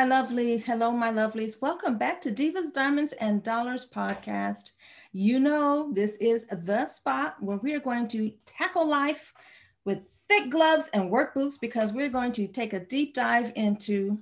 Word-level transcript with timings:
My 0.00 0.06
lovelies. 0.06 0.64
Hello, 0.64 0.92
my 0.92 1.12
lovelies. 1.12 1.60
Welcome 1.60 1.98
back 1.98 2.22
to 2.22 2.30
Divas, 2.30 2.72
Diamonds, 2.72 3.12
and 3.12 3.42
Dollars 3.42 3.86
podcast. 3.94 4.72
You 5.12 5.38
know, 5.38 5.92
this 5.92 6.16
is 6.22 6.46
the 6.46 6.86
spot 6.86 7.36
where 7.38 7.58
we 7.58 7.74
are 7.74 7.80
going 7.80 8.08
to 8.08 8.32
tackle 8.46 8.88
life 8.88 9.34
with 9.84 10.08
thick 10.26 10.48
gloves 10.48 10.88
and 10.94 11.10
work 11.10 11.34
boots 11.34 11.58
because 11.58 11.92
we're 11.92 12.08
going 12.08 12.32
to 12.32 12.46
take 12.46 12.72
a 12.72 12.80
deep 12.80 13.12
dive 13.12 13.52
into, 13.56 14.16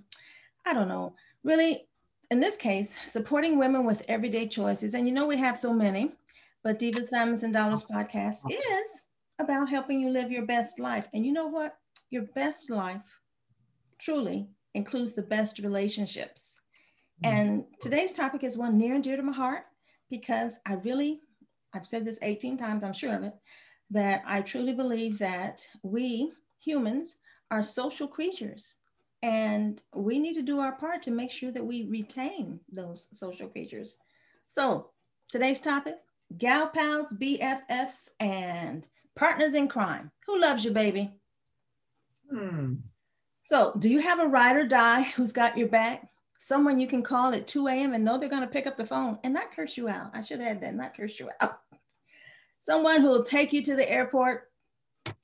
I 0.67 0.75
don't 0.75 0.89
know, 0.89 1.15
really, 1.45 1.87
in 2.33 2.41
this 2.41 2.57
case, 2.57 2.99
supporting 3.09 3.57
women 3.57 3.87
with 3.87 4.03
everyday 4.09 4.49
choices. 4.49 4.95
And 4.95 5.07
you 5.07 5.15
know, 5.15 5.29
we 5.29 5.37
have 5.37 5.57
so 5.57 5.73
many, 5.73 6.11
but 6.65 6.81
Divas, 6.81 7.11
Diamonds, 7.11 7.45
and 7.45 7.53
Dollars 7.53 7.85
podcast 7.85 8.51
is 8.51 9.07
about 9.39 9.71
helping 9.71 10.01
you 10.01 10.11
live 10.11 10.33
your 10.33 10.45
best 10.45 10.81
life. 10.81 11.07
And 11.15 11.25
you 11.25 11.33
know 11.33 11.47
what? 11.47 11.77
Your 12.11 12.25
best 12.35 12.69
life 12.69 13.21
truly 14.01 14.49
includes 14.75 15.15
the 15.15 15.23
best 15.23 15.59
relationships. 15.59 16.61
Mm-hmm. 17.25 17.35
And 17.35 17.65
today's 17.81 18.15
topic 18.15 18.45
is 18.45 18.57
one 18.57 18.79
near 18.79 18.95
and 18.95 19.03
dear 19.03 19.17
to 19.17 19.23
my 19.23 19.33
heart 19.33 19.65
because 20.11 20.59
I 20.67 20.75
really, 20.75 21.21
I've 21.75 21.87
said 21.87 22.05
this 22.05 22.19
18 22.23 22.57
times, 22.57 22.85
I'm 22.85 22.93
sure 22.93 23.15
of 23.15 23.25
it, 23.25 23.35
that 23.91 24.23
I 24.27 24.41
truly 24.43 24.75
believe 24.75 25.19
that 25.19 25.67
we 25.83 26.33
humans 26.61 27.17
are 27.51 27.63
social 27.63 28.07
creatures 28.07 28.75
and 29.23 29.83
we 29.95 30.19
need 30.19 30.35
to 30.35 30.43
do 30.43 30.61
our 30.61 30.73
part 30.73 31.03
to 31.03 31.11
make 31.11 31.31
sure 31.31 31.51
that 31.51 31.65
we 31.65 31.85
retain 31.85 32.61
those 32.71 33.09
social 33.13 33.49
creatures. 33.49 33.97
So 34.49 34.91
today's 35.31 35.61
topic, 35.61 35.97
gal 36.37 36.69
pals, 36.69 37.15
BFFs, 37.15 38.11
and 38.21 38.87
partners 39.17 39.55
in 39.55 39.67
crime. 39.67 40.13
Who 40.27 40.41
loves 40.41 40.65
you, 40.65 40.71
baby? 40.71 41.11
Hmm. 42.31 42.75
So, 43.49 43.73
do 43.79 43.89
you 43.89 44.01
have 44.01 44.21
a 44.21 44.27
ride 44.27 44.57
or 44.57 44.67
die 44.67 45.03
who's 45.17 45.33
got 45.33 45.57
your 45.57 45.69
back? 45.69 46.07
Someone 46.39 46.79
you 46.79 46.87
can 46.87 47.03
call 47.03 47.33
at 47.33 47.47
2 47.47 47.69
a.m. 47.69 47.95
and 47.95 48.05
know 48.05 48.19
they're 48.19 48.29
going 48.29 48.43
to 48.43 48.47
pick 48.47 48.67
up 48.67 48.77
the 48.77 48.85
phone 48.85 49.19
and 49.25 49.33
not 49.33 49.57
curse 49.57 49.75
you 49.79 49.89
out. 49.89 50.11
I 50.13 50.23
should 50.23 50.41
have 50.41 50.49
had 50.49 50.61
that, 50.61 50.75
not 50.75 50.95
curse 50.95 51.19
you 51.19 51.31
out. 51.41 51.61
Someone 52.61 53.01
who 53.01 53.09
will 53.09 53.23
take 53.23 53.55
you 53.55 53.63
to 53.63 53.75
the 53.75 53.91
airport, 53.91 54.51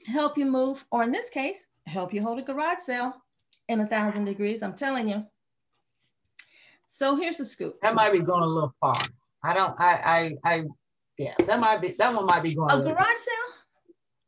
help 0.06 0.38
you 0.38 0.46
move, 0.46 0.86
or 0.90 1.02
in 1.02 1.12
this 1.12 1.28
case, 1.28 1.68
help 1.86 2.14
you 2.14 2.22
hold 2.22 2.38
a 2.38 2.42
garage 2.42 2.78
sale 2.78 3.12
in 3.68 3.80
a 3.80 3.86
thousand 3.86 4.24
degrees. 4.24 4.62
I'm 4.62 4.74
telling 4.74 5.06
you. 5.06 5.26
So 6.88 7.16
here's 7.16 7.36
the 7.36 7.44
scoop. 7.44 7.78
That 7.82 7.94
might 7.94 8.12
be 8.12 8.20
going 8.20 8.42
a 8.42 8.46
little 8.46 8.74
far. 8.80 8.96
I 9.42 9.52
don't. 9.52 9.78
I. 9.78 10.32
I. 10.44 10.50
I. 10.50 10.62
Yeah. 11.18 11.34
That 11.46 11.60
might 11.60 11.82
be. 11.82 11.94
That 11.98 12.14
one 12.14 12.24
might 12.24 12.42
be 12.42 12.54
going. 12.54 12.70
A, 12.70 12.80
a 12.80 12.82
garage 12.82 13.18
sale. 13.18 13.54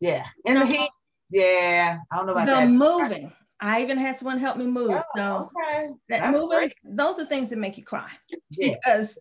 Yeah. 0.01 0.27
In 0.45 0.59
the 0.59 0.67
heat. 0.67 0.91
Yeah. 1.31 2.01
I 2.13 2.17
don't 2.19 2.27
know 2.27 2.33
about 2.33 2.47
the 2.47 2.53
that. 2.53 2.69
moving. 2.69 3.33
I 3.61 3.83
even 3.83 3.97
had 3.99 4.19
someone 4.19 4.39
help 4.39 4.57
me 4.57 4.67
move. 4.67 4.91
Oh, 4.91 5.03
so 5.17 5.51
okay. 5.57 5.89
that 6.09 6.21
That's 6.21 6.33
moving, 6.37 6.59
great. 6.59 6.73
those 6.85 7.19
are 7.19 7.25
things 7.25 7.51
that 7.51 7.59
make 7.59 7.79
you 7.79 7.85
cry 7.85 8.09
Yeah. 8.51 8.75
because 8.75 9.19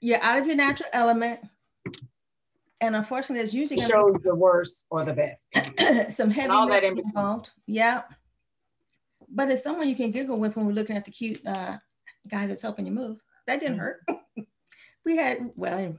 you're 0.00 0.20
out 0.22 0.38
of 0.38 0.46
your 0.46 0.56
natural 0.56 0.90
element. 0.92 1.40
And 2.80 2.96
unfortunately, 2.96 3.44
it's 3.44 3.54
usually 3.54 3.80
It 3.80 3.88
shows 3.88 4.16
the 4.24 4.34
worst 4.34 4.86
or 4.90 5.04
the 5.04 5.12
best. 5.12 5.46
some 6.14 6.30
heavy 6.30 6.50
all 6.50 6.68
that 6.68 6.84
in 6.84 6.98
involved. 6.98 7.50
Yeah. 7.66 8.02
But 9.28 9.50
it's 9.50 9.62
someone 9.62 9.88
you 9.88 9.94
can 9.96 10.10
giggle 10.10 10.38
with 10.38 10.56
when 10.56 10.66
we're 10.66 10.72
looking 10.72 10.96
at 10.96 11.04
the 11.04 11.10
cute 11.10 11.40
uh, 11.46 11.78
guy 12.28 12.46
that's 12.46 12.60
helping 12.62 12.84
you 12.84 12.92
move. 12.92 13.18
That 13.46 13.60
didn't 13.60 13.78
hurt. 13.78 14.00
we 15.06 15.16
had, 15.16 15.50
well, 15.54 15.94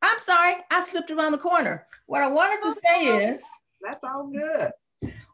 I'm 0.00 0.18
sorry, 0.20 0.54
I 0.70 0.80
slipped 0.80 1.10
around 1.10 1.32
the 1.32 1.38
corner. 1.38 1.86
What 2.06 2.22
I 2.22 2.28
wanted 2.30 2.62
to 2.62 2.80
say 2.86 3.06
is, 3.34 3.44
That's 3.82 3.98
all 4.04 4.26
good. 4.28 4.70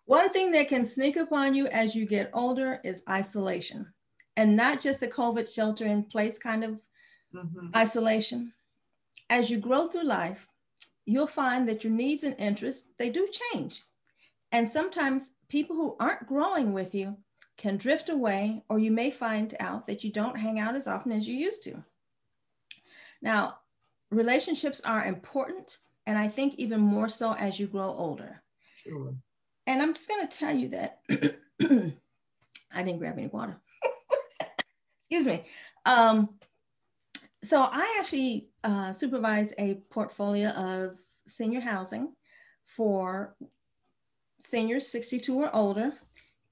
One 0.06 0.30
thing 0.32 0.52
that 0.52 0.68
can 0.68 0.86
sneak 0.86 1.14
upon 1.16 1.54
you 1.54 1.66
as 1.66 1.94
you 1.94 2.06
get 2.06 2.30
older 2.32 2.80
is 2.84 3.04
isolation, 3.06 3.92
and 4.34 4.56
not 4.56 4.80
just 4.80 5.00
the 5.00 5.08
COVID 5.08 5.52
shelter 5.52 5.84
in 5.84 6.04
place 6.04 6.38
kind 6.38 6.64
of 6.64 6.80
Mhm. 7.32 7.74
isolation. 7.76 8.52
As 9.30 9.50
you 9.50 9.58
grow 9.58 9.88
through 9.88 10.04
life, 10.04 10.48
you'll 11.06 11.26
find 11.28 11.68
that 11.68 11.84
your 11.84 11.92
needs 11.92 12.24
and 12.24 12.36
interests 12.38 12.92
they 12.98 13.10
do 13.10 13.28
change. 13.52 13.82
And 14.52 14.68
sometimes 14.68 15.36
people 15.48 15.76
who 15.76 15.96
aren't 16.00 16.28
growing 16.28 16.72
with 16.74 16.94
you 16.94 17.24
can 17.56 17.76
drift 17.78 18.08
away 18.10 18.64
or 18.68 18.78
you 18.78 18.90
may 18.92 19.10
find 19.10 19.56
out 19.60 19.86
that 19.88 20.04
you 20.04 20.12
don't 20.12 20.40
hang 20.40 20.58
out 20.60 20.76
as 20.76 20.88
often 20.88 21.12
as 21.12 21.28
you 21.28 21.36
used 21.36 21.62
to. 21.64 21.84
Now, 23.20 23.58
relationships 24.10 24.80
are 24.82 25.04
important 25.04 25.80
and 26.06 26.16
I 26.16 26.28
think 26.28 26.54
even 26.54 26.80
more 26.80 27.08
so 27.08 27.32
as 27.32 27.58
you 27.58 27.66
grow 27.66 27.88
older. 27.92 28.44
Sure. 28.74 29.16
And 29.66 29.80
I'm 29.80 29.94
just 29.94 30.08
going 30.08 30.26
to 30.26 30.38
tell 30.38 30.54
you 30.54 30.68
that 30.70 31.00
I 32.72 32.82
didn't 32.82 32.98
grab 32.98 33.18
any 33.18 33.28
water. 33.28 33.56
Excuse 35.10 35.26
me. 35.26 35.44
Um, 35.86 36.30
so 37.42 37.62
I 37.70 37.96
actually 38.00 38.48
uh, 38.62 38.92
supervise 38.92 39.54
a 39.58 39.74
portfolio 39.90 40.50
of 40.50 40.98
senior 41.26 41.60
housing 41.60 42.14
for 42.66 43.36
seniors 44.38 44.86
62 44.88 45.34
or 45.34 45.54
older. 45.54 45.92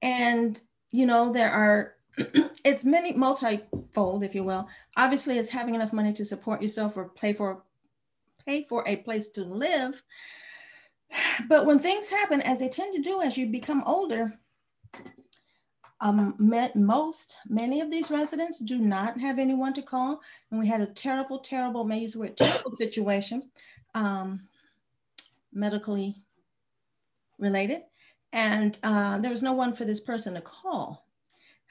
And, 0.00 0.60
you 0.90 1.06
know, 1.06 1.32
there 1.32 1.50
are, 1.50 1.94
it's 2.64 2.84
many 2.84 3.12
multifold, 3.12 4.22
if 4.22 4.34
you 4.34 4.44
will. 4.44 4.68
Obviously, 4.96 5.38
it's 5.38 5.50
having 5.50 5.74
enough 5.74 5.92
money 5.92 6.12
to 6.14 6.24
support 6.24 6.62
yourself 6.62 6.96
or 6.96 7.08
pay 7.08 7.32
for 7.32 7.62
pay 8.44 8.64
for 8.64 8.82
a 8.86 8.96
place 8.96 9.28
to 9.28 9.44
live. 9.44 10.02
But 11.48 11.66
when 11.66 11.78
things 11.78 12.08
happen, 12.08 12.40
as 12.42 12.60
they 12.60 12.68
tend 12.68 12.94
to 12.94 13.02
do 13.02 13.20
as 13.20 13.36
you 13.36 13.46
become 13.46 13.82
older, 13.86 14.32
um, 16.00 16.34
met 16.38 16.74
most, 16.74 17.36
many 17.48 17.80
of 17.80 17.90
these 17.90 18.10
residents 18.10 18.58
do 18.58 18.78
not 18.78 19.18
have 19.20 19.38
anyone 19.38 19.72
to 19.74 19.82
call. 19.82 20.20
And 20.50 20.58
we 20.58 20.66
had 20.66 20.80
a 20.80 20.86
terrible, 20.86 21.38
terrible, 21.38 21.84
may 21.84 22.00
use 22.00 22.14
the 22.14 22.20
word 22.20 22.36
terrible 22.36 22.72
situation, 22.72 23.42
um, 23.94 24.40
medically 25.52 26.16
related. 27.38 27.82
And 28.32 28.78
uh, 28.82 29.18
there 29.18 29.30
was 29.30 29.42
no 29.42 29.52
one 29.52 29.72
for 29.72 29.84
this 29.84 30.00
person 30.00 30.34
to 30.34 30.40
call. 30.40 31.06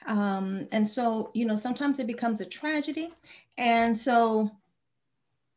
Um, 0.06 0.68
and 0.72 0.88
so, 0.88 1.32
you 1.34 1.46
know, 1.46 1.58
sometimes 1.58 2.00
it 2.00 2.08
becomes 2.08 2.40
a 2.40 2.46
tragedy. 2.46 3.10
And 3.58 3.98
so 3.98 4.50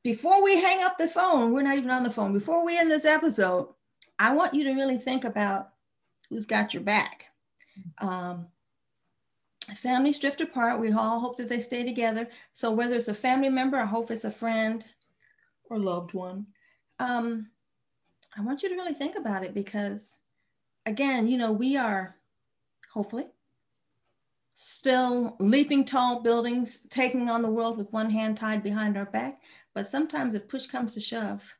before 0.05 0.45
we 0.45 0.61
hang 0.61 0.83
up 0.83 0.99
the 0.99 1.09
phone, 1.09 1.53
we're 1.53 1.63
not 1.63 1.77
even 1.77 1.91
on 1.91 2.05
the 2.05 2.11
phone, 2.11 2.33
before 2.33 2.65
we 2.65 2.79
end 2.79 2.91
this 2.91 3.07
episode, 3.07 3.69
I 4.19 4.35
want 4.35 4.55
you 4.55 4.63
to 4.65 4.75
really 4.75 4.99
think 4.99 5.25
about 5.25 5.71
who's 6.29 6.47
got 6.47 6.73
your 6.73 6.83
back. 6.83 7.25
Um, 7.99 8.47
families 9.75 10.19
drift 10.19 10.43
apart. 10.43 10.79
We 10.79 10.93
all 10.93 11.19
hope 11.19 11.37
that 11.39 11.49
they 11.49 11.61
stay 11.61 11.85
together. 11.85 12.29
So 12.53 12.71
whether 12.71 12.97
it's 12.97 13.09
a 13.09 13.15
family 13.15 13.49
member, 13.49 13.79
I 13.79 13.87
hope 13.87 14.11
it's 14.11 14.25
a 14.25 14.31
friend 14.31 14.87
or 15.71 15.79
loved 15.79 16.13
one. 16.13 16.47
Um, 16.99 17.51
I 18.37 18.43
want 18.43 18.63
you 18.63 18.69
to 18.69 18.75
really 18.75 18.95
think 18.95 19.17
about 19.17 19.43
it 19.43 19.55
because, 19.55 20.19
again, 20.85 21.27
you 21.27 21.39
know, 21.39 21.53
we 21.53 21.77
are 21.77 22.15
hopefully 22.93 23.27
still 24.53 25.37
leaping 25.41 25.85
tall 25.85 26.21
buildings, 26.21 26.87
taking 26.91 27.29
on 27.29 27.43
the 27.43 27.51
world 27.51 27.77
with 27.77 27.93
one 27.93 28.11
hand 28.11 28.37
tied 28.37 28.63
behind 28.63 28.97
our 28.97 29.07
back. 29.07 29.41
But 29.75 29.87
sometimes 29.87 30.35
if 30.35 30.49
push 30.49 30.67
comes 30.67 30.95
to 30.95 31.01
shove, 31.01 31.57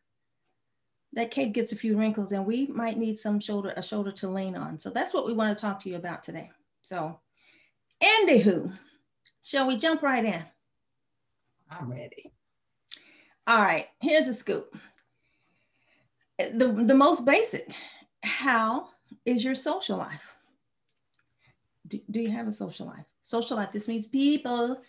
that 1.13 1.31
cape 1.31 1.53
gets 1.53 1.73
a 1.73 1.77
few 1.77 1.97
wrinkles 1.97 2.33
and 2.33 2.47
we 2.47 2.67
might 2.69 2.99
need 2.99 3.19
some 3.19 3.41
shoulder, 3.41 3.73
a 3.77 3.83
shoulder 3.83 4.13
to 4.13 4.29
lean 4.29 4.57
on. 4.57 4.79
So 4.79 4.91
that's 4.91 5.15
what 5.15 5.27
we 5.27 5.33
want 5.33 5.57
to 5.57 5.61
talk 5.61 5.81
to 5.81 5.89
you 5.89 5.97
about 5.97 6.23
today. 6.23 6.51
So 6.83 7.21
anywho, 8.03 8.73
shall 9.43 9.67
we 9.67 9.77
jump 9.77 10.03
right 10.03 10.25
in? 10.25 10.45
I'm 11.71 11.91
ready. 11.91 12.33
All 13.47 13.61
right, 13.61 13.87
here's 14.01 14.29
a 14.29 14.35
scoop. 14.35 14.75
The, 16.39 16.85
the 16.87 16.95
most 16.95 17.25
basic, 17.25 17.71
how 18.23 18.89
is 19.25 19.45
your 19.45 19.55
social 19.55 19.99
life? 19.99 20.35
Do, 21.87 22.01
do 22.11 22.21
you 22.21 22.31
have 22.31 22.49
a 22.49 22.53
social 22.53 22.87
life? 22.87 23.05
Social 23.23 23.57
life, 23.57 23.71
this 23.71 23.89
means 23.89 24.07
people 24.07 24.81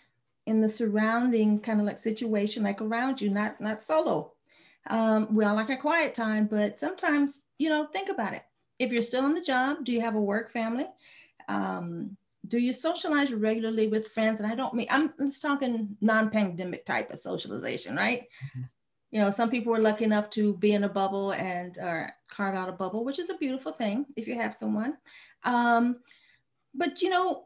in 0.46 0.60
the 0.60 0.68
surrounding 0.68 1.60
kind 1.60 1.80
of 1.80 1.86
like 1.86 1.98
situation, 1.98 2.62
like 2.62 2.80
around 2.80 3.20
you, 3.20 3.30
not, 3.30 3.60
not 3.60 3.82
solo. 3.82 4.32
Um, 4.88 5.34
we 5.34 5.44
all 5.44 5.56
like 5.56 5.70
a 5.70 5.76
quiet 5.76 6.14
time, 6.14 6.46
but 6.46 6.78
sometimes, 6.78 7.46
you 7.58 7.68
know, 7.68 7.86
think 7.86 8.08
about 8.08 8.32
it. 8.32 8.42
If 8.78 8.92
you're 8.92 9.02
still 9.02 9.24
on 9.24 9.34
the 9.34 9.40
job, 9.40 9.84
do 9.84 9.92
you 9.92 10.00
have 10.00 10.14
a 10.14 10.20
work 10.20 10.50
family? 10.50 10.86
Um, 11.48 12.16
do 12.46 12.58
you 12.58 12.72
socialize 12.72 13.32
regularly 13.32 13.88
with 13.88 14.08
friends? 14.08 14.38
And 14.38 14.50
I 14.50 14.54
don't 14.54 14.74
mean, 14.74 14.86
I'm 14.90 15.12
just 15.18 15.42
talking 15.42 15.96
non 16.00 16.30
pandemic 16.30 16.84
type 16.84 17.10
of 17.10 17.18
socialization, 17.18 17.96
right? 17.96 18.28
Mhm. 18.54 18.68
You 19.10 19.20
know, 19.20 19.30
some 19.30 19.50
people 19.50 19.72
were 19.72 19.80
lucky 19.80 20.04
enough 20.04 20.30
to 20.30 20.56
be 20.58 20.72
in 20.72 20.84
a 20.84 20.88
bubble 20.88 21.32
and 21.32 21.76
or 21.78 22.12
carve 22.28 22.54
out 22.54 22.68
a 22.68 22.72
bubble, 22.72 23.04
which 23.04 23.18
is 23.18 23.30
a 23.30 23.38
beautiful 23.38 23.72
thing 23.72 24.06
if 24.16 24.28
you 24.28 24.34
have 24.36 24.54
someone. 24.54 24.96
Um, 25.42 26.00
but, 26.74 27.02
you 27.02 27.08
know, 27.08 27.45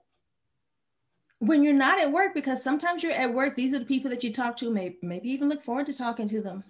when 1.40 1.62
you're 1.62 1.72
not 1.72 1.98
at 1.98 2.12
work, 2.12 2.34
because 2.34 2.62
sometimes 2.62 3.02
you're 3.02 3.12
at 3.12 3.32
work, 3.32 3.56
these 3.56 3.74
are 3.74 3.78
the 3.78 3.84
people 3.86 4.10
that 4.10 4.22
you 4.22 4.32
talk 4.32 4.56
to, 4.58 4.70
maybe, 4.70 4.98
maybe 5.02 5.30
even 5.30 5.48
look 5.48 5.62
forward 5.62 5.86
to 5.86 5.96
talking 5.96 6.28
to 6.28 6.42
them. 6.42 6.62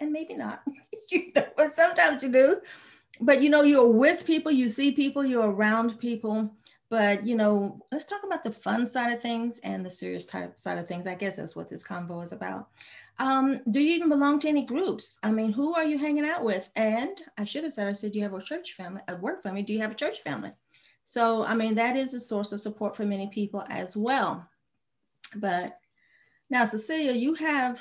And 0.00 0.10
maybe 0.10 0.34
not, 0.34 0.62
you 1.10 1.32
know, 1.36 1.44
but 1.56 1.74
sometimes 1.74 2.22
you 2.22 2.32
do. 2.32 2.60
But 3.20 3.42
you 3.42 3.50
know, 3.50 3.62
you're 3.62 3.92
with 3.92 4.26
people, 4.26 4.50
you 4.50 4.70
see 4.70 4.90
people, 4.90 5.22
you're 5.22 5.50
around 5.50 5.98
people, 5.98 6.50
but 6.88 7.26
you 7.26 7.36
know, 7.36 7.78
let's 7.92 8.06
talk 8.06 8.22
about 8.24 8.42
the 8.42 8.50
fun 8.50 8.86
side 8.86 9.12
of 9.12 9.20
things 9.20 9.60
and 9.62 9.84
the 9.84 9.90
serious 9.90 10.24
type 10.24 10.58
side 10.58 10.78
of 10.78 10.88
things. 10.88 11.06
I 11.06 11.14
guess 11.14 11.36
that's 11.36 11.54
what 11.54 11.68
this 11.68 11.86
convo 11.86 12.24
is 12.24 12.32
about. 12.32 12.70
Um, 13.18 13.60
do 13.70 13.80
you 13.80 13.94
even 13.94 14.08
belong 14.08 14.38
to 14.40 14.48
any 14.48 14.64
groups? 14.64 15.18
I 15.22 15.30
mean, 15.30 15.52
who 15.52 15.74
are 15.74 15.84
you 15.84 15.98
hanging 15.98 16.24
out 16.24 16.42
with? 16.42 16.70
And 16.74 17.20
I 17.36 17.44
should 17.44 17.64
have 17.64 17.74
said, 17.74 17.86
I 17.86 17.92
said, 17.92 18.12
do 18.12 18.18
you 18.18 18.24
have 18.24 18.32
a 18.32 18.42
church 18.42 18.72
family, 18.72 19.02
a 19.08 19.16
work 19.16 19.42
family. 19.42 19.62
Do 19.62 19.74
you 19.74 19.80
have 19.80 19.90
a 19.90 19.94
church 19.94 20.20
family? 20.20 20.50
So, 21.04 21.44
I 21.44 21.54
mean, 21.54 21.74
that 21.76 21.96
is 21.96 22.14
a 22.14 22.20
source 22.20 22.52
of 22.52 22.60
support 22.60 22.96
for 22.96 23.04
many 23.04 23.28
people 23.28 23.64
as 23.68 23.96
well. 23.96 24.48
But 25.36 25.78
now, 26.50 26.64
Cecilia, 26.64 27.12
you 27.12 27.34
have, 27.34 27.80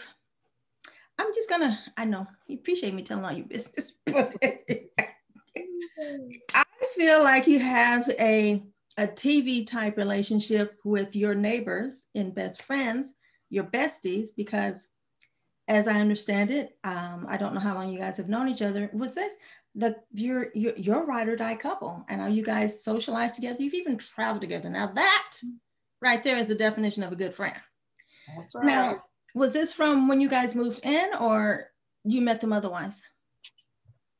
I'm 1.17 1.33
just 1.33 1.49
gonna, 1.49 1.77
I 1.97 2.05
know 2.05 2.25
you 2.47 2.57
appreciate 2.57 2.93
me 2.93 3.03
telling 3.03 3.25
all 3.25 3.31
your 3.31 3.45
business, 3.45 3.93
but 4.05 4.35
I 6.53 6.65
feel 6.95 7.23
like 7.23 7.47
you 7.47 7.59
have 7.59 8.09
a, 8.19 8.63
a 8.97 9.07
TV 9.07 9.65
type 9.65 9.97
relationship 9.97 10.77
with 10.83 11.15
your 11.15 11.35
neighbors 11.35 12.07
and 12.15 12.35
best 12.35 12.61
friends, 12.61 13.13
your 13.49 13.65
besties, 13.65 14.29
because 14.35 14.87
as 15.67 15.87
I 15.87 15.99
understand 15.99 16.51
it, 16.51 16.77
um, 16.83 17.25
I 17.29 17.37
don't 17.37 17.53
know 17.53 17.59
how 17.59 17.75
long 17.75 17.91
you 17.91 17.99
guys 17.99 18.17
have 18.17 18.29
known 18.29 18.49
each 18.49 18.61
other. 18.61 18.89
Was 18.93 19.13
this 19.13 19.33
the 19.75 19.95
your 20.13 20.49
your, 20.53 20.75
your 20.75 21.05
ride 21.05 21.27
or 21.27 21.35
die 21.35 21.55
couple? 21.55 22.05
And 22.09 22.21
are 22.21 22.29
you 22.29 22.43
guys 22.43 22.83
socialized 22.83 23.35
together? 23.35 23.61
You've 23.61 23.73
even 23.73 23.97
traveled 23.97 24.41
together. 24.41 24.69
Now 24.69 24.87
that 24.87 25.33
right 26.01 26.23
there 26.23 26.37
is 26.37 26.47
the 26.47 26.55
definition 26.55 27.03
of 27.03 27.11
a 27.11 27.15
good 27.15 27.33
friend. 27.33 27.59
That's 28.35 28.55
right. 28.55 28.65
Now, 28.65 29.03
was 29.33 29.53
this 29.53 29.71
from 29.73 30.07
when 30.07 30.21
you 30.21 30.29
guys 30.29 30.55
moved 30.55 30.81
in, 30.83 31.15
or 31.19 31.67
you 32.03 32.21
met 32.21 32.41
them 32.41 32.53
otherwise? 32.53 33.01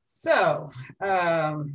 So 0.06 0.72
um, 1.02 1.74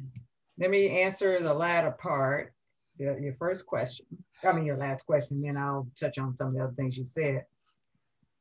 let 0.58 0.70
me 0.70 1.02
answer 1.02 1.40
the 1.40 1.52
latter 1.52 1.90
part, 1.90 2.54
your 2.98 3.34
first 3.38 3.66
question. 3.66 4.06
I 4.44 4.52
mean, 4.52 4.64
your 4.64 4.76
last 4.76 5.04
question, 5.04 5.42
then 5.42 5.56
I'll 5.56 5.88
touch 5.98 6.18
on 6.18 6.36
some 6.36 6.48
of 6.48 6.54
the 6.54 6.60
other 6.60 6.74
things 6.76 6.96
you 6.96 7.04
said 7.04 7.44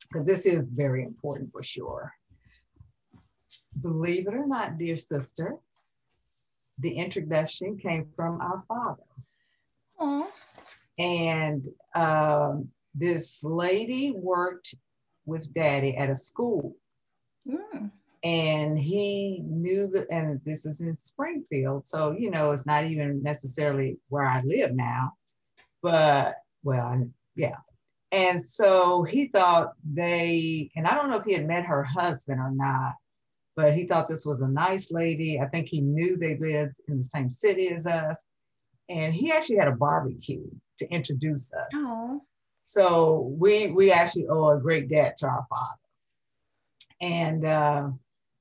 because 0.08 0.26
this 0.26 0.46
is 0.46 0.64
very 0.72 1.02
important 1.02 1.50
for 1.52 1.62
sure. 1.62 2.12
Believe 3.80 4.26
it 4.26 4.34
or 4.34 4.46
not, 4.46 4.78
dear 4.78 4.96
sister, 4.96 5.56
the 6.78 6.92
introduction 6.92 7.78
came 7.78 8.08
from 8.16 8.40
our 8.40 8.64
father. 8.68 9.02
Aww. 10.00 10.26
And 10.98 11.68
um, 11.94 12.68
this 12.94 13.42
lady 13.42 14.12
worked 14.12 14.74
with 15.26 15.52
daddy 15.52 15.96
at 15.96 16.10
a 16.10 16.14
school. 16.14 16.76
Mm. 17.48 17.90
And 18.24 18.78
he 18.78 19.42
knew 19.44 19.86
that, 19.88 20.08
and 20.10 20.40
this 20.44 20.66
is 20.66 20.80
in 20.80 20.96
Springfield. 20.96 21.86
So, 21.86 22.12
you 22.12 22.30
know, 22.30 22.52
it's 22.52 22.66
not 22.66 22.86
even 22.86 23.22
necessarily 23.22 23.98
where 24.08 24.26
I 24.26 24.42
live 24.42 24.74
now, 24.74 25.12
but 25.82 26.36
well, 26.64 27.08
yeah, 27.36 27.56
and 28.12 28.42
so 28.42 29.02
he 29.02 29.26
thought 29.26 29.72
they, 29.84 30.70
and 30.76 30.86
I 30.86 30.94
don't 30.94 31.10
know 31.10 31.16
if 31.16 31.24
he 31.24 31.34
had 31.34 31.46
met 31.46 31.66
her 31.66 31.82
husband 31.82 32.40
or 32.40 32.50
not, 32.50 32.94
but 33.56 33.74
he 33.74 33.86
thought 33.86 34.06
this 34.06 34.26
was 34.26 34.42
a 34.42 34.48
nice 34.48 34.92
lady. 34.92 35.40
I 35.40 35.46
think 35.46 35.68
he 35.68 35.80
knew 35.80 36.16
they 36.16 36.36
lived 36.36 36.76
in 36.88 36.98
the 36.98 37.04
same 37.04 37.32
city 37.32 37.70
as 37.70 37.86
us. 37.86 38.24
And 38.88 39.14
he 39.14 39.32
actually 39.32 39.56
had 39.56 39.68
a 39.68 39.72
barbecue 39.72 40.44
to 40.78 40.88
introduce 40.90 41.52
us. 41.54 41.74
Aww. 41.74 42.20
So 42.66 43.34
we 43.38 43.68
we 43.68 43.90
actually 43.90 44.26
owe 44.28 44.50
a 44.50 44.60
great 44.60 44.88
debt 44.88 45.16
to 45.18 45.26
our 45.26 45.46
father. 45.48 45.80
And 47.00 47.44
uh, 47.44 47.88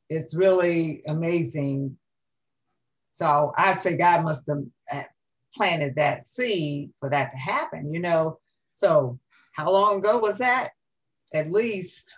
it's 0.10 0.36
really 0.36 1.02
amazing. 1.08 1.98
So 3.12 3.54
I'd 3.58 3.80
say 3.80 3.96
God 3.96 4.24
must 4.24 4.46
have 4.50 4.64
uh, 4.92 5.04
planted 5.56 5.96
that 5.96 6.26
seed 6.26 6.92
for 7.00 7.10
that 7.10 7.32
to 7.32 7.38
happen, 7.38 7.94
you 7.94 8.02
know. 8.02 8.40
So 8.74 9.20
how 9.54 9.72
long 9.72 10.00
ago 10.00 10.20
was 10.20 10.40
that? 10.40 10.72
At 11.34 11.52
least, 11.52 12.14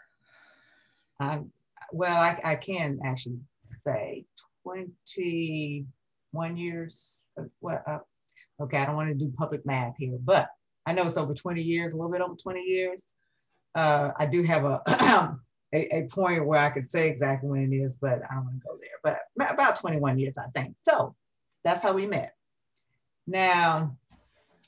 um, 1.19 1.51
well, 1.91 2.17
I, 2.17 2.39
I 2.43 2.55
can 2.55 2.99
actually 3.03 3.39
say 3.59 4.25
21 4.63 6.57
years. 6.57 7.23
What? 7.59 7.83
Uh, 7.87 7.99
okay, 8.61 8.77
I 8.77 8.85
don't 8.85 8.95
want 8.95 9.09
to 9.09 9.15
do 9.15 9.31
public 9.37 9.65
math 9.65 9.95
here, 9.97 10.17
but 10.23 10.49
I 10.85 10.93
know 10.93 11.03
it's 11.03 11.17
over 11.17 11.33
20 11.33 11.61
years, 11.61 11.93
a 11.93 11.97
little 11.97 12.11
bit 12.11 12.21
over 12.21 12.35
20 12.35 12.61
years. 12.61 13.15
Uh, 13.75 14.11
I 14.17 14.25
do 14.25 14.43
have 14.43 14.65
a, 14.65 14.81
a, 15.73 15.97
a 15.97 16.07
point 16.07 16.45
where 16.45 16.59
I 16.59 16.69
could 16.69 16.87
say 16.87 17.09
exactly 17.09 17.49
when 17.49 17.71
it 17.71 17.75
is, 17.75 17.97
but 17.97 18.21
I 18.29 18.35
don't 18.35 18.45
want 18.45 18.61
to 18.61 18.67
go 18.67 18.77
there. 18.79 19.17
But 19.35 19.53
about 19.53 19.79
21 19.79 20.17
years, 20.17 20.37
I 20.37 20.47
think. 20.57 20.75
So 20.77 21.15
that's 21.63 21.83
how 21.83 21.93
we 21.93 22.07
met. 22.07 22.33
Now, 23.27 23.97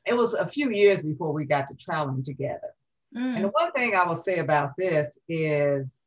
it 0.05 0.15
was 0.15 0.33
a 0.33 0.47
few 0.47 0.71
years 0.71 1.01
before 1.01 1.31
we 1.31 1.45
got 1.45 1.67
to 1.67 1.75
traveling 1.75 2.23
together. 2.23 2.75
Mm. 3.17 3.35
And 3.35 3.43
the 3.45 3.49
one 3.49 3.71
thing 3.71 3.95
I 3.95 4.05
will 4.05 4.15
say 4.15 4.39
about 4.39 4.71
this 4.77 5.17
is 5.27 6.05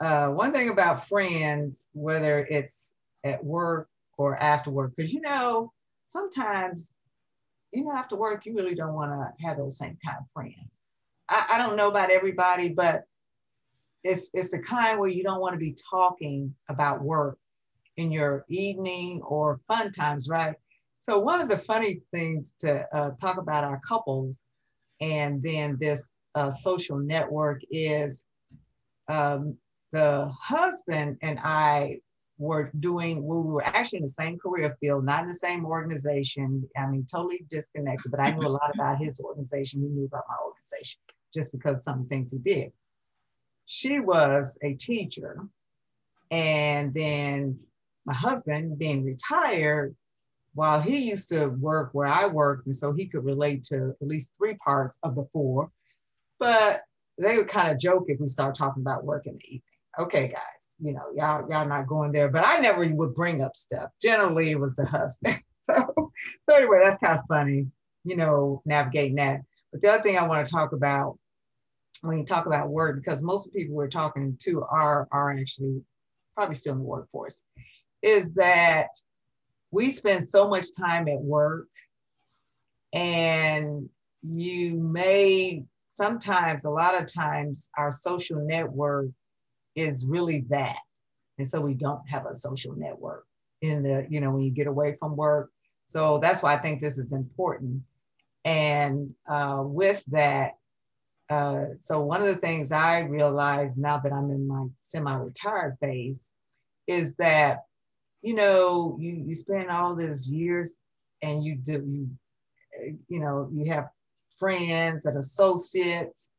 uh, 0.00 0.28
one 0.28 0.52
thing 0.52 0.68
about 0.70 1.08
friends, 1.08 1.88
whether 1.92 2.46
it's 2.50 2.92
at 3.24 3.44
work 3.44 3.88
or 4.18 4.36
after 4.36 4.70
work, 4.70 4.92
because 4.96 5.12
you 5.12 5.20
know, 5.20 5.72
sometimes, 6.04 6.92
you 7.72 7.84
know, 7.84 7.92
after 7.92 8.16
work, 8.16 8.44
you 8.46 8.54
really 8.54 8.74
don't 8.74 8.94
want 8.94 9.12
to 9.12 9.46
have 9.46 9.56
those 9.56 9.78
same 9.78 9.96
kind 10.04 10.18
of 10.18 10.24
friends. 10.34 10.92
I, 11.28 11.46
I 11.50 11.58
don't 11.58 11.76
know 11.76 11.88
about 11.88 12.10
everybody, 12.10 12.68
but 12.68 13.04
it's 14.04 14.30
it's 14.34 14.50
the 14.50 14.58
kind 14.58 14.98
where 14.98 15.08
you 15.08 15.22
don't 15.22 15.40
want 15.40 15.54
to 15.54 15.58
be 15.58 15.76
talking 15.90 16.54
about 16.68 17.02
work 17.02 17.38
in 17.96 18.10
your 18.10 18.44
evening 18.48 19.22
or 19.22 19.60
fun 19.68 19.92
times, 19.92 20.28
right? 20.28 20.56
So 20.98 21.18
one 21.18 21.40
of 21.40 21.48
the 21.48 21.58
funny 21.58 22.00
things 22.12 22.54
to 22.60 22.86
uh, 22.94 23.10
talk 23.20 23.36
about 23.36 23.64
our 23.64 23.80
couples 23.86 24.40
and 25.00 25.42
then 25.42 25.76
this 25.80 26.18
uh, 26.34 26.50
social 26.50 26.96
network 26.96 27.60
is 27.70 28.24
um, 29.08 29.56
the 29.92 30.32
husband 30.40 31.18
and 31.22 31.38
I 31.42 32.00
were 32.38 32.70
doing, 32.80 33.24
we 33.24 33.36
were 33.36 33.64
actually 33.64 33.98
in 33.98 34.04
the 34.04 34.08
same 34.08 34.38
career 34.38 34.76
field, 34.80 35.04
not 35.04 35.22
in 35.22 35.28
the 35.28 35.34
same 35.34 35.64
organization. 35.64 36.68
I 36.76 36.86
mean, 36.86 37.06
totally 37.10 37.44
disconnected, 37.50 38.10
but 38.10 38.20
I 38.20 38.30
knew 38.30 38.46
a 38.46 38.48
lot 38.48 38.74
about 38.74 38.98
his 38.98 39.20
organization. 39.20 39.82
He 39.82 39.88
knew 39.88 40.06
about 40.06 40.24
my 40.28 40.36
organization 40.44 41.00
just 41.32 41.52
because 41.52 41.84
some 41.84 42.06
things 42.08 42.32
he 42.32 42.38
did. 42.38 42.72
She 43.66 44.00
was 44.00 44.58
a 44.62 44.74
teacher. 44.74 45.46
And 46.30 46.92
then 46.94 47.60
my 48.06 48.14
husband, 48.14 48.78
being 48.78 49.04
retired, 49.04 49.94
while 50.54 50.80
he 50.80 50.98
used 50.98 51.28
to 51.30 51.46
work 51.46 51.90
where 51.92 52.08
I 52.08 52.26
worked, 52.26 52.66
and 52.66 52.76
so 52.76 52.92
he 52.92 53.06
could 53.06 53.24
relate 53.24 53.64
to 53.64 53.94
at 54.00 54.06
least 54.06 54.36
three 54.36 54.54
parts 54.54 54.98
of 55.02 55.14
the 55.14 55.26
four, 55.32 55.70
but 56.38 56.82
they 57.18 57.36
would 57.36 57.48
kind 57.48 57.70
of 57.70 57.78
joke 57.78 58.06
if 58.08 58.20
we 58.20 58.28
start 58.28 58.54
talking 58.54 58.82
about 58.82 59.04
work 59.04 59.26
in 59.26 59.34
the 59.34 59.44
evening. 59.46 59.62
Okay, 59.98 60.28
guys, 60.28 60.76
you 60.80 60.92
know, 60.92 61.02
y'all, 61.14 61.46
y'all 61.50 61.68
not 61.68 61.86
going 61.86 62.12
there, 62.12 62.28
but 62.28 62.46
I 62.46 62.56
never 62.56 62.86
would 62.86 63.14
bring 63.14 63.42
up 63.42 63.54
stuff. 63.56 63.90
Generally, 64.00 64.50
it 64.50 64.60
was 64.60 64.74
the 64.74 64.86
husband. 64.98 65.40
so, 65.52 65.74
so 65.96 66.56
anyway, 66.56 66.80
that's 66.82 66.98
kind 66.98 67.18
of 67.18 67.24
funny, 67.28 67.66
you 68.04 68.16
know, 68.16 68.62
navigating 68.64 69.16
that. 69.16 69.42
But 69.70 69.82
the 69.82 69.92
other 69.92 70.02
thing 70.02 70.16
I 70.16 70.26
want 70.26 70.46
to 70.46 70.52
talk 70.52 70.72
about 70.72 71.18
when 72.00 72.18
you 72.18 72.24
talk 72.24 72.46
about 72.46 72.70
work, 72.70 72.96
because 72.96 73.22
most 73.22 73.46
of 73.46 73.52
the 73.52 73.60
people 73.60 73.74
we're 73.74 73.88
talking 73.88 74.36
to 74.42 74.62
are 74.62 75.08
are 75.12 75.30
actually 75.32 75.82
probably 76.34 76.54
still 76.54 76.72
in 76.72 76.78
the 76.78 76.84
workforce, 76.84 77.44
is 78.00 78.34
that 78.34 78.88
we 79.70 79.90
spend 79.90 80.26
so 80.28 80.48
much 80.48 80.66
time 80.76 81.06
at 81.08 81.20
work 81.20 81.68
and 82.92 83.88
you 84.22 84.74
may 84.76 85.64
sometimes 85.90 86.64
a 86.64 86.70
lot 86.70 87.00
of 87.00 87.12
times 87.12 87.70
our 87.76 87.90
social 87.90 88.40
network 88.46 89.08
is 89.74 90.06
really 90.06 90.44
that. 90.50 90.78
And 91.38 91.48
so 91.48 91.60
we 91.60 91.74
don't 91.74 92.06
have 92.08 92.26
a 92.26 92.34
social 92.34 92.74
network 92.74 93.26
in 93.62 93.82
the 93.82 94.06
you 94.08 94.20
know 94.20 94.32
when 94.32 94.42
you 94.42 94.50
get 94.50 94.66
away 94.66 94.96
from 94.98 95.16
work. 95.16 95.50
So 95.86 96.18
that's 96.18 96.42
why 96.42 96.54
i 96.54 96.58
think 96.58 96.80
this 96.80 96.98
is 96.98 97.12
important. 97.12 97.82
And 98.44 99.14
uh, 99.28 99.62
with 99.64 100.02
that 100.08 100.52
uh, 101.30 101.66
so 101.80 102.00
one 102.00 102.20
of 102.20 102.26
the 102.26 102.36
things 102.36 102.72
i 102.72 103.00
realize 103.00 103.78
now 103.78 103.98
that 103.98 104.12
i'm 104.12 104.30
in 104.30 104.46
my 104.46 104.66
semi-retired 104.80 105.78
phase 105.80 106.30
is 106.86 107.14
that 107.14 107.60
you 108.22 108.34
know, 108.34 108.96
you 109.00 109.24
you 109.26 109.34
spend 109.34 109.68
all 109.68 109.94
these 109.94 110.28
years 110.28 110.78
and 111.22 111.44
you 111.44 111.56
do 111.56 111.72
you 111.84 112.98
you 113.08 113.20
know 113.20 113.50
you 113.52 113.70
have 113.70 113.88
friends 114.38 115.06
and 115.06 115.18
associates. 115.18 116.30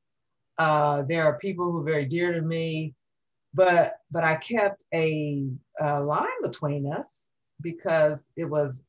Uh, 0.57 1.03
there 1.03 1.25
are 1.25 1.37
people 1.39 1.71
who 1.71 1.79
are 1.79 1.83
very 1.83 2.05
dear 2.05 2.33
to 2.33 2.41
me, 2.41 2.93
but 3.53 3.97
but 4.11 4.23
I 4.23 4.35
kept 4.35 4.83
a, 4.93 5.47
a 5.79 6.01
line 6.01 6.41
between 6.41 6.91
us 6.91 7.27
because 7.61 8.31
it 8.35 8.45
was 8.45 8.83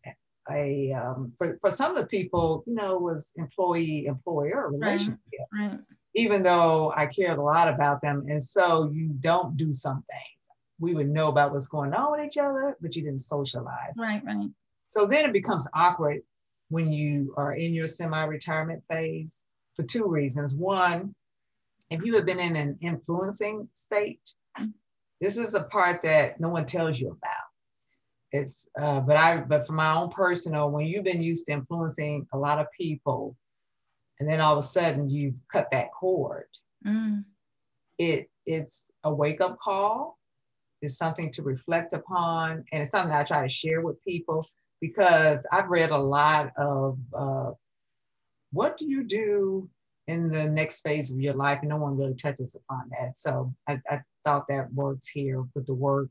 a 0.50 0.92
um, 0.92 1.33
for, 1.38 1.59
for 1.61 1.71
some 1.71 1.90
of 1.90 1.97
the 1.97 2.06
people, 2.06 2.64
you 2.66 2.75
know, 2.75 2.99
was 2.99 3.33
employee 3.37 4.06
employer 4.06 4.71
relationship. 4.71 5.18
Right, 5.52 5.71
right. 5.71 5.80
Even 6.14 6.42
though 6.42 6.92
I 6.97 7.06
cared 7.06 7.38
a 7.38 7.42
lot 7.42 7.68
about 7.68 8.00
them, 8.00 8.26
and 8.28 8.42
so 8.42 8.90
you 8.92 9.09
don't 9.21 9.56
do 9.56 9.73
some 9.73 10.04
things 10.09 10.35
we 10.78 10.94
would 10.94 11.09
know 11.09 11.28
about 11.28 11.52
what's 11.52 11.68
going 11.68 11.94
on 11.94 12.12
with 12.12 12.26
each 12.26 12.38
other, 12.38 12.76
but 12.80 12.94
you 12.94 13.02
didn't 13.02 13.21
socialize. 13.21 13.92
Right, 13.97 14.23
right. 14.25 14.50
So 14.87 15.06
then 15.06 15.25
it 15.25 15.33
becomes 15.33 15.68
awkward 15.73 16.21
when 16.68 16.92
you 16.92 17.35
are 17.37 17.54
in 17.54 17.75
your 17.75 17.87
semi-retirement 17.87 18.83
phase 18.88 19.44
for 19.75 19.83
two 19.83 20.06
reasons. 20.06 20.54
One, 20.54 21.14
if 21.90 22.04
you 22.04 22.14
have 22.14 22.26
been 22.26 22.40
in 22.40 22.56
an 22.56 22.78
influencing 22.80 23.68
state, 23.75 24.33
this 25.21 25.37
is 25.37 25.54
a 25.54 25.62
part 25.64 26.02
that 26.02 26.40
no 26.40 26.49
one 26.49 26.66
tells 26.66 26.99
you 26.99 27.09
about. 27.09 27.44
It's 28.33 28.66
uh, 28.80 29.00
but 29.00 29.16
I 29.16 29.38
but 29.38 29.66
for 29.66 29.75
my 29.75 29.94
own 29.94 30.11
personal, 30.11 30.71
when 30.71 30.87
you've 30.87 31.04
been 31.04 31.23
used 31.23 31.47
to 31.47 31.52
influencing 31.52 32.26
a 32.33 32.38
lot 32.38 32.59
of 32.59 32.66
people, 32.76 33.37
and 34.18 34.28
then 34.28 34.40
all 34.40 34.59
of 34.59 34.64
a 34.64 34.66
sudden 34.66 35.09
you 35.09 35.35
cut 35.52 35.68
that 35.71 35.92
cord, 35.92 36.49
mm. 36.85 37.23
it 37.99 38.28
it's 38.44 38.87
a 39.04 39.14
wake 39.14 39.40
up 39.40 39.59
call. 39.62 40.18
It's 40.83 40.99
something 40.99 41.30
to 41.33 41.42
reflect 41.42 41.92
upon, 41.92 42.64
and 42.73 42.83
it's 42.83 42.90
something 42.90 43.14
I 43.14 43.23
try 43.23 43.42
to 43.42 43.49
share 43.49 43.80
with 43.80 44.04
people 44.04 44.47
because 44.80 45.47
I've 45.52 45.68
read 45.68 45.90
a 45.90 45.97
lot 45.97 46.50
of 46.59 46.99
uh, 47.16 47.52
what 48.52 48.76
do 48.76 48.87
you 48.87 49.04
do 49.04 49.71
in 50.09 50.28
the 50.28 50.47
next 50.47 50.80
phase 50.80 51.11
of 51.11 51.21
your 51.21 51.35
life, 51.35 51.61
and 51.61 51.71
no 51.71 51.76
one 51.76 51.97
really 51.97 52.14
touches 52.14 52.56
upon 52.56 52.90
that. 52.90 53.16
So 53.16 53.54
I, 53.68 53.80
I 53.88 54.00
thought 54.25 54.49
that 54.49 54.73
works 54.73 55.09
here 55.09 55.45
with 55.54 55.66
the 55.66 55.75
work 55.75 56.09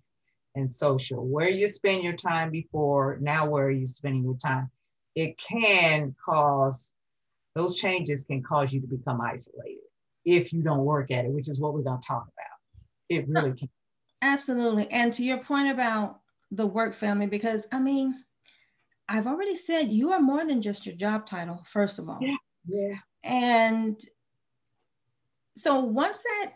and 0.55 0.69
social. 0.69 1.25
Where 1.25 1.49
you 1.49 1.67
spend 1.67 2.03
your 2.03 2.13
time 2.13 2.51
before, 2.51 3.17
now 3.21 3.47
where 3.47 3.65
are 3.65 3.71
you 3.71 3.85
spending 3.85 4.23
your 4.23 4.37
time? 4.37 4.69
It 5.15 5.37
can 5.37 6.15
cause 6.23 6.95
those 7.55 7.75
changes 7.75 8.25
can 8.25 8.41
cause 8.41 8.73
you 8.73 8.81
to 8.81 8.87
become 8.87 9.21
isolated 9.21 9.77
if 10.25 10.53
you 10.53 10.63
don't 10.63 10.85
work 10.85 11.11
at 11.11 11.25
it, 11.25 11.31
which 11.31 11.49
is 11.49 11.59
what 11.59 11.73
we're 11.73 11.81
going 11.81 12.01
to 12.01 12.07
talk 12.07 12.23
about. 12.23 12.57
It 13.09 13.27
really 13.27 13.53
can. 13.53 13.69
Absolutely. 14.21 14.89
And 14.89 15.13
to 15.13 15.23
your 15.23 15.37
point 15.37 15.69
about 15.69 16.19
the 16.49 16.65
work 16.65 16.95
family, 16.95 17.27
because 17.27 17.67
I 17.71 17.79
mean, 17.79 18.23
I've 19.07 19.27
already 19.27 19.55
said 19.55 19.91
you 19.91 20.11
are 20.11 20.19
more 20.19 20.45
than 20.45 20.61
just 20.61 20.85
your 20.85 20.95
job 20.95 21.25
title, 21.25 21.63
first 21.67 21.99
of 21.99 22.09
all. 22.09 22.19
Yeah. 22.21 22.35
Yeah. 22.67 22.95
And 23.23 23.99
so 25.55 25.79
once 25.81 26.23
that, 26.23 26.53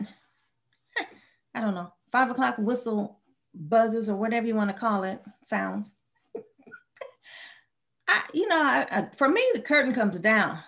I 1.57 1.61
don't 1.61 1.73
know, 1.73 1.91
five 2.11 2.29
o'clock 2.29 2.55
whistle 2.59 3.19
buzzes 3.53 4.09
or 4.09 4.15
whatever 4.15 4.45
you 4.45 4.55
want 4.55 4.69
to 4.69 4.77
call 4.77 5.03
it, 5.03 5.19
sounds. 5.43 5.95
I, 8.07 8.21
you 8.33 8.47
know, 8.47 8.61
I, 8.61 8.85
I, 8.91 9.07
for 9.15 9.27
me, 9.27 9.41
the 9.55 9.61
curtain 9.61 9.93
comes 9.93 10.19
down. 10.19 10.59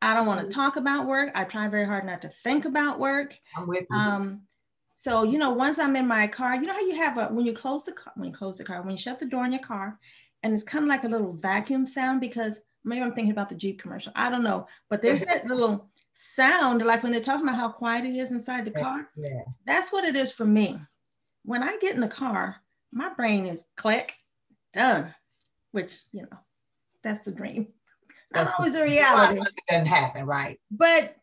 I 0.00 0.14
don't 0.14 0.26
want 0.26 0.40
to 0.40 0.46
mm-hmm. 0.46 0.58
talk 0.58 0.76
about 0.76 1.06
work. 1.06 1.30
I 1.34 1.44
try 1.44 1.68
very 1.68 1.84
hard 1.84 2.06
not 2.06 2.22
to 2.22 2.28
think 2.42 2.64
about 2.64 2.98
work. 2.98 3.38
I'm 3.56 3.66
with 3.66 3.84
you. 3.90 3.96
Um, 3.96 4.42
so 4.94 5.24
you 5.24 5.38
know, 5.38 5.52
once 5.52 5.78
I'm 5.78 5.96
in 5.96 6.06
my 6.06 6.26
car, 6.26 6.54
you 6.54 6.62
know 6.62 6.72
how 6.72 6.80
you 6.80 6.96
have 6.96 7.18
a 7.18 7.26
when 7.26 7.44
you 7.44 7.52
close 7.52 7.84
the 7.84 7.92
car, 7.92 8.12
when 8.16 8.30
you 8.30 8.34
close 8.34 8.56
the 8.56 8.64
car, 8.64 8.80
when 8.80 8.92
you 8.92 8.98
shut 8.98 9.18
the 9.18 9.26
door 9.26 9.44
in 9.44 9.52
your 9.52 9.62
car, 9.62 9.98
and 10.42 10.54
it's 10.54 10.64
kind 10.64 10.84
of 10.84 10.88
like 10.88 11.04
a 11.04 11.08
little 11.08 11.32
vacuum 11.32 11.84
sound 11.84 12.20
because 12.20 12.60
maybe 12.84 13.02
I'm 13.02 13.12
thinking 13.12 13.32
about 13.32 13.48
the 13.48 13.54
Jeep 13.54 13.80
commercial. 13.80 14.12
I 14.14 14.30
don't 14.30 14.42
know, 14.42 14.66
but 14.90 15.02
there's 15.02 15.22
that 15.22 15.46
little 15.46 15.88
sound 16.12 16.84
like 16.84 17.02
when 17.02 17.12
they're 17.12 17.20
talking 17.20 17.46
about 17.46 17.58
how 17.58 17.68
quiet 17.68 18.04
it 18.04 18.16
is 18.16 18.32
inside 18.32 18.64
the 18.64 18.70
car. 18.70 19.08
Yeah. 19.16 19.42
That's 19.66 19.92
what 19.92 20.04
it 20.04 20.16
is 20.16 20.32
for 20.32 20.44
me. 20.44 20.78
When 21.44 21.62
I 21.62 21.76
get 21.78 21.94
in 21.94 22.00
the 22.00 22.08
car, 22.08 22.56
my 22.92 23.12
brain 23.14 23.46
is 23.46 23.64
click, 23.76 24.14
done, 24.72 25.14
which 25.72 25.98
you 26.12 26.22
know, 26.22 26.38
that's 27.02 27.22
the 27.22 27.32
dream. 27.32 27.68
That's 28.32 28.50
Not 28.50 28.58
always 28.58 28.72
the, 28.72 28.80
the 28.80 28.84
reality. 28.86 29.40
It 29.40 29.48
doesn't 29.68 29.86
happen, 29.86 30.26
right? 30.26 30.58
But 30.68 31.14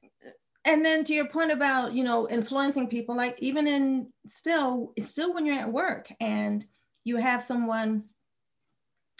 and 0.63 0.85
then 0.85 1.03
to 1.05 1.13
your 1.13 1.25
point 1.25 1.51
about 1.51 1.93
you 1.93 2.05
know 2.05 2.29
influencing 2.29 2.87
people, 2.87 3.17
like 3.17 3.37
even 3.41 3.67
in 3.67 4.13
still, 4.27 4.93
still 4.99 5.33
when 5.33 5.45
you're 5.45 5.59
at 5.59 5.71
work 5.71 6.09
and 6.21 6.63
you 7.03 7.17
have 7.17 7.43
someone 7.43 8.05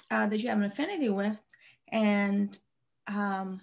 uh, 0.10 0.28
that 0.28 0.40
you 0.40 0.48
have 0.50 0.60
an 0.60 0.66
affinity 0.66 1.10
with, 1.10 1.42
and 1.92 2.58
um, 3.08 3.62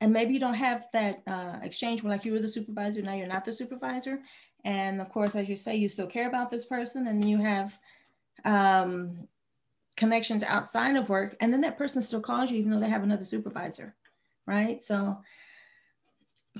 and 0.00 0.12
maybe 0.12 0.34
you 0.34 0.40
don't 0.40 0.54
have 0.54 0.86
that 0.92 1.22
uh, 1.26 1.58
exchange 1.62 2.02
where 2.02 2.12
like 2.12 2.24
you 2.24 2.32
were 2.32 2.38
the 2.38 2.48
supervisor, 2.48 3.02
now 3.02 3.14
you're 3.14 3.26
not 3.26 3.44
the 3.44 3.52
supervisor, 3.52 4.20
and 4.64 5.00
of 5.00 5.08
course, 5.10 5.34
as 5.34 5.48
you 5.48 5.56
say, 5.56 5.76
you 5.76 5.88
still 5.88 6.06
care 6.06 6.28
about 6.28 6.50
this 6.50 6.64
person, 6.64 7.06
and 7.06 7.24
you 7.24 7.38
have 7.38 7.78
um, 8.44 9.26
connections 9.96 10.42
outside 10.42 10.96
of 10.96 11.08
work, 11.08 11.36
and 11.40 11.52
then 11.52 11.60
that 11.62 11.78
person 11.78 12.02
still 12.02 12.20
calls 12.20 12.50
you 12.50 12.58
even 12.58 12.70
though 12.70 12.80
they 12.80 12.88
have 12.88 13.02
another 13.02 13.24
supervisor, 13.24 13.94
right? 14.46 14.80
So 14.80 15.18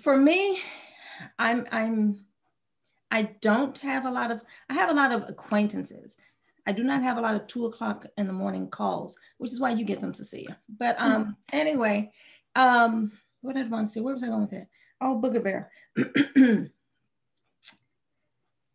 for 0.00 0.16
me, 0.16 0.60
I'm 1.38 1.66
I'm 1.70 2.24
I 3.10 3.22
don't 3.40 3.76
have 3.78 4.04
a 4.04 4.10
lot 4.10 4.30
of 4.30 4.42
I 4.68 4.74
have 4.74 4.90
a 4.90 4.94
lot 4.94 5.12
of 5.12 5.28
acquaintances 5.28 6.16
I 6.68 6.72
do 6.72 6.82
not 6.82 7.02
have 7.02 7.16
a 7.16 7.22
lot 7.22 7.34
of 7.34 7.46
two 7.46 7.64
o'clock 7.64 8.04
in 8.18 8.26
the 8.26 8.32
morning 8.34 8.68
calls, 8.68 9.18
which 9.38 9.52
is 9.52 9.58
why 9.58 9.70
you 9.70 9.86
get 9.86 10.00
them 10.00 10.12
to 10.12 10.22
see 10.22 10.42
you. 10.42 10.54
But 10.68 11.00
um, 11.00 11.22
mm-hmm. 11.22 11.30
anyway, 11.54 12.12
um, 12.54 13.10
what 13.40 13.56
did 13.56 13.64
I 13.64 13.68
want 13.70 13.86
to 13.86 13.92
say? 13.94 14.02
Where 14.02 14.12
was 14.12 14.22
I 14.22 14.26
going 14.26 14.42
with 14.42 14.50
that? 14.50 14.66
Oh, 15.00 15.18
Booger 15.18 15.42
Bear. 15.42 15.70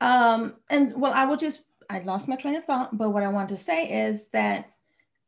um, 0.02 0.56
and 0.72 1.00
well, 1.00 1.14
I 1.14 1.26
will 1.26 1.38
just, 1.38 1.66
I 1.88 2.00
lost 2.00 2.28
my 2.28 2.36
train 2.36 2.56
of 2.56 2.66
thought, 2.66 2.98
but 2.98 3.12
what 3.12 3.22
I 3.22 3.28
want 3.28 3.50
to 3.50 3.58
say 3.58 4.08
is 4.08 4.30
that 4.30 4.72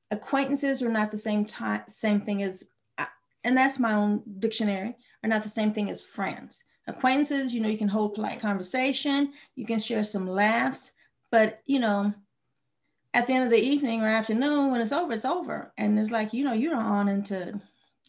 acquaintances 0.10 0.81
are 0.81 0.89
not 0.89 1.12
the 1.12 1.19
same 1.19 1.45
time, 1.45 1.84
same 1.89 2.19
thing 2.19 2.41
as, 2.41 2.63
uh, 2.98 3.05
and 3.43 3.55
that's 3.55 3.77
my 3.77 3.93
own 3.93 4.24
dictionary, 4.39 4.95
are 5.24 5.29
not 5.29 5.43
the 5.43 5.50
same 5.50 5.72
thing 5.72 5.91
as 5.91 6.03
friends. 6.03 6.63
Acquaintances, 6.88 7.53
you 7.53 7.62
know, 7.62 7.69
you 7.69 7.77
can 7.77 7.89
hold 7.89 8.15
polite 8.15 8.39
conversation, 8.39 9.34
you 9.55 9.67
can 9.67 9.77
share 9.77 10.03
some 10.03 10.25
laughs, 10.25 10.93
but 11.29 11.62
you 11.67 11.79
know, 11.79 12.12
at 13.15 13.25
the 13.25 13.34
end 13.34 13.45
of 13.45 13.50
the 13.50 13.57
evening 13.57 14.03
or 14.03 14.07
afternoon 14.07 14.72
when 14.72 14.81
it's 14.81 14.91
over 14.91 15.13
it's 15.13 15.25
over. 15.25 15.72
And 15.77 15.98
it's 15.98 16.12
like 16.12 16.34
you 16.34 16.43
know 16.43 16.53
you're 16.53 16.75
on 16.75 17.07
into 17.07 17.60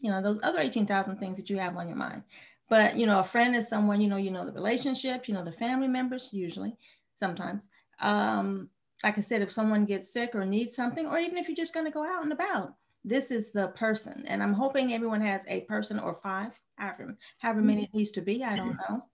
you 0.00 0.10
know 0.10 0.20
those 0.20 0.40
other 0.42 0.60
18,000 0.60 1.16
things 1.16 1.36
that 1.36 1.48
you 1.48 1.58
have 1.58 1.76
on 1.76 1.88
your 1.88 1.96
mind. 1.96 2.24
But 2.68 2.96
you 2.98 3.06
know 3.06 3.20
a 3.20 3.24
friend 3.24 3.54
is 3.54 3.68
someone 3.68 4.00
you 4.00 4.08
know 4.08 4.16
you 4.16 4.32
know 4.32 4.44
the 4.44 4.52
relationships 4.52 5.28
you 5.28 5.34
know 5.34 5.44
the 5.44 5.52
family 5.52 5.88
members 5.88 6.28
usually 6.32 6.76
sometimes. 7.14 7.68
Um 8.00 8.68
like 9.04 9.18
i 9.18 9.20
said 9.20 9.42
if 9.42 9.52
someone 9.52 9.84
gets 9.84 10.10
sick 10.10 10.34
or 10.34 10.44
needs 10.44 10.74
something 10.74 11.06
or 11.06 11.18
even 11.18 11.36
if 11.36 11.48
you're 11.48 11.56
just 11.56 11.74
going 11.74 11.84
to 11.84 11.92
go 11.92 12.02
out 12.02 12.24
and 12.24 12.32
about 12.32 12.74
this 13.04 13.30
is 13.30 13.52
the 13.52 13.68
person. 13.68 14.24
And 14.26 14.42
i'm 14.42 14.54
hoping 14.54 14.92
everyone 14.92 15.20
has 15.20 15.46
a 15.48 15.60
person 15.62 16.00
or 16.00 16.14
five 16.14 16.58
however, 16.76 17.16
however 17.38 17.62
many 17.62 17.84
it 17.84 17.94
needs 17.94 18.10
to 18.12 18.22
be 18.22 18.42
i 18.42 18.56
don't 18.56 18.78
know. 18.88 19.04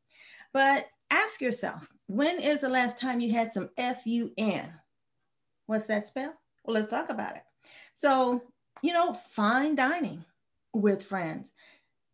But 0.54 0.86
ask 1.10 1.40
yourself 1.40 1.88
when 2.06 2.40
is 2.40 2.62
the 2.62 2.70
last 2.70 2.98
time 2.98 3.20
you 3.20 3.32
had 3.32 3.50
some 3.50 3.68
fun 3.76 4.81
What's 5.72 5.86
that 5.86 6.04
spell? 6.04 6.34
Well, 6.64 6.74
let's 6.74 6.88
talk 6.88 7.08
about 7.08 7.34
it. 7.34 7.42
So, 7.94 8.42
you 8.82 8.92
know, 8.92 9.14
fine 9.14 9.74
dining 9.74 10.22
with 10.74 11.02
friends. 11.02 11.52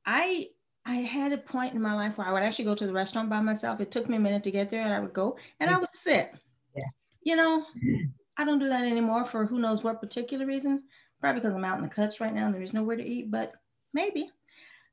I 0.06 0.50
I 0.86 0.94
had 0.94 1.32
a 1.32 1.38
point 1.38 1.74
in 1.74 1.82
my 1.82 1.92
life 1.92 2.16
where 2.16 2.26
I 2.28 2.32
would 2.32 2.44
actually 2.44 2.66
go 2.66 2.76
to 2.76 2.86
the 2.86 2.92
restaurant 2.92 3.28
by 3.28 3.40
myself. 3.40 3.80
It 3.80 3.90
took 3.90 4.08
me 4.08 4.16
a 4.16 4.20
minute 4.20 4.44
to 4.44 4.52
get 4.52 4.70
there, 4.70 4.82
and 4.82 4.94
I 4.94 5.00
would 5.00 5.12
go 5.12 5.36
and 5.58 5.68
I 5.68 5.76
would 5.76 5.88
sit. 5.88 6.32
Yeah. 6.76 6.84
You 7.22 7.34
know, 7.34 7.66
mm-hmm. 7.76 8.04
I 8.36 8.44
don't 8.44 8.60
do 8.60 8.68
that 8.68 8.84
anymore 8.84 9.24
for 9.24 9.44
who 9.44 9.58
knows 9.58 9.82
what 9.82 10.00
particular 10.00 10.46
reason. 10.46 10.84
Probably 11.20 11.40
because 11.40 11.54
I'm 11.54 11.64
out 11.64 11.78
in 11.78 11.82
the 11.82 11.88
cuts 11.88 12.20
right 12.20 12.32
now 12.32 12.46
and 12.46 12.54
there 12.54 12.62
is 12.62 12.74
nowhere 12.74 12.96
to 12.96 13.04
eat, 13.04 13.28
but 13.28 13.54
maybe. 13.92 14.30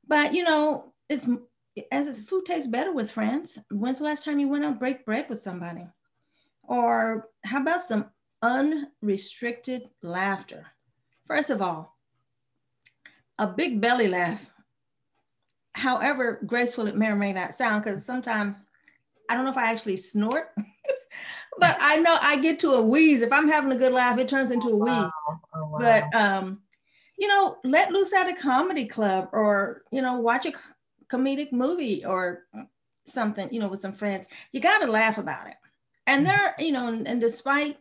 But 0.08 0.34
you 0.34 0.42
know, 0.42 0.92
it's 1.08 1.28
as 1.92 2.08
it's 2.08 2.20
food 2.20 2.44
tastes 2.46 2.66
better 2.66 2.92
with 2.92 3.12
friends. 3.12 3.58
When's 3.70 3.98
the 3.98 4.04
last 4.04 4.24
time 4.24 4.40
you 4.40 4.48
went 4.48 4.64
out 4.64 4.80
break 4.80 5.06
bread 5.06 5.26
with 5.28 5.40
somebody? 5.40 5.86
Or 6.64 7.28
how 7.44 7.62
about 7.62 7.82
some 7.82 8.10
unrestricted 8.46 9.88
laughter. 10.02 10.66
First 11.26 11.50
of 11.50 11.60
all, 11.60 11.96
a 13.38 13.46
big 13.46 13.80
belly 13.80 14.08
laugh, 14.08 14.48
however 15.74 16.40
graceful 16.46 16.86
it 16.86 16.96
may 16.96 17.08
or 17.08 17.16
may 17.16 17.32
not 17.32 17.54
sound, 17.54 17.82
because 17.82 18.04
sometimes 18.04 18.56
I 19.28 19.34
don't 19.34 19.44
know 19.44 19.50
if 19.50 19.56
I 19.56 19.70
actually 19.72 19.96
snort, 19.96 20.52
but 21.58 21.76
I 21.80 21.96
know 21.96 22.16
I 22.20 22.38
get 22.38 22.60
to 22.60 22.74
a 22.74 22.86
wheeze. 22.86 23.22
If 23.22 23.32
I'm 23.32 23.48
having 23.48 23.72
a 23.72 23.76
good 23.76 23.92
laugh, 23.92 24.18
it 24.18 24.28
turns 24.28 24.52
into 24.52 24.68
a 24.68 24.76
wheeze. 24.76 24.90
Oh, 24.90 25.10
wow. 25.28 25.40
Oh, 25.54 25.68
wow. 25.70 25.78
But 25.80 26.14
um, 26.14 26.62
you 27.18 27.26
know, 27.26 27.56
let 27.64 27.90
loose 27.90 28.12
at 28.12 28.30
a 28.30 28.36
comedy 28.36 28.84
club 28.84 29.28
or 29.32 29.82
you 29.90 30.02
know, 30.02 30.20
watch 30.20 30.46
a 30.46 30.52
comedic 31.12 31.52
movie 31.52 32.04
or 32.04 32.44
something, 33.06 33.52
you 33.52 33.58
know, 33.58 33.68
with 33.68 33.80
some 33.80 33.92
friends. 33.92 34.28
You 34.52 34.60
got 34.60 34.78
to 34.78 34.86
laugh 34.86 35.18
about 35.18 35.48
it. 35.48 35.56
And 36.06 36.24
mm-hmm. 36.24 36.36
there, 36.36 36.54
you 36.58 36.72
know, 36.72 36.88
and 36.88 37.20
despite 37.20 37.78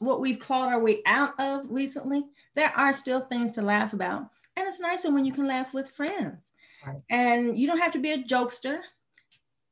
what 0.00 0.20
we've 0.20 0.40
clawed 0.40 0.72
our 0.72 0.80
way 0.80 1.02
out 1.06 1.38
of 1.38 1.66
recently, 1.68 2.24
there 2.56 2.72
are 2.76 2.92
still 2.92 3.20
things 3.20 3.52
to 3.52 3.62
laugh 3.62 3.92
about. 3.92 4.26
And 4.56 4.66
it's 4.66 4.80
nicer 4.80 5.12
when 5.12 5.24
you 5.24 5.32
can 5.32 5.46
laugh 5.46 5.72
with 5.72 5.90
friends. 5.90 6.52
Right. 6.84 6.96
And 7.10 7.58
you 7.58 7.66
don't 7.66 7.78
have 7.78 7.92
to 7.92 8.00
be 8.00 8.12
a 8.12 8.24
jokester. 8.24 8.80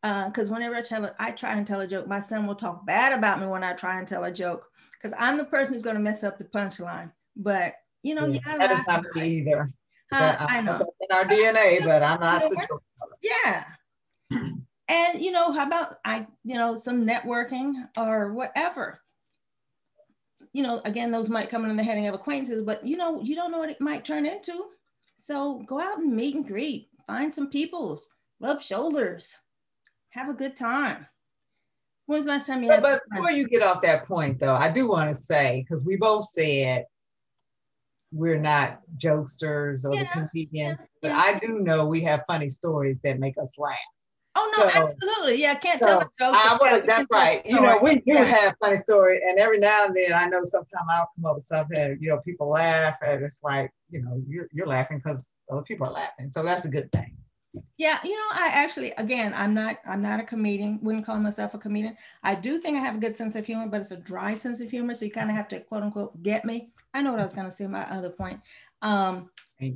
Because 0.02 0.48
uh, 0.48 0.52
whenever 0.52 0.76
I 0.76 0.82
tell 0.82 1.04
it, 1.06 1.14
I 1.18 1.32
try 1.32 1.54
and 1.54 1.66
tell 1.66 1.80
a 1.80 1.86
joke, 1.86 2.06
my 2.06 2.20
son 2.20 2.46
will 2.46 2.54
talk 2.54 2.86
bad 2.86 3.18
about 3.18 3.40
me 3.40 3.46
when 3.46 3.64
I 3.64 3.72
try 3.72 3.98
and 3.98 4.06
tell 4.06 4.24
a 4.24 4.30
joke. 4.30 4.66
Because 4.92 5.16
I'm 5.18 5.38
the 5.38 5.44
person 5.44 5.74
who's 5.74 5.82
going 5.82 5.96
to 5.96 6.02
mess 6.02 6.22
up 6.22 6.38
the 6.38 6.44
punchline. 6.44 7.10
But 7.34 7.74
you 8.02 8.14
know, 8.14 8.26
yeah, 8.26 8.52
you 8.52 8.58
that 8.58 8.70
is 8.70 8.80
not 8.86 9.04
me 9.14 9.38
either. 9.38 9.72
I 10.12 10.60
know 10.60 10.92
in 11.00 11.16
our 11.16 11.24
DNA, 11.24 11.84
but 11.84 12.02
I'm 12.02 12.20
not 12.20 12.48
the 12.48 12.66
joke. 12.68 12.82
Yeah. 13.22 13.64
and 14.88 15.20
you 15.20 15.32
know, 15.32 15.52
how 15.52 15.66
about 15.66 15.96
I, 16.04 16.26
you 16.44 16.54
know, 16.54 16.76
some 16.76 17.06
networking 17.06 17.72
or 17.96 18.32
whatever 18.32 19.00
you 20.52 20.62
know, 20.62 20.80
again, 20.84 21.10
those 21.10 21.28
might 21.28 21.50
come 21.50 21.64
in 21.64 21.76
the 21.76 21.82
heading 21.82 22.06
of 22.06 22.14
acquaintances, 22.14 22.62
but 22.62 22.84
you 22.86 22.96
know, 22.96 23.20
you 23.22 23.34
don't 23.34 23.52
know 23.52 23.58
what 23.58 23.70
it 23.70 23.80
might 23.80 24.04
turn 24.04 24.26
into. 24.26 24.66
So 25.16 25.62
go 25.66 25.80
out 25.80 25.98
and 25.98 26.14
meet 26.14 26.34
and 26.34 26.46
greet, 26.46 26.88
find 27.06 27.34
some 27.34 27.48
peoples, 27.50 28.08
rub 28.40 28.62
shoulders, 28.62 29.36
have 30.10 30.28
a 30.28 30.34
good 30.34 30.56
time. 30.56 31.06
When's 32.06 32.24
the 32.24 32.32
last 32.32 32.46
time 32.46 32.62
you? 32.62 32.68
But, 32.68 32.82
but 32.82 33.00
before 33.10 33.30
you 33.30 33.46
get 33.48 33.62
off 33.62 33.82
that 33.82 34.06
point, 34.06 34.38
though, 34.38 34.54
I 34.54 34.70
do 34.70 34.88
want 34.88 35.14
to 35.14 35.14
say 35.14 35.66
because 35.68 35.84
we 35.84 35.96
both 35.96 36.24
said 36.24 36.84
we're 38.12 38.40
not 38.40 38.80
jokesters 38.96 39.84
or 39.84 39.94
yeah, 39.94 40.04
the 40.04 40.28
comedians, 40.30 40.78
yeah, 40.80 40.86
but 41.02 41.08
yeah. 41.08 41.18
I 41.18 41.38
do 41.38 41.58
know 41.60 41.84
we 41.84 42.02
have 42.04 42.22
funny 42.26 42.48
stories 42.48 43.00
that 43.04 43.18
make 43.18 43.36
us 43.36 43.52
laugh. 43.58 43.76
Oh 44.40 44.54
no, 44.56 44.68
so, 44.68 44.82
absolutely. 44.82 45.42
Yeah, 45.42 45.52
I 45.52 45.54
can't 45.56 45.82
so 45.82 45.86
tell 45.86 45.98
a 45.98 46.02
joke. 46.02 46.34
I 46.34 46.58
wanna, 46.60 46.86
that's 46.86 47.08
right. 47.10 47.44
You 47.44 47.60
know, 47.60 47.78
we 47.82 48.00
do 48.06 48.14
have 48.14 48.54
funny 48.60 48.76
stories, 48.76 49.20
and 49.26 49.38
every 49.38 49.58
now 49.58 49.86
and 49.86 49.96
then 49.96 50.12
I 50.12 50.26
know 50.26 50.44
sometimes 50.44 50.86
I'll 50.92 51.10
come 51.16 51.26
up 51.26 51.34
with 51.34 51.44
something, 51.44 51.98
you 52.00 52.10
know, 52.10 52.20
people 52.24 52.48
laugh, 52.50 52.94
and 53.04 53.24
it's 53.24 53.40
like, 53.42 53.72
you 53.90 54.00
know, 54.02 54.22
you're 54.28 54.48
you're 54.52 54.66
laughing 54.66 54.98
because 54.98 55.32
other 55.50 55.62
people 55.62 55.88
are 55.88 55.92
laughing. 55.92 56.30
So 56.30 56.44
that's 56.44 56.64
a 56.66 56.68
good 56.68 56.90
thing. 56.92 57.16
Yeah, 57.78 57.98
you 58.04 58.14
know, 58.14 58.28
I 58.32 58.50
actually, 58.52 58.92
again, 58.92 59.32
I'm 59.34 59.54
not, 59.54 59.78
I'm 59.86 60.02
not 60.02 60.20
a 60.20 60.22
comedian. 60.22 60.78
Wouldn't 60.82 61.06
call 61.06 61.18
myself 61.18 61.54
a 61.54 61.58
comedian. 61.58 61.96
I 62.22 62.34
do 62.34 62.58
think 62.58 62.76
I 62.76 62.80
have 62.80 62.94
a 62.94 62.98
good 62.98 63.16
sense 63.16 63.34
of 63.34 63.46
humor, 63.46 63.66
but 63.66 63.80
it's 63.80 63.90
a 63.90 63.96
dry 63.96 64.34
sense 64.34 64.60
of 64.60 64.70
humor. 64.70 64.94
So 64.94 65.06
you 65.06 65.10
kind 65.10 65.30
of 65.30 65.36
have 65.36 65.48
to 65.48 65.60
quote 65.60 65.82
unquote 65.82 66.22
get 66.22 66.44
me. 66.44 66.70
I 66.94 67.02
know 67.02 67.10
what 67.10 67.20
I 67.20 67.24
was 67.24 67.34
going 67.34 67.46
to 67.46 67.52
say. 67.52 67.66
My 67.66 67.88
other 67.90 68.10
point. 68.10 68.40
Um, 68.82 69.30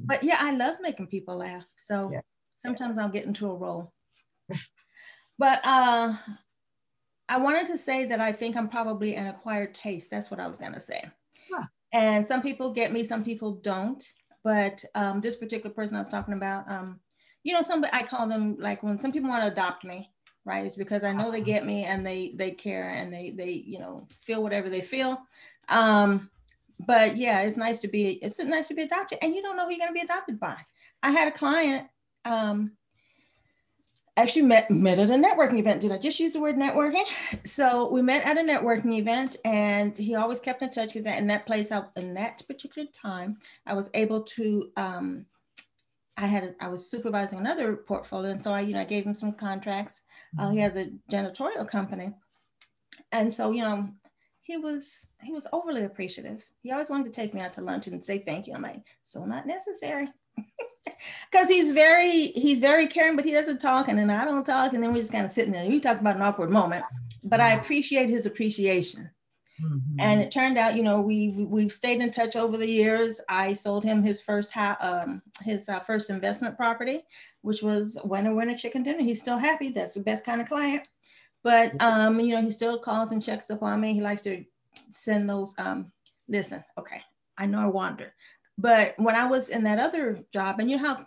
but 0.05 0.23
yeah, 0.23 0.37
I 0.39 0.55
love 0.55 0.77
making 0.81 1.09
people 1.09 1.39
laugh. 1.39 1.65
So 1.77 2.11
yeah. 2.13 2.21
sometimes 2.57 2.99
I'll 2.99 3.09
get 3.09 3.25
into 3.25 3.51
a 3.51 3.55
role. 3.55 3.93
But 5.39 5.61
uh, 5.65 6.15
I 7.29 7.39
wanted 7.39 7.67
to 7.69 7.79
say 7.79 8.05
that 8.07 8.21
I 8.21 8.33
think 8.33 8.57
I'm 8.57 8.69
probably 8.69 9.17
an 9.17 9.29
acquired 9.29 9.75
taste. 9.75 10.11
That's 10.11 10.31
what 10.31 10.41
I 10.41 10.47
was 10.47 10.59
going 10.59 10.75
to 10.75 10.81
say. 10.81 11.03
Huh. 11.51 11.67
And 11.93 12.27
some 12.27 12.43
people 12.43 12.73
get 12.73 12.93
me, 12.93 13.05
some 13.05 13.25
people 13.25 13.53
don't. 13.53 14.03
But 14.45 14.85
um, 14.95 15.21
this 15.21 15.37
particular 15.37 15.73
person 15.73 15.97
I 15.97 16.01
was 16.01 16.09
talking 16.09 16.35
about, 16.35 16.69
um, 16.71 17.01
you 17.45 17.53
know, 17.53 17.63
some 17.63 17.85
I 17.93 18.03
call 18.03 18.27
them 18.27 18.57
like 18.59 18.83
when 18.83 18.99
some 18.99 19.13
people 19.13 19.31
want 19.31 19.45
to 19.45 19.53
adopt 19.53 19.85
me, 19.85 20.11
right? 20.45 20.67
It's 20.67 20.77
because 20.77 21.05
I 21.05 21.13
know 21.13 21.31
they 21.31 21.41
get 21.41 21.65
me 21.65 21.85
and 21.85 22.05
they 22.05 22.33
they 22.37 22.51
care 22.51 22.91
and 22.91 23.13
they 23.13 23.31
they 23.31 23.51
you 23.51 23.79
know 23.79 24.07
feel 24.25 24.43
whatever 24.43 24.69
they 24.69 24.81
feel. 24.81 25.19
Um, 25.69 26.29
but 26.81 27.17
yeah, 27.17 27.43
it's 27.43 27.57
nice 27.57 27.79
to 27.81 27.89
be 27.89 28.13
it's 28.23 28.39
nice 28.41 28.69
to 28.69 28.75
be 28.75 28.83
adopted, 28.83 29.19
and 29.23 29.35
you 29.35 29.43
don't 29.43 29.57
know 29.57 29.65
who 29.65 29.71
you're 29.71 29.79
going 29.79 29.95
to 29.95 30.01
be 30.01 30.05
adopted 30.05 30.41
by. 30.41 30.57
I 31.03 31.11
had 31.13 31.29
a 31.29 31.37
client. 31.37 31.89
Um, 32.25 32.73
actually 34.17 34.43
met 34.43 34.71
met 34.71 34.99
at 34.99 35.11
a 35.11 35.15
networking 35.15 35.59
event. 35.59 35.81
Did 35.81 35.93
I 35.93 35.99
just 35.99 36.21
use 36.21 36.33
the 36.33 36.41
word 36.41 36.57
networking? 36.57 37.05
So 37.45 37.91
we 37.91 38.03
met 38.03 38.25
at 38.27 38.39
a 38.39 38.43
networking 38.43 38.99
event, 38.99 39.37
and 39.45 39.97
he 39.97 40.15
always 40.15 40.41
kept 40.41 40.63
in 40.63 40.71
touch 40.71 40.93
because 40.93 41.07
in 41.07 41.27
that 41.29 41.47
place, 41.47 41.73
I, 41.73 41.83
in 41.97 42.15
that 42.15 42.43
particular 42.47 42.89
time, 42.93 43.39
I 43.67 43.75
was 43.75 43.91
able 43.95 44.23
to 44.23 44.71
um, 44.77 45.27
I 46.17 46.27
had 46.27 46.55
I 46.61 46.69
was 46.69 46.91
supervising 46.91 47.39
another 47.39 47.77
portfolio, 47.77 48.31
and 48.31 48.43
so 48.43 48.53
I 48.53 48.61
you 48.61 48.75
know 48.75 48.81
I 48.81 48.85
gave 48.85 49.05
him 49.05 49.15
some 49.15 49.33
contracts. 49.33 50.03
Uh, 50.39 50.51
he 50.51 50.57
mm-hmm. 50.57 50.63
has 50.63 50.77
a 50.77 50.91
janitorial 51.11 51.69
company, 51.69 52.13
and 53.13 53.33
so 53.33 53.51
you 53.51 53.63
know 53.63 53.89
he 54.43 54.57
was 54.59 55.09
he 55.23 55.33
was 55.33 55.47
overly 55.53 55.85
appreciative. 55.85 56.45
He 56.61 56.71
always 56.71 56.91
wanted 56.91 57.05
to 57.05 57.21
take 57.21 57.33
me 57.33 57.41
out 57.41 57.55
to 57.55 57.63
lunch 57.63 57.87
and 57.87 58.05
say 58.05 58.19
thank 58.19 58.47
you. 58.47 58.55
I'm 58.55 58.63
like, 58.63 58.85
so 59.03 59.25
not 59.25 59.47
necessary, 59.47 60.09
because 61.31 61.49
he's 61.49 61.73
very 61.73 62.29
he's 62.29 62.59
very 62.59 62.87
caring, 62.87 63.17
but 63.17 63.25
he 63.25 63.33
doesn't 63.33 63.61
talk, 63.61 63.89
and 63.89 63.99
then 63.99 64.11
I 64.11 64.25
don't 64.25 64.45
talk, 64.45 64.73
and 64.73 64.83
then 64.83 64.93
we're 64.93 64.99
just 64.99 65.13
kind 65.13 65.25
of 65.25 65.31
sitting 65.31 65.53
there. 65.53 65.67
We 65.67 65.81
talk 65.81 66.01
about 66.01 66.17
an 66.17 66.23
awkward 66.23 66.51
moment, 66.51 66.85
but 67.25 67.41
I 67.41 67.53
appreciate 67.53 68.09
his 68.09 68.27
appreciation. 68.27 69.11
Mm-hmm. 69.63 70.01
And 70.01 70.21
it 70.21 70.31
turned 70.31 70.59
out, 70.59 70.77
you 70.77 70.83
know, 70.83 71.01
we've 71.01 71.37
we've 71.37 71.73
stayed 71.73 72.01
in 72.01 72.11
touch 72.11 72.37
over 72.37 72.57
the 72.57 72.69
years. 72.69 73.21
I 73.29 73.53
sold 73.53 73.85
him 73.85 74.03
his 74.03 74.21
first 74.21 74.51
ha- 74.53 74.79
um, 74.81 75.23
his 75.43 75.69
uh, 75.69 75.79
first 75.81 76.11
investment 76.11 76.57
property, 76.57 77.03
which 77.43 77.63
was 77.63 77.99
winner 78.05 78.35
winner 78.35 78.57
chicken 78.57 78.83
dinner. 78.83 79.03
He's 79.03 79.21
still 79.21 79.39
happy. 79.39 79.69
That's 79.69 79.95
the 79.95 80.03
best 80.03 80.25
kind 80.25 80.41
of 80.41 80.49
client. 80.49 80.89
But 81.45 81.81
um, 81.81 82.19
you 82.21 82.35
know, 82.35 82.43
he 82.43 82.51
still 82.51 82.79
calls 82.79 83.13
and 83.13 83.23
checks 83.23 83.51
up 83.51 83.63
on 83.63 83.81
me. 83.81 83.95
He 83.95 84.01
likes 84.01 84.23
to 84.23 84.45
send 84.91 85.29
those. 85.29 85.55
Um, 85.59 85.93
listen, 86.29 86.65
okay, 86.79 87.03
I 87.37 87.47
know 87.47 87.61
I 87.61 87.67
wander, 87.67 88.15
but 88.59 88.95
when 88.97 89.17
I 89.17 89.27
was 89.27 89.49
in 89.49 89.65
that 89.65 89.79
other 89.79 90.21
job, 90.33 90.61
and 90.61 90.71
you 90.71 90.77
know 90.77 90.89
how 90.89 91.07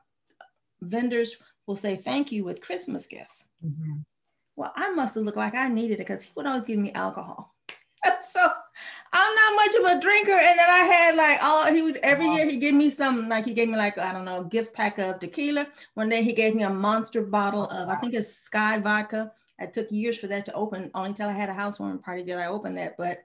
vendors 0.81 1.38
will 1.67 1.75
say 1.75 1.95
thank 1.95 2.31
you 2.31 2.43
with 2.43 2.62
Christmas 2.62 3.08
gifts. 3.08 3.45
Mm-hmm. 3.65 3.99
Well, 4.55 4.71
I 4.75 4.91
must 4.91 5.15
have 5.15 5.23
looked 5.23 5.38
like 5.38 5.55
I 5.55 5.67
needed 5.67 5.95
it 5.95 5.97
because 5.99 6.23
he 6.23 6.31
would 6.36 6.45
always 6.45 6.65
give 6.65 6.79
me 6.79 6.91
alcohol. 6.93 7.55
so 8.21 8.39
I'm 9.13 9.36
not 9.36 9.55
much 9.55 9.75
of 9.75 9.97
a 9.97 10.01
drinker. 10.01 10.31
And 10.31 10.60
then 10.60 10.69
I 10.69 10.84
had 10.86 11.15
like 11.15 11.39
all 11.43 11.65
he 11.73 11.81
would 11.81 11.97
every 11.97 12.27
year 12.27 12.45
he 12.45 12.58
gave 12.58 12.73
me 12.73 12.89
some 12.89 13.27
like 13.27 13.45
he 13.45 13.53
gave 13.53 13.67
me 13.67 13.75
like 13.75 13.97
I 13.97 14.12
don't 14.13 14.25
know 14.25 14.43
gift 14.43 14.73
pack 14.73 14.97
of 14.99 15.19
tequila. 15.19 15.67
One 15.95 16.10
day 16.10 16.23
he 16.23 16.34
gave 16.34 16.55
me 16.55 16.63
a 16.63 16.69
monster 16.69 17.21
bottle 17.21 17.65
of 17.65 17.89
I 17.89 17.95
think 17.95 18.13
it's 18.13 18.49
Skyy 18.49 18.81
vodka. 18.81 19.31
It 19.60 19.73
took 19.73 19.91
years 19.91 20.17
for 20.17 20.27
that 20.27 20.45
to 20.45 20.53
open. 20.53 20.91
Only 20.93 21.13
till 21.13 21.29
I 21.29 21.34
had 21.34 21.49
a 21.49 21.53
housewarming 21.53 21.99
party 21.99 22.23
did 22.23 22.38
I 22.38 22.47
open 22.47 22.75
that. 22.75 22.97
But 22.97 23.23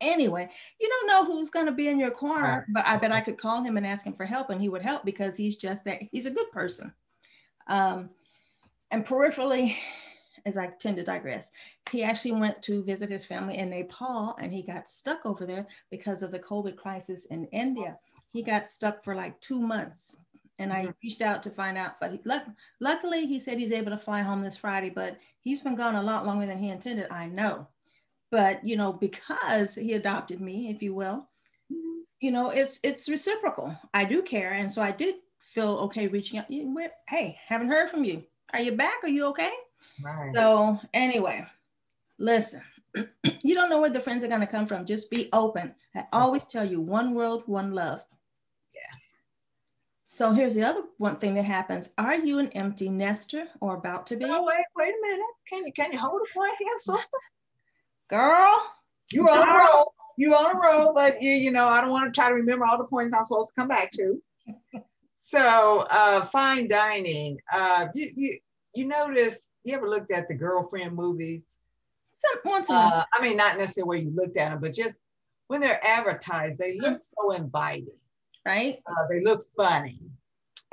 anyway, 0.00 0.48
you 0.80 0.88
don't 0.88 1.06
know 1.08 1.24
who's 1.24 1.50
going 1.50 1.66
to 1.66 1.72
be 1.72 1.88
in 1.88 1.98
your 1.98 2.10
corner. 2.10 2.66
But 2.68 2.86
I 2.86 2.96
bet 2.96 3.12
I 3.12 3.20
could 3.20 3.38
call 3.38 3.62
him 3.62 3.76
and 3.76 3.86
ask 3.86 4.06
him 4.06 4.14
for 4.14 4.24
help, 4.24 4.50
and 4.50 4.60
he 4.60 4.68
would 4.68 4.82
help 4.82 5.04
because 5.04 5.36
he's 5.36 5.56
just 5.56 5.84
that 5.84 6.02
he's 6.10 6.26
a 6.26 6.30
good 6.30 6.50
person. 6.52 6.92
Um, 7.68 8.10
and 8.90 9.04
peripherally, 9.04 9.76
as 10.44 10.56
I 10.56 10.68
tend 10.78 10.96
to 10.96 11.04
digress, 11.04 11.50
he 11.90 12.04
actually 12.04 12.32
went 12.32 12.62
to 12.62 12.84
visit 12.84 13.10
his 13.10 13.26
family 13.26 13.58
in 13.58 13.70
Nepal 13.70 14.36
and 14.40 14.52
he 14.52 14.62
got 14.62 14.88
stuck 14.88 15.26
over 15.26 15.44
there 15.44 15.66
because 15.90 16.22
of 16.22 16.30
the 16.30 16.38
COVID 16.38 16.76
crisis 16.76 17.26
in 17.26 17.46
India. 17.46 17.98
He 18.32 18.42
got 18.42 18.66
stuck 18.66 19.02
for 19.02 19.14
like 19.14 19.40
two 19.40 19.60
months. 19.60 20.16
And 20.58 20.72
I 20.72 20.82
mm-hmm. 20.82 20.90
reached 21.02 21.20
out 21.20 21.42
to 21.42 21.50
find 21.50 21.76
out, 21.76 22.00
but 22.00 22.12
he, 22.12 22.20
luck, 22.24 22.44
luckily 22.80 23.26
he 23.26 23.38
said 23.38 23.58
he's 23.58 23.72
able 23.72 23.90
to 23.90 23.98
fly 23.98 24.22
home 24.22 24.40
this 24.40 24.56
Friday, 24.56 24.88
but 24.88 25.18
he's 25.40 25.60
been 25.60 25.76
gone 25.76 25.96
a 25.96 26.02
lot 26.02 26.24
longer 26.24 26.46
than 26.46 26.58
he 26.58 26.70
intended. 26.70 27.08
I 27.10 27.26
know. 27.26 27.66
But, 28.30 28.64
you 28.64 28.76
know, 28.76 28.92
because 28.92 29.74
he 29.76 29.92
adopted 29.92 30.40
me, 30.40 30.70
if 30.70 30.82
you 30.82 30.94
will, 30.94 31.28
mm-hmm. 31.72 32.00
you 32.20 32.30
know, 32.30 32.50
it's, 32.50 32.80
it's 32.82 33.08
reciprocal. 33.08 33.78
I 33.94 34.04
do 34.04 34.22
care. 34.22 34.52
And 34.52 34.70
so 34.70 34.82
I 34.82 34.90
did 34.90 35.16
feel 35.38 35.78
okay 35.78 36.08
reaching 36.08 36.38
out. 36.38 36.46
Hey, 37.08 37.38
haven't 37.46 37.68
heard 37.68 37.90
from 37.90 38.04
you. 38.04 38.24
Are 38.52 38.60
you 38.60 38.72
back? 38.72 38.96
Are 39.02 39.08
you 39.08 39.26
okay? 39.26 39.52
Right. 40.02 40.34
So 40.34 40.80
anyway, 40.92 41.46
listen, 42.18 42.62
you 43.42 43.54
don't 43.54 43.70
know 43.70 43.80
where 43.80 43.90
the 43.90 44.00
friends 44.00 44.24
are 44.24 44.28
going 44.28 44.40
to 44.40 44.46
come 44.46 44.66
from. 44.66 44.84
Just 44.84 45.10
be 45.10 45.28
open. 45.32 45.74
I 45.94 46.04
always 46.12 46.44
tell 46.46 46.64
you 46.64 46.80
one 46.80 47.14
world, 47.14 47.44
one 47.46 47.72
love. 47.72 48.04
Yeah. 48.74 48.96
So 50.06 50.32
here's 50.32 50.54
the 50.54 50.64
other 50.64 50.82
one 50.98 51.16
thing 51.16 51.34
that 51.34 51.44
happens. 51.44 51.92
Are 51.98 52.18
you 52.18 52.38
an 52.38 52.48
empty 52.48 52.88
nester 52.88 53.46
or 53.60 53.76
about 53.76 54.06
to 54.08 54.16
be? 54.16 54.24
Oh, 54.26 54.44
wait, 54.44 54.64
wait 54.76 54.94
a 54.94 55.08
minute. 55.08 55.26
Can 55.48 55.66
you 55.66 55.72
can 55.72 55.92
you 55.92 55.98
hold 55.98 56.20
a 56.20 56.38
point 56.38 56.54
here, 56.58 56.78
sister? 56.78 57.16
Girl. 58.08 58.72
You 59.12 59.28
on 59.28 59.48
a 59.48 59.64
roll. 59.64 59.94
You 60.16 60.34
on 60.34 60.56
a 60.56 60.58
roll, 60.58 60.94
but 60.94 61.22
you, 61.22 61.32
you 61.32 61.50
know, 61.50 61.68
I 61.68 61.80
don't 61.80 61.90
want 61.90 62.12
to 62.12 62.18
try 62.18 62.28
to 62.28 62.34
remember 62.34 62.64
all 62.64 62.78
the 62.78 62.84
points 62.84 63.12
I'm 63.12 63.24
supposed 63.24 63.52
to 63.54 63.60
come 63.60 63.68
back 63.68 63.90
to. 63.92 64.22
so 65.14 65.86
uh 65.90 66.24
fine 66.26 66.68
dining. 66.68 67.38
Uh 67.52 67.86
you 67.94 68.12
you 68.16 68.38
you 68.74 68.86
notice 68.86 69.48
you 69.64 69.74
ever 69.74 69.88
looked 69.88 70.12
at 70.12 70.28
the 70.28 70.34
girlfriend 70.34 70.94
movies? 70.94 71.58
Some, 72.18 72.52
once 72.52 72.70
uh, 72.70 73.04
I 73.12 73.22
mean, 73.22 73.36
not 73.36 73.58
necessarily 73.58 73.88
where 73.88 73.98
you 73.98 74.12
looked 74.14 74.36
at 74.36 74.50
them, 74.50 74.60
but 74.60 74.72
just 74.72 75.00
when 75.48 75.60
they're 75.60 75.84
advertised, 75.86 76.58
they 76.58 76.78
look 76.78 77.02
so 77.02 77.32
inviting. 77.32 77.88
Right. 78.46 78.80
Uh, 78.86 79.06
they 79.10 79.22
look 79.22 79.42
funny. 79.56 80.00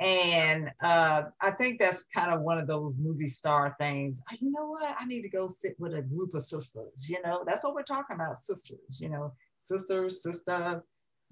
And 0.00 0.70
uh, 0.82 1.22
I 1.40 1.50
think 1.52 1.78
that's 1.78 2.04
kind 2.12 2.32
of 2.32 2.40
one 2.40 2.58
of 2.58 2.66
those 2.66 2.94
movie 2.98 3.26
star 3.26 3.76
things. 3.78 4.20
Uh, 4.30 4.36
you 4.40 4.50
know 4.50 4.66
what? 4.66 4.96
I 4.98 5.04
need 5.04 5.22
to 5.22 5.28
go 5.28 5.48
sit 5.48 5.76
with 5.78 5.94
a 5.94 6.02
group 6.02 6.34
of 6.34 6.42
sisters. 6.42 7.08
You 7.08 7.22
know, 7.24 7.44
that's 7.46 7.64
what 7.64 7.74
we're 7.74 7.84
talking 7.84 8.16
about 8.16 8.36
sisters, 8.36 8.98
you 8.98 9.08
know, 9.08 9.32
sisters, 9.60 10.22
sisters, 10.22 10.84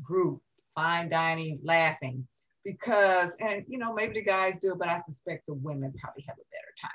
group, 0.02 0.40
fine 0.74 1.08
dining, 1.08 1.58
laughing. 1.64 2.26
Because, 2.64 3.36
and 3.40 3.64
you 3.66 3.78
know, 3.78 3.92
maybe 3.92 4.14
the 4.14 4.22
guys 4.22 4.60
do, 4.60 4.76
but 4.78 4.88
I 4.88 5.00
suspect 5.00 5.46
the 5.48 5.54
women 5.54 5.92
probably 6.00 6.24
have 6.28 6.36
a 6.36 6.46
better 6.52 6.72
time 6.80 6.92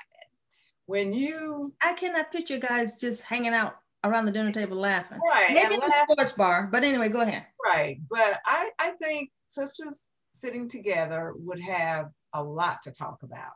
when 0.88 1.12
you 1.12 1.72
I 1.84 1.92
cannot 1.92 2.32
picture 2.32 2.56
guys 2.56 2.96
just 2.96 3.22
hanging 3.22 3.52
out 3.52 3.76
around 4.04 4.24
the 4.24 4.32
dinner 4.32 4.50
table 4.50 4.78
laughing. 4.78 5.20
Right. 5.30 5.52
Maybe 5.52 5.74
in 5.74 5.80
the 5.80 5.92
sports 6.02 6.32
bar, 6.32 6.68
but 6.72 6.82
anyway, 6.82 7.10
go 7.10 7.20
ahead. 7.20 7.44
Right. 7.62 8.00
But 8.10 8.40
I, 8.46 8.70
I 8.78 8.92
think 8.92 9.30
sisters 9.48 10.08
sitting 10.40 10.68
together 10.68 11.34
would 11.36 11.60
have 11.60 12.10
a 12.34 12.42
lot 12.42 12.82
to 12.82 12.90
talk 12.90 13.22
about. 13.22 13.52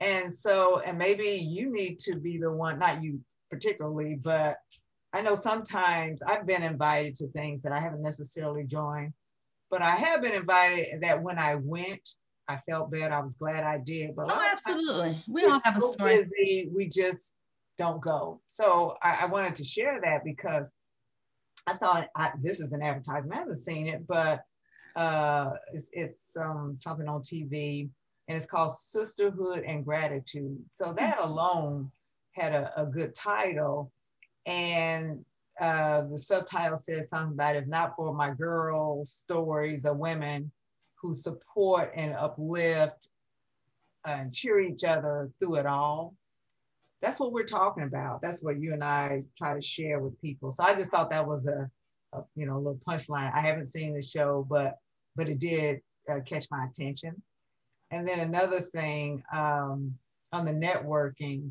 And 0.00 0.32
so, 0.32 0.80
and 0.80 0.96
maybe 0.96 1.28
you 1.28 1.72
need 1.72 1.98
to 2.00 2.16
be 2.16 2.38
the 2.38 2.50
one, 2.50 2.78
not 2.78 3.02
you 3.02 3.20
particularly, 3.50 4.14
but 4.14 4.56
I 5.12 5.22
know 5.22 5.34
sometimes 5.34 6.22
I've 6.22 6.46
been 6.46 6.62
invited 6.62 7.16
to 7.16 7.28
things 7.28 7.62
that 7.62 7.72
I 7.72 7.80
haven't 7.80 8.02
necessarily 8.02 8.64
joined, 8.64 9.12
but 9.70 9.82
I 9.82 9.96
have 9.96 10.22
been 10.22 10.34
invited 10.34 11.00
that 11.02 11.22
when 11.22 11.38
I 11.38 11.56
went, 11.56 12.08
I 12.46 12.58
felt 12.58 12.90
bad. 12.90 13.12
I 13.12 13.20
was 13.20 13.36
glad 13.36 13.64
I 13.64 13.78
did. 13.78 14.14
But 14.14 14.30
oh, 14.32 14.48
absolutely. 14.50 15.22
We 15.28 15.44
all 15.44 15.60
have 15.64 15.76
a 15.76 15.80
story. 15.80 16.24
Busy, 16.24 16.70
we 16.74 16.88
just 16.88 17.34
don't 17.76 18.00
go. 18.00 18.40
So 18.48 18.96
I, 19.02 19.20
I 19.22 19.24
wanted 19.26 19.54
to 19.56 19.64
share 19.64 20.00
that 20.02 20.24
because 20.24 20.72
I 21.66 21.74
saw. 21.74 22.04
I, 22.16 22.32
this 22.42 22.60
is 22.60 22.72
an 22.72 22.82
advertisement. 22.82 23.34
I 23.34 23.38
haven't 23.38 23.56
seen 23.56 23.86
it, 23.86 24.06
but 24.06 24.40
uh, 24.98 25.52
it's, 25.72 25.88
it's 25.92 26.36
um, 26.36 26.76
something 26.82 27.06
on 27.06 27.22
TV, 27.22 27.88
and 28.26 28.36
it's 28.36 28.46
called 28.46 28.72
Sisterhood 28.72 29.62
and 29.64 29.84
Gratitude. 29.84 30.58
So 30.72 30.92
that 30.98 31.20
alone 31.20 31.92
had 32.32 32.52
a, 32.52 32.72
a 32.76 32.84
good 32.84 33.14
title, 33.14 33.92
and 34.44 35.24
uh, 35.60 36.02
the 36.10 36.18
subtitle 36.18 36.76
says 36.76 37.08
something 37.10 37.34
about 37.34 37.54
if 37.54 37.68
not 37.68 37.94
for 37.94 38.12
my 38.12 38.32
girls' 38.32 39.12
stories 39.12 39.84
of 39.84 39.98
women 39.98 40.50
who 41.00 41.14
support 41.14 41.92
and 41.94 42.14
uplift 42.14 43.08
and 44.04 44.34
cheer 44.34 44.58
each 44.58 44.82
other 44.82 45.30
through 45.38 45.56
it 45.56 45.66
all. 45.66 46.16
That's 47.00 47.20
what 47.20 47.30
we're 47.30 47.44
talking 47.44 47.84
about. 47.84 48.20
That's 48.20 48.42
what 48.42 48.58
you 48.58 48.72
and 48.72 48.82
I 48.82 49.22
try 49.36 49.54
to 49.54 49.62
share 49.62 50.00
with 50.00 50.20
people. 50.20 50.50
So 50.50 50.64
I 50.64 50.74
just 50.74 50.90
thought 50.90 51.10
that 51.10 51.28
was 51.28 51.46
a, 51.46 51.70
a 52.12 52.22
you 52.34 52.46
know, 52.46 52.56
a 52.56 52.58
little 52.58 52.80
punchline. 52.84 53.32
I 53.32 53.42
haven't 53.42 53.68
seen 53.68 53.94
the 53.94 54.02
show, 54.02 54.44
but 54.48 54.80
but 55.18 55.28
it 55.28 55.40
did 55.40 55.80
uh, 56.10 56.20
catch 56.24 56.46
my 56.50 56.64
attention. 56.64 57.20
And 57.90 58.06
then 58.06 58.20
another 58.20 58.60
thing 58.60 59.22
um, 59.32 59.92
on 60.32 60.44
the 60.44 60.52
networking, 60.52 61.50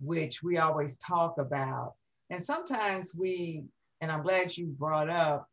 which 0.00 0.42
we 0.42 0.58
always 0.58 0.98
talk 0.98 1.38
about, 1.38 1.94
and 2.28 2.42
sometimes 2.42 3.14
we, 3.16 3.64
and 4.00 4.12
I'm 4.12 4.22
glad 4.22 4.56
you 4.56 4.66
brought 4.66 5.08
up 5.08 5.48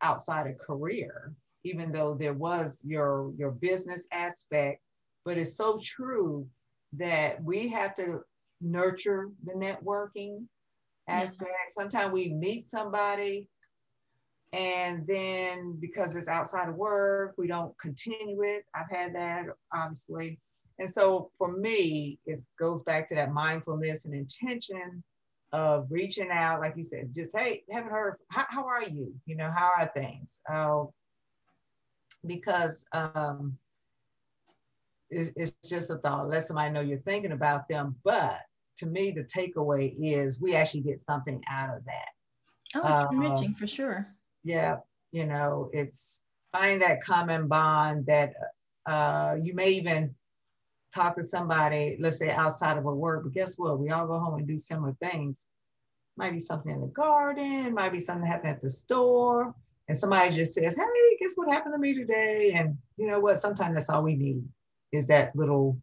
outside 0.00 0.48
of 0.48 0.58
career, 0.58 1.32
even 1.64 1.92
though 1.92 2.16
there 2.18 2.34
was 2.34 2.82
your 2.84 3.32
your 3.38 3.52
business 3.52 4.08
aspect, 4.10 4.80
but 5.24 5.38
it's 5.38 5.56
so 5.56 5.78
true 5.80 6.48
that 6.94 7.42
we 7.44 7.68
have 7.68 7.94
to 7.94 8.20
nurture 8.60 9.30
the 9.44 9.52
networking 9.52 10.46
aspect. 11.08 11.50
Yeah. 11.52 11.82
Sometimes 11.82 12.12
we 12.12 12.30
meet 12.30 12.64
somebody 12.64 13.46
and 14.52 15.06
then 15.06 15.76
because 15.80 16.14
it's 16.16 16.28
outside 16.28 16.68
of 16.68 16.74
work, 16.74 17.34
we 17.38 17.46
don't 17.46 17.74
continue 17.80 18.42
it. 18.42 18.64
I've 18.74 18.90
had 18.90 19.14
that 19.14 19.46
obviously. 19.72 20.38
And 20.78 20.88
so 20.88 21.30
for 21.38 21.52
me, 21.52 22.18
it 22.26 22.38
goes 22.58 22.82
back 22.82 23.08
to 23.08 23.14
that 23.14 23.32
mindfulness 23.32 24.04
and 24.04 24.14
intention 24.14 25.02
of 25.52 25.86
reaching 25.90 26.30
out, 26.30 26.60
like 26.60 26.74
you 26.76 26.84
said, 26.84 27.14
just, 27.14 27.36
hey, 27.36 27.62
haven't 27.70 27.90
heard, 27.90 28.16
how, 28.30 28.46
how 28.48 28.66
are 28.66 28.82
you? 28.82 29.14
You 29.26 29.36
know, 29.36 29.52
how 29.54 29.70
are 29.78 29.90
things? 29.94 30.40
Uh, 30.50 30.84
because 32.26 32.86
um, 32.92 33.56
it's, 35.10 35.30
it's 35.36 35.68
just 35.68 35.90
a 35.90 35.98
thought. 35.98 36.28
Let 36.28 36.46
somebody 36.46 36.72
know 36.72 36.80
you're 36.80 36.98
thinking 37.00 37.32
about 37.32 37.68
them. 37.68 37.96
But 38.02 38.40
to 38.78 38.86
me, 38.86 39.10
the 39.10 39.24
takeaway 39.24 39.94
is 40.00 40.40
we 40.40 40.54
actually 40.54 40.80
get 40.80 41.00
something 41.00 41.42
out 41.50 41.76
of 41.76 41.84
that. 41.84 42.08
Oh, 42.74 42.96
it's 42.96 43.12
enriching 43.12 43.48
um, 43.48 43.54
for 43.54 43.66
sure. 43.66 44.06
Yeah, 44.44 44.78
you 45.12 45.26
know, 45.26 45.70
it's 45.72 46.20
find 46.52 46.80
that 46.82 47.02
common 47.02 47.48
bond 47.48 48.06
that 48.06 48.34
uh, 48.86 49.36
you 49.42 49.54
may 49.54 49.70
even 49.70 50.14
talk 50.94 51.16
to 51.16 51.24
somebody, 51.24 51.96
let's 52.00 52.18
say 52.18 52.30
outside 52.30 52.76
of 52.76 52.84
a 52.84 52.94
work, 52.94 53.24
but 53.24 53.32
guess 53.32 53.56
what? 53.56 53.78
We 53.78 53.90
all 53.90 54.06
go 54.06 54.18
home 54.18 54.38
and 54.38 54.46
do 54.46 54.58
similar 54.58 54.94
things. 55.02 55.46
Might 56.16 56.32
be 56.32 56.38
something 56.38 56.70
in 56.70 56.80
the 56.80 56.88
garden, 56.88 57.72
might 57.72 57.92
be 57.92 58.00
something 58.00 58.26
happening 58.26 58.52
at 58.52 58.60
the 58.60 58.68
store, 58.68 59.54
and 59.88 59.96
somebody 59.96 60.34
just 60.34 60.54
says, 60.54 60.76
Hey, 60.76 61.16
guess 61.18 61.32
what 61.36 61.50
happened 61.50 61.74
to 61.74 61.78
me 61.78 61.94
today? 61.94 62.52
And 62.54 62.76
you 62.98 63.06
know 63.06 63.18
what? 63.18 63.40
Sometimes 63.40 63.74
that's 63.74 63.88
all 63.88 64.02
we 64.02 64.14
need 64.14 64.44
is 64.92 65.06
that 65.06 65.34
little, 65.34 65.78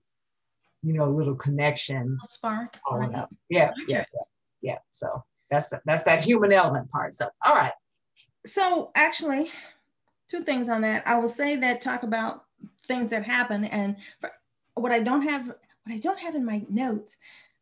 you 0.83 0.93
know, 0.93 1.09
little 1.09 1.33
connection. 1.33 2.17
A 2.21 2.27
spark. 2.27 2.77
Right. 2.91 3.11
Yeah, 3.49 3.71
yeah, 3.87 4.05
yeah, 4.13 4.21
yeah. 4.61 4.77
So 4.91 5.23
that's 5.49 5.73
that's 5.85 6.03
that 6.03 6.23
human 6.23 6.53
element 6.53 6.91
part. 6.91 7.15
So 7.15 7.29
all 7.43 7.55
right. 7.55 7.73
So 8.45 8.91
actually, 8.95 9.49
two 10.27 10.41
things 10.41 10.69
on 10.69 10.81
that. 10.81 11.05
I 11.07 11.17
will 11.17 11.29
say 11.29 11.55
that 11.57 11.81
talk 11.81 12.03
about 12.03 12.45
things 12.83 13.09
that 13.09 13.23
happen 13.23 13.65
and 13.65 13.95
for, 14.19 14.31
what 14.75 14.91
I 14.91 14.99
don't 14.99 15.23
have, 15.23 15.47
what 15.47 15.93
I 15.93 15.97
don't 15.97 16.19
have 16.19 16.35
in 16.35 16.45
my 16.45 16.63
notes. 16.69 17.17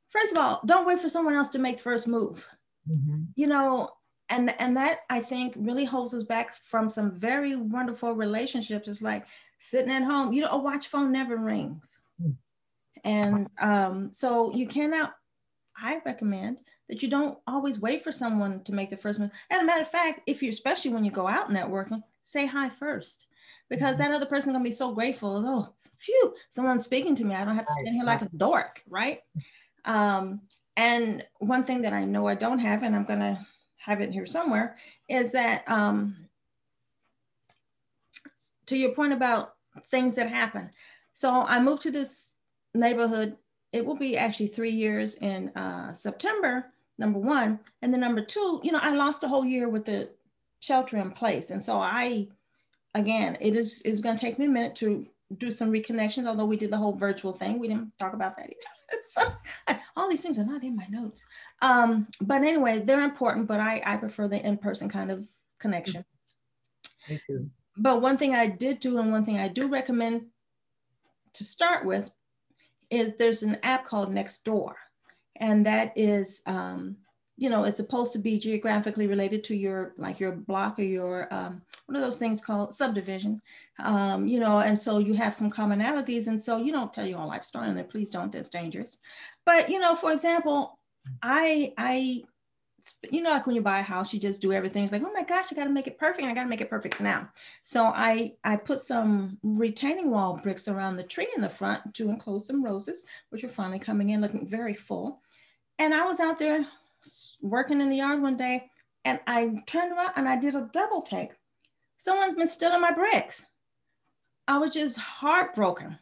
First 0.09 0.31
of 0.31 0.37
all, 0.37 0.61
don't 0.65 0.87
wait 0.87 0.99
for 0.99 1.09
someone 1.09 1.33
else 1.33 1.49
to 1.49 1.59
make 1.59 1.77
the 1.77 1.83
first 1.83 2.07
move. 2.07 2.47
Mm-hmm. 2.89 3.23
You 3.35 3.47
know, 3.47 3.89
and 4.29 4.53
and 4.59 4.75
that 4.77 4.99
I 5.09 5.19
think 5.19 5.53
really 5.57 5.85
holds 5.85 6.13
us 6.13 6.23
back 6.23 6.53
from 6.53 6.89
some 6.89 7.19
very 7.19 7.55
wonderful 7.55 8.13
relationships. 8.13 8.87
It's 8.87 9.01
like 9.01 9.25
sitting 9.59 9.91
at 9.91 10.03
home. 10.03 10.33
You 10.33 10.41
know, 10.41 10.51
a 10.51 10.57
watch 10.57 10.87
phone 10.87 11.11
never 11.11 11.37
rings, 11.37 11.99
mm-hmm. 12.21 12.31
and 13.03 13.47
um, 13.59 14.11
so 14.13 14.53
you 14.53 14.67
cannot. 14.67 15.15
I 15.77 16.01
recommend 16.05 16.61
that 16.89 17.01
you 17.01 17.09
don't 17.09 17.37
always 17.47 17.79
wait 17.79 18.03
for 18.03 18.11
someone 18.11 18.63
to 18.63 18.73
make 18.73 18.89
the 18.89 18.97
first 18.97 19.19
move. 19.19 19.31
As 19.51 19.61
a 19.61 19.65
matter 19.65 19.81
of 19.81 19.89
fact, 19.89 20.21
if 20.27 20.41
you, 20.41 20.49
especially 20.49 20.91
when 20.91 21.03
you 21.03 21.11
go 21.11 21.27
out 21.27 21.49
networking, 21.49 22.01
say 22.23 22.45
hi 22.45 22.69
first 22.69 23.27
because 23.69 23.93
mm-hmm. 23.97 24.11
that 24.11 24.15
other 24.15 24.25
person 24.25 24.53
gonna 24.53 24.63
be 24.63 24.71
so 24.71 24.93
grateful. 24.93 25.43
Oh, 25.45 25.73
phew, 25.97 26.33
someone's 26.49 26.85
speaking 26.85 27.15
to 27.15 27.25
me. 27.25 27.35
I 27.35 27.45
don't 27.45 27.55
have 27.55 27.65
to 27.65 27.73
stand 27.73 27.95
here 27.95 28.05
like 28.05 28.21
a 28.21 28.29
dork, 28.35 28.81
right? 28.87 29.21
Um, 29.85 30.41
and 30.75 31.25
one 31.39 31.63
thing 31.63 31.81
that 31.81 31.93
I 31.93 32.05
know 32.05 32.27
I 32.27 32.35
don't 32.35 32.59
have, 32.59 32.83
and 32.83 32.95
I'm 32.95 33.05
gonna 33.05 33.45
have 33.77 34.01
it 34.01 34.11
here 34.11 34.25
somewhere, 34.25 34.77
is 35.09 35.31
that 35.31 35.63
um, 35.67 36.15
to 38.67 38.77
your 38.77 38.91
point 38.91 39.13
about 39.13 39.55
things 39.89 40.15
that 40.15 40.29
happen. 40.29 40.69
So 41.13 41.31
I 41.31 41.59
moved 41.59 41.81
to 41.83 41.91
this 41.91 42.33
neighborhood. 42.73 43.37
It 43.71 43.85
will 43.85 43.97
be 43.97 44.17
actually 44.17 44.47
three 44.47 44.71
years 44.71 45.15
in 45.15 45.49
uh, 45.49 45.93
September, 45.93 46.71
number 46.97 47.19
one. 47.19 47.59
And 47.81 47.93
then 47.93 48.01
number 48.01 48.21
two, 48.21 48.61
you 48.63 48.71
know, 48.71 48.79
I 48.81 48.93
lost 48.95 49.23
a 49.23 49.27
whole 49.27 49.45
year 49.45 49.69
with 49.69 49.85
the 49.85 50.09
shelter 50.59 50.97
in 50.97 51.11
place. 51.11 51.51
And 51.51 51.63
so 51.63 51.77
I 51.77 52.27
again, 52.95 53.37
it 53.39 53.55
is 53.55 53.81
it's 53.85 54.01
going 54.01 54.15
to 54.15 54.21
take 54.21 54.39
me 54.39 54.45
a 54.45 54.49
minute 54.49 54.75
to 54.75 55.05
do 55.37 55.51
some 55.51 55.71
reconnections. 55.71 56.25
Although 56.25 56.45
we 56.45 56.57
did 56.57 56.71
the 56.71 56.77
whole 56.77 56.93
virtual 56.93 57.31
thing, 57.31 57.59
we 57.59 57.67
didn't 57.67 57.97
talk 57.99 58.13
about 58.13 58.35
that 58.37 58.45
either. 58.45 59.01
so, 59.05 59.21
all 59.95 60.09
these 60.09 60.21
things 60.21 60.39
are 60.39 60.45
not 60.45 60.63
in 60.63 60.75
my 60.75 60.87
notes. 60.89 61.23
Um, 61.61 62.07
but 62.21 62.41
anyway, 62.41 62.79
they're 62.79 63.01
important. 63.01 63.47
But 63.47 63.59
I 63.59 63.81
I 63.85 63.97
prefer 63.97 64.27
the 64.27 64.45
in 64.45 64.57
person 64.57 64.89
kind 64.89 65.11
of 65.11 65.27
connection. 65.59 66.05
Too. 67.07 67.49
But 67.77 68.01
one 68.01 68.17
thing 68.17 68.33
I 68.33 68.47
did 68.47 68.79
do, 68.79 68.97
and 68.97 69.11
one 69.11 69.23
thing 69.23 69.37
I 69.39 69.47
do 69.47 69.67
recommend 69.67 70.25
to 71.33 71.43
start 71.43 71.85
with, 71.85 72.09
is 72.89 73.15
there's 73.15 73.43
an 73.43 73.57
app 73.63 73.85
called 73.85 74.13
Nextdoor, 74.13 74.73
and 75.39 75.65
that 75.65 75.93
is 75.95 76.41
um, 76.45 76.97
you 77.39 77.49
know, 77.51 77.65
it's 77.65 77.77
supposed 77.77 78.13
to 78.13 78.19
be 78.19 78.39
geographically 78.39 79.05
related 79.05 79.43
to 79.43 79.55
your, 79.55 79.93
like 79.97 80.19
your 80.19 80.31
block 80.31 80.79
or 80.79 80.83
your, 80.83 81.31
um, 81.31 81.61
one 81.85 81.95
of 81.95 82.01
those 82.01 82.17
things 82.17 82.43
called 82.43 82.73
subdivision, 82.73 83.39
um, 83.77 84.27
you 84.27 84.39
know, 84.39 84.59
and 84.59 84.77
so 84.77 84.97
you 84.97 85.13
have 85.13 85.35
some 85.35 85.51
commonalities. 85.51 86.25
And 86.25 86.41
so 86.41 86.57
you 86.57 86.71
don't 86.71 86.91
tell 86.91 87.05
your 87.05 87.19
own 87.19 87.27
life 87.27 87.43
story 87.43 87.71
there, 87.73 87.83
please 87.83 88.09
don't, 88.09 88.31
that's 88.31 88.49
dangerous. 88.49 88.97
But, 89.45 89.69
you 89.69 89.79
know, 89.79 89.93
for 89.93 90.11
example, 90.11 90.79
I, 91.21 91.73
I, 91.77 92.23
you 93.11 93.21
know, 93.21 93.29
like 93.29 93.45
when 93.45 93.55
you 93.55 93.61
buy 93.61 93.79
a 93.79 93.83
house, 93.83 94.11
you 94.13 94.19
just 94.19 94.41
do 94.41 94.51
everything. 94.51 94.83
It's 94.83 94.91
like, 94.91 95.03
oh 95.05 95.13
my 95.13 95.23
gosh, 95.23 95.51
I 95.51 95.55
got 95.55 95.65
to 95.65 95.69
make 95.69 95.87
it 95.87 95.99
perfect. 95.99 96.25
I 96.25 96.33
got 96.33 96.43
to 96.43 96.49
make 96.49 96.61
it 96.61 96.71
perfect 96.71 96.99
now. 96.99 97.29
So 97.63 97.91
I, 97.95 98.33
I 98.45 98.55
put 98.55 98.79
some 98.79 99.37
retaining 99.43 100.09
wall 100.09 100.39
bricks 100.41 100.67
around 100.67 100.95
the 100.95 101.03
tree 101.03 101.27
in 101.35 101.43
the 101.43 101.49
front 101.49 101.93
to 101.95 102.09
enclose 102.09 102.47
some 102.47 102.65
roses, 102.65 103.05
which 103.29 103.43
are 103.43 103.49
finally 103.49 103.77
coming 103.77 104.09
in 104.09 104.21
looking 104.21 104.47
very 104.47 104.73
full. 104.73 105.21
And 105.79 105.93
I 105.93 106.05
was 106.05 106.19
out 106.19 106.39
there 106.39 106.65
working 107.41 107.81
in 107.81 107.89
the 107.89 107.97
yard 107.97 108.21
one 108.21 108.37
day 108.37 108.69
and 109.05 109.19
I 109.27 109.55
turned 109.67 109.93
around 109.93 110.11
and 110.15 110.27
I 110.27 110.39
did 110.39 110.55
a 110.55 110.69
double 110.73 111.01
take. 111.01 111.31
Someone's 111.97 112.33
been 112.33 112.47
stealing 112.47 112.81
my 112.81 112.91
bricks. 112.91 113.45
I 114.47 114.57
was 114.57 114.73
just 114.73 114.99
heartbroken. 114.99 115.97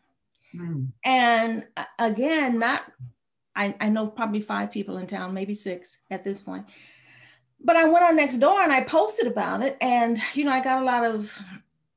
Mm. 0.55 0.87
And 1.03 1.65
again, 1.99 2.59
not, 2.59 2.91
I, 3.55 3.75
I 3.79 3.89
know 3.89 4.07
probably 4.07 4.41
five 4.41 4.71
people 4.71 4.97
in 4.97 5.07
town, 5.07 5.33
maybe 5.33 5.53
six 5.53 5.99
at 6.09 6.23
this 6.23 6.41
point. 6.41 6.65
But 7.59 7.75
I 7.75 7.85
went 7.89 8.05
on 8.05 8.17
Nextdoor 8.17 8.63
and 8.63 8.71
I 8.71 8.81
posted 8.81 9.27
about 9.27 9.61
it. 9.61 9.77
And, 9.81 10.17
you 10.33 10.45
know, 10.45 10.51
I 10.51 10.63
got 10.63 10.81
a 10.81 10.85
lot 10.85 11.05
of 11.05 11.37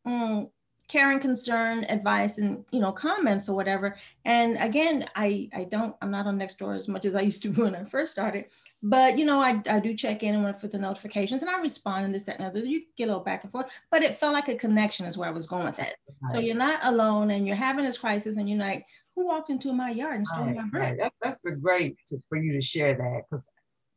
mm, 0.07 0.51
caring 0.88 1.20
concern 1.20 1.85
advice 1.88 2.38
and 2.38 2.64
you 2.72 2.81
know 2.81 2.90
comments 2.90 3.48
or 3.48 3.55
whatever. 3.55 3.96
And 4.24 4.57
again 4.59 5.07
i 5.14 5.48
i 5.55 5.64
don't 5.64 5.94
i'm 6.03 6.11
not 6.11 6.27
on 6.27 6.38
Nextdoor 6.38 6.74
as 6.74 6.88
much 6.88 7.05
as 7.05 7.14
i 7.14 7.20
used 7.20 7.42
to 7.42 7.53
when 7.53 7.77
i 7.77 7.85
first 7.85 8.12
started. 8.12 8.46
But 8.83 9.18
you 9.18 9.24
know 9.24 9.40
i, 9.40 9.61
I 9.68 9.79
do 9.79 9.94
check 9.94 10.22
in 10.22 10.35
and 10.35 10.59
for 10.59 10.68
the 10.68 10.79
notifications 10.79 11.42
and 11.42 11.51
i 11.51 11.61
respond 11.61 12.07
and 12.07 12.14
this 12.14 12.24
that 12.24 12.38
and 12.38 12.46
other. 12.46 12.61
You 12.61 12.83
get 12.96 13.05
a 13.05 13.09
little 13.09 13.22
back 13.22 13.44
and 13.44 13.53
forth 13.53 13.70
but 13.90 14.03
it 14.03 14.16
felt 14.16 14.33
like 14.33 14.48
a 14.48 14.55
connection 14.55 15.07
is 15.07 15.18
where 15.18 15.29
i 15.29 15.33
was 15.33 15.46
going 15.46 15.66
with 15.66 15.79
it 15.79 15.94
right. 16.22 16.33
so 16.33 16.38
you're 16.38 16.55
not 16.55 16.81
alone 16.85 17.31
and 17.31 17.46
you're 17.46 17.57
having 17.57 17.85
this 17.85 17.98
crisis 17.98 18.37
and 18.37 18.48
you're 18.48 18.59
like 18.59 18.87
who 19.14 19.27
walked 19.27 19.51
into 19.51 19.72
my 19.72 19.90
yard 19.90 20.16
and 20.16 20.29
stole 20.29 20.46
right, 20.46 20.57
my 20.57 20.68
bread? 20.68 20.90
right. 20.90 20.98
that's, 20.98 21.16
that's 21.20 21.44
a 21.46 21.51
great 21.51 21.96
to, 22.07 22.22
for 22.29 22.38
you 22.38 22.53
to 22.53 22.61
share 22.61 22.94
that 22.94 23.22
because 23.29 23.48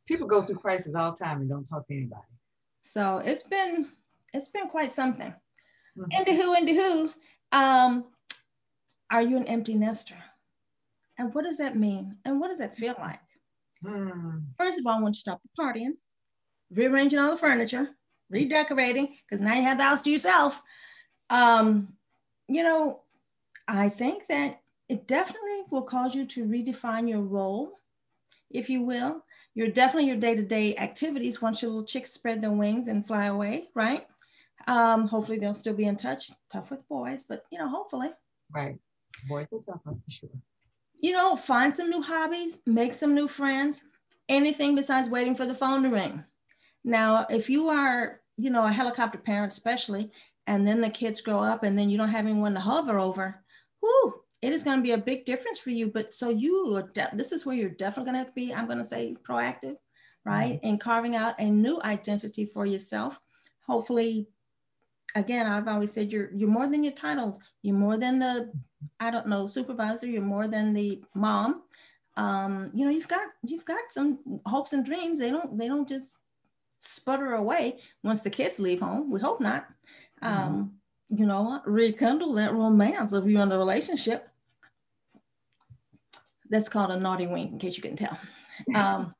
people 0.08 0.26
go 0.26 0.42
through 0.42 0.56
crisis 0.56 0.94
all 0.94 1.12
the 1.12 1.24
time 1.24 1.40
and 1.40 1.48
don't 1.48 1.66
talk 1.66 1.86
to 1.86 1.94
anybody. 1.94 2.22
So 2.82 3.18
it's 3.18 3.44
been 3.44 3.88
it's 4.34 4.48
been 4.48 4.68
quite 4.68 4.92
something 4.92 5.32
Mm-hmm. 5.98 6.10
Into 6.12 6.32
who, 6.34 6.54
into 6.54 6.74
who? 6.74 7.12
Um, 7.52 8.04
are 9.10 9.22
you 9.22 9.36
an 9.36 9.46
empty 9.46 9.74
nester? 9.74 10.16
And 11.18 11.34
what 11.34 11.44
does 11.44 11.58
that 11.58 11.76
mean? 11.76 12.16
And 12.24 12.40
what 12.40 12.48
does 12.48 12.58
that 12.58 12.76
feel 12.76 12.94
like? 12.98 13.20
Mm. 13.84 14.44
First 14.58 14.78
of 14.78 14.86
all, 14.86 14.98
I 14.98 15.00
want 15.02 15.14
to 15.14 15.20
stop 15.20 15.40
the 15.42 15.62
partying. 15.62 15.92
rearranging 16.72 17.18
all 17.18 17.30
the 17.30 17.36
furniture, 17.36 17.88
redecorating, 18.30 19.16
because 19.24 19.40
now 19.40 19.54
you 19.54 19.62
have 19.62 19.78
the 19.78 19.84
house 19.84 20.02
to 20.02 20.10
yourself. 20.10 20.60
Um, 21.30 21.88
you 22.48 22.62
know, 22.62 23.02
I 23.68 23.88
think 23.88 24.26
that 24.28 24.60
it 24.88 25.06
definitely 25.06 25.62
will 25.70 25.82
cause 25.82 26.14
you 26.14 26.26
to 26.26 26.46
redefine 26.46 27.08
your 27.08 27.20
role, 27.22 27.72
if 28.50 28.68
you 28.68 28.82
will. 28.82 29.24
You're 29.54 29.68
definitely 29.68 30.08
your 30.08 30.16
day-to-day 30.16 30.76
activities 30.76 31.42
once 31.42 31.60
your 31.60 31.70
little 31.70 31.86
chicks 31.86 32.12
spread 32.12 32.40
their 32.40 32.50
wings 32.50 32.88
and 32.88 33.06
fly 33.06 33.26
away, 33.26 33.64
right? 33.74 34.06
Um, 34.66 35.08
hopefully 35.08 35.38
they'll 35.38 35.54
still 35.54 35.74
be 35.74 35.84
in 35.84 35.96
touch. 35.96 36.30
Tough 36.50 36.70
with 36.70 36.86
boys, 36.88 37.24
but 37.28 37.44
you 37.50 37.58
know, 37.58 37.68
hopefully. 37.68 38.10
Right. 38.54 38.78
Boys 39.28 39.46
are 39.52 39.58
tougher 39.66 39.96
for 39.96 40.10
sure. 40.10 40.30
You 41.00 41.12
know, 41.12 41.36
find 41.36 41.74
some 41.74 41.90
new 41.90 42.02
hobbies, 42.02 42.60
make 42.66 42.92
some 42.92 43.14
new 43.14 43.26
friends, 43.26 43.84
anything 44.28 44.74
besides 44.74 45.08
waiting 45.08 45.34
for 45.34 45.46
the 45.46 45.54
phone 45.54 45.82
to 45.82 45.88
ring. 45.88 46.24
Now, 46.84 47.26
if 47.28 47.50
you 47.50 47.68
are, 47.68 48.20
you 48.36 48.50
know, 48.50 48.64
a 48.64 48.72
helicopter 48.72 49.18
parent, 49.18 49.52
especially, 49.52 50.10
and 50.46 50.66
then 50.66 50.80
the 50.80 50.90
kids 50.90 51.20
grow 51.20 51.40
up 51.40 51.62
and 51.62 51.78
then 51.78 51.90
you 51.90 51.98
don't 51.98 52.08
have 52.08 52.26
anyone 52.26 52.54
to 52.54 52.60
hover 52.60 52.98
over, 52.98 53.42
whoo, 53.80 54.22
it 54.40 54.52
is 54.52 54.64
going 54.64 54.78
to 54.78 54.82
be 54.82 54.92
a 54.92 54.98
big 54.98 55.24
difference 55.24 55.58
for 55.58 55.70
you. 55.70 55.88
But 55.88 56.12
so 56.14 56.30
you 56.30 56.74
are, 56.76 56.82
de- 56.82 57.10
this 57.14 57.32
is 57.32 57.46
where 57.46 57.56
you're 57.56 57.70
definitely 57.70 58.12
going 58.12 58.26
to 58.26 58.32
be, 58.32 58.52
I'm 58.52 58.66
going 58.66 58.78
to 58.78 58.84
say 58.84 59.16
proactive, 59.22 59.76
right? 60.24 60.54
Mm-hmm. 60.54 60.66
And 60.66 60.80
carving 60.80 61.16
out 61.16 61.34
a 61.38 61.44
new 61.44 61.80
identity 61.84 62.44
for 62.44 62.66
yourself. 62.66 63.20
Hopefully, 63.66 64.26
again, 65.14 65.46
I've 65.46 65.68
always 65.68 65.92
said 65.92 66.12
you're, 66.12 66.30
you're 66.32 66.48
more 66.48 66.66
than 66.68 66.84
your 66.84 66.92
titles. 66.92 67.38
You're 67.62 67.76
more 67.76 67.96
than 67.96 68.18
the, 68.18 68.52
I 69.00 69.10
don't 69.10 69.26
know, 69.26 69.46
supervisor. 69.46 70.06
You're 70.06 70.22
more 70.22 70.48
than 70.48 70.72
the 70.72 71.02
mom. 71.14 71.62
Um, 72.16 72.70
you 72.74 72.84
know, 72.84 72.90
you've 72.90 73.08
got, 73.08 73.28
you've 73.46 73.64
got 73.64 73.90
some 73.90 74.18
hopes 74.46 74.72
and 74.72 74.84
dreams. 74.84 75.18
They 75.18 75.30
don't, 75.30 75.58
they 75.58 75.68
don't 75.68 75.88
just 75.88 76.18
sputter 76.80 77.34
away 77.34 77.78
once 78.02 78.22
the 78.22 78.30
kids 78.30 78.58
leave 78.58 78.80
home. 78.80 79.10
We 79.10 79.20
hope 79.20 79.40
not. 79.40 79.66
Mm-hmm. 80.22 80.26
Um, 80.26 80.72
you 81.10 81.26
know, 81.26 81.60
rekindle 81.66 82.34
that 82.34 82.54
romance 82.54 83.12
of 83.12 83.28
you 83.28 83.40
in 83.40 83.48
the 83.48 83.58
relationship. 83.58 84.28
That's 86.48 86.68
called 86.68 86.90
a 86.90 86.98
naughty 86.98 87.26
wink, 87.26 87.52
in 87.52 87.58
case 87.58 87.76
you 87.76 87.82
can 87.82 87.96
tell. 87.96 88.18
Um, 88.76 89.12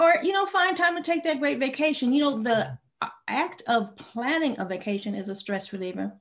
or, 0.00 0.14
you 0.24 0.32
know, 0.32 0.44
find 0.44 0.76
time 0.76 0.96
to 0.96 1.02
take 1.02 1.22
that 1.22 1.38
great 1.38 1.60
vacation. 1.60 2.12
You 2.12 2.22
know, 2.22 2.42
the 2.42 2.78
act 3.28 3.62
of 3.68 3.96
planning 3.96 4.58
a 4.58 4.64
vacation 4.64 5.14
is 5.14 5.28
a 5.28 5.34
stress 5.34 5.72
reliever. 5.72 6.12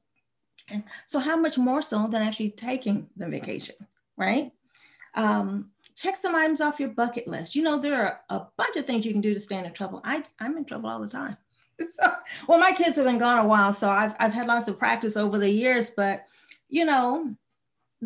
And 0.69 0.83
so, 1.05 1.19
how 1.19 1.37
much 1.37 1.57
more 1.57 1.81
so 1.81 2.07
than 2.07 2.21
actually 2.21 2.51
taking 2.51 3.09
the 3.17 3.27
vacation, 3.27 3.75
right? 4.17 4.51
Um, 5.15 5.71
check 5.95 6.15
some 6.15 6.35
items 6.35 6.61
off 6.61 6.79
your 6.79 6.89
bucket 6.89 7.27
list. 7.27 7.55
You 7.55 7.63
know, 7.63 7.77
there 7.77 8.01
are 8.01 8.21
a 8.29 8.45
bunch 8.57 8.75
of 8.77 8.85
things 8.85 9.05
you 9.05 9.11
can 9.11 9.21
do 9.21 9.33
to 9.33 9.39
stay 9.39 9.57
in 9.57 9.71
trouble. 9.73 10.01
I, 10.03 10.23
I'm 10.39 10.57
in 10.57 10.65
trouble 10.65 10.89
all 10.89 10.99
the 10.99 11.09
time. 11.09 11.37
So, 11.81 12.09
well, 12.45 12.59
my 12.59 12.73
kids 12.73 12.97
have 12.97 13.05
been 13.05 13.19
gone 13.19 13.37
a 13.37 13.47
while, 13.47 13.71
so 13.71 13.89
I've, 13.89 14.13
I've 14.19 14.33
had 14.33 14.47
lots 14.47 14.67
of 14.67 14.77
practice 14.77 15.15
over 15.15 15.37
the 15.37 15.49
years, 15.49 15.89
but 15.89 16.25
you 16.67 16.83
know, 16.83 17.33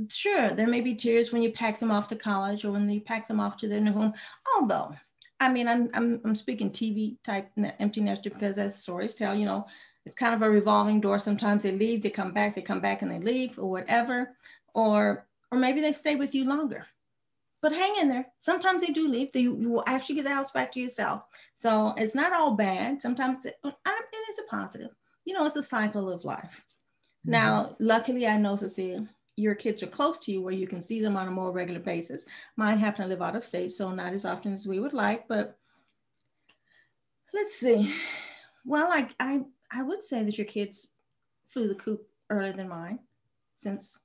sure, 0.10 0.54
there 0.54 0.68
may 0.68 0.80
be 0.80 0.94
tears 0.94 1.32
when 1.32 1.42
you 1.42 1.52
pack 1.52 1.80
them 1.80 1.90
off 1.90 2.08
to 2.10 2.16
college 2.16 2.66
or 2.66 2.72
when 2.72 2.88
you 2.88 3.02
pack 3.02 3.28
them 3.28 3.40
off 3.40 3.58
to 3.58 3.68
their 3.68 3.82
new 3.82 3.92
home. 3.92 4.14
Although, 4.56 4.96
I 5.44 5.52
mean, 5.52 5.68
I'm, 5.68 5.90
I'm, 5.94 6.22
I'm 6.26 6.36
speaking 6.36 6.70
TV 6.70 7.18
type 7.24 7.50
empty 7.80 8.02
nester 8.02 8.30
because 8.30 8.58
as 8.58 8.82
stories 8.82 9.14
tell, 9.14 9.36
you 9.36 9.46
know, 9.46 9.66
it's 10.06 10.16
kind 10.16 10.34
of 10.34 10.42
a 10.42 10.50
revolving 10.50 11.00
door. 11.00 11.20
Sometimes 11.20 11.64
they 11.64 11.72
leave, 11.72 12.02
they 12.02 12.10
come 12.10 12.32
back, 12.32 12.56
they 12.56 12.62
come 12.62 12.82
back 12.82 13.02
and 13.02 13.12
they 13.12 13.20
leave 13.20 13.58
or 13.58 13.70
whatever, 13.70 14.36
or, 14.74 15.28
or 15.52 15.58
maybe 15.58 15.82
they 15.82 15.92
stay 15.92 16.16
with 16.16 16.34
you 16.36 16.46
longer 16.46 16.88
but 17.64 17.72
hang 17.72 17.96
in 18.02 18.10
there. 18.10 18.28
Sometimes 18.40 18.86
they 18.86 18.92
do 18.92 19.08
leave. 19.08 19.34
You, 19.34 19.58
you 19.58 19.70
will 19.70 19.86
actually 19.88 20.16
get 20.16 20.26
the 20.26 20.36
house 20.36 20.52
back 20.52 20.74
to 20.74 20.82
yourself. 20.82 21.24
So 21.56 21.94
it's 21.98 22.14
not 22.14 22.34
all 22.34 22.56
bad. 22.56 23.02
Sometimes 23.02 23.46
it, 23.46 23.56
it 23.64 23.76
is 24.30 24.40
a 24.40 24.50
positive. 24.54 24.90
You 25.24 25.34
know, 25.34 25.46
it's 25.46 25.56
a 25.56 25.64
cycle 25.64 26.12
of 26.12 26.26
life. 26.26 26.62
Mm-hmm. 27.22 27.32
Now, 27.32 27.78
luckily, 27.80 28.28
I 28.28 28.38
know, 28.38 28.58
Cecilia, 28.58 29.08
your 29.36 29.56
kids 29.56 29.82
are 29.82 29.88
close 29.88 30.20
to 30.20 30.32
you 30.32 30.42
where 30.42 30.54
you 30.54 30.68
can 30.68 30.82
see 30.82 31.02
them 31.02 31.18
on 31.18 31.28
a 31.28 31.32
more 31.32 31.52
regular 31.52 31.80
basis. 31.80 32.26
Mine 32.56 32.78
happen 32.78 33.04
to 33.04 33.08
live 33.08 33.22
out 33.22 33.36
of 33.36 33.44
state, 33.44 33.72
so 33.72 33.92
not 33.92 34.14
as 34.14 34.26
often 34.26 34.54
as 34.54 34.68
we 34.68 34.80
would 34.80 34.94
like, 34.94 35.28
but 35.28 35.58
let's 37.34 37.56
see. 37.56 37.94
Well, 38.66 38.90
I, 38.92 39.10
I, 39.20 39.42
I 39.72 39.84
would 39.84 40.02
say 40.02 40.24
that 40.24 40.38
your 40.38 40.46
kids 40.46 40.90
flew 41.48 41.68
the 41.68 41.76
coop 41.76 42.08
earlier 42.30 42.54
than 42.54 42.70
mine 42.70 43.00
since 43.56 44.00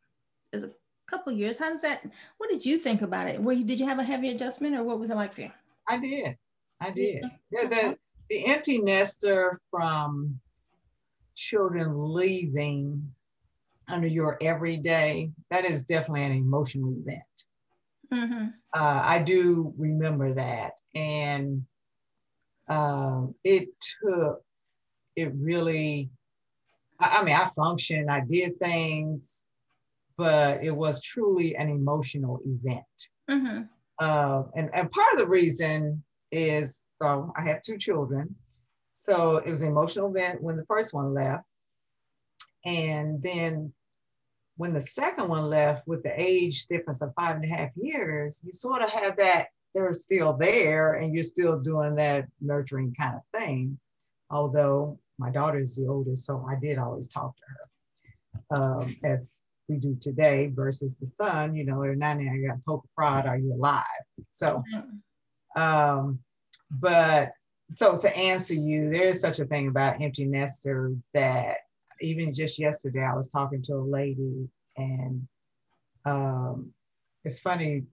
as 0.52 0.64
a 0.64 0.70
couple 1.06 1.32
years. 1.32 1.58
How 1.58 1.68
does 1.68 1.82
that? 1.82 2.02
What 2.38 2.50
did 2.50 2.64
you 2.64 2.78
think 2.78 3.02
about 3.02 3.28
it? 3.28 3.40
Were 3.40 3.52
you 3.52 3.64
did 3.64 3.78
you 3.78 3.86
have 3.86 3.98
a 3.98 4.04
heavy 4.04 4.30
adjustment, 4.30 4.76
or 4.76 4.82
what 4.82 4.98
was 4.98 5.10
it 5.10 5.16
like 5.16 5.32
for 5.32 5.42
you? 5.42 5.50
I 5.86 5.98
did. 5.98 6.36
I 6.80 6.90
did. 6.90 7.24
The, 7.50 7.68
the, 7.68 7.98
the 8.30 8.46
empty 8.46 8.78
nester 8.78 9.60
from 9.70 10.38
children 11.34 11.92
leaving 12.14 13.12
under 13.88 14.06
your 14.06 14.38
everyday, 14.42 15.30
that 15.50 15.64
is 15.64 15.84
definitely 15.84 16.24
an 16.24 16.32
emotional 16.32 16.94
event. 17.00 17.22
Mm-hmm. 18.12 18.46
Uh, 18.74 19.00
I 19.04 19.22
do 19.22 19.72
remember 19.76 20.34
that. 20.34 20.72
And 20.94 21.64
um, 22.68 23.34
it 23.44 23.68
took, 24.02 24.42
it 25.16 25.32
really, 25.34 26.10
I, 27.00 27.18
I 27.18 27.22
mean, 27.22 27.34
I 27.34 27.50
functioned, 27.56 28.10
I 28.10 28.20
did 28.20 28.58
things, 28.58 29.42
but 30.16 30.62
it 30.62 30.72
was 30.72 31.02
truly 31.02 31.56
an 31.56 31.68
emotional 31.68 32.40
event. 32.44 32.84
Mm-hmm. 33.30 33.62
Uh, 33.98 34.42
and, 34.54 34.70
and 34.74 34.90
part 34.90 35.14
of 35.14 35.18
the 35.18 35.26
reason 35.26 36.02
is 36.30 36.84
so 36.98 37.32
I 37.36 37.42
have 37.42 37.62
two 37.62 37.78
children. 37.78 38.34
So 38.92 39.36
it 39.36 39.48
was 39.48 39.62
an 39.62 39.68
emotional 39.68 40.08
event 40.08 40.42
when 40.42 40.56
the 40.56 40.66
first 40.66 40.92
one 40.92 41.14
left. 41.14 41.44
And 42.64 43.22
then 43.22 43.72
when 44.58 44.74
the 44.74 44.80
second 44.80 45.28
one 45.28 45.48
left 45.48 45.86
with 45.86 46.02
the 46.02 46.12
age 46.20 46.66
difference 46.66 47.00
of 47.00 47.14
five 47.14 47.36
and 47.36 47.44
a 47.44 47.48
half 47.48 47.70
years, 47.76 48.42
you 48.44 48.52
sort 48.52 48.82
of 48.82 48.90
have 48.90 49.16
that 49.16 49.46
they're 49.74 49.94
still 49.94 50.32
there 50.32 50.94
and 50.94 51.14
you're 51.14 51.22
still 51.22 51.60
doing 51.60 51.94
that 51.94 52.26
nurturing 52.40 52.92
kind 52.98 53.14
of 53.14 53.40
thing. 53.40 53.78
Although 54.30 54.98
my 55.18 55.30
daughter 55.30 55.60
is 55.60 55.76
the 55.76 55.86
oldest, 55.86 56.26
so 56.26 56.44
I 56.48 56.56
did 56.60 56.76
always 56.76 57.06
talk 57.06 57.34
to 57.36 57.42
her 57.48 58.56
um, 58.60 58.96
as 59.04 59.28
we 59.68 59.76
do 59.76 59.96
today 60.00 60.50
versus 60.52 60.98
the 60.98 61.06
son, 61.06 61.54
you 61.54 61.64
know, 61.64 61.84
at 61.84 61.96
90, 61.96 62.24
you 62.24 62.48
got 62.48 62.64
poke 62.66 62.84
prod, 62.96 63.26
are 63.26 63.38
you 63.38 63.54
alive? 63.54 63.84
So, 64.32 64.64
um, 65.54 66.18
but 66.70 67.30
so 67.70 67.96
to 67.96 68.16
answer 68.16 68.54
you, 68.54 68.90
there 68.90 69.08
is 69.08 69.20
such 69.20 69.38
a 69.38 69.44
thing 69.44 69.68
about 69.68 70.00
empty 70.00 70.24
nesters 70.24 71.08
that 71.14 71.58
even 72.00 72.34
just 72.34 72.58
yesterday, 72.58 73.02
I 73.02 73.14
was 73.14 73.28
talking 73.28 73.62
to 73.62 73.74
a 73.74 73.82
lady 73.82 74.48
and 74.76 75.26
um, 76.04 76.72
it's 77.24 77.40
funny 77.40 77.84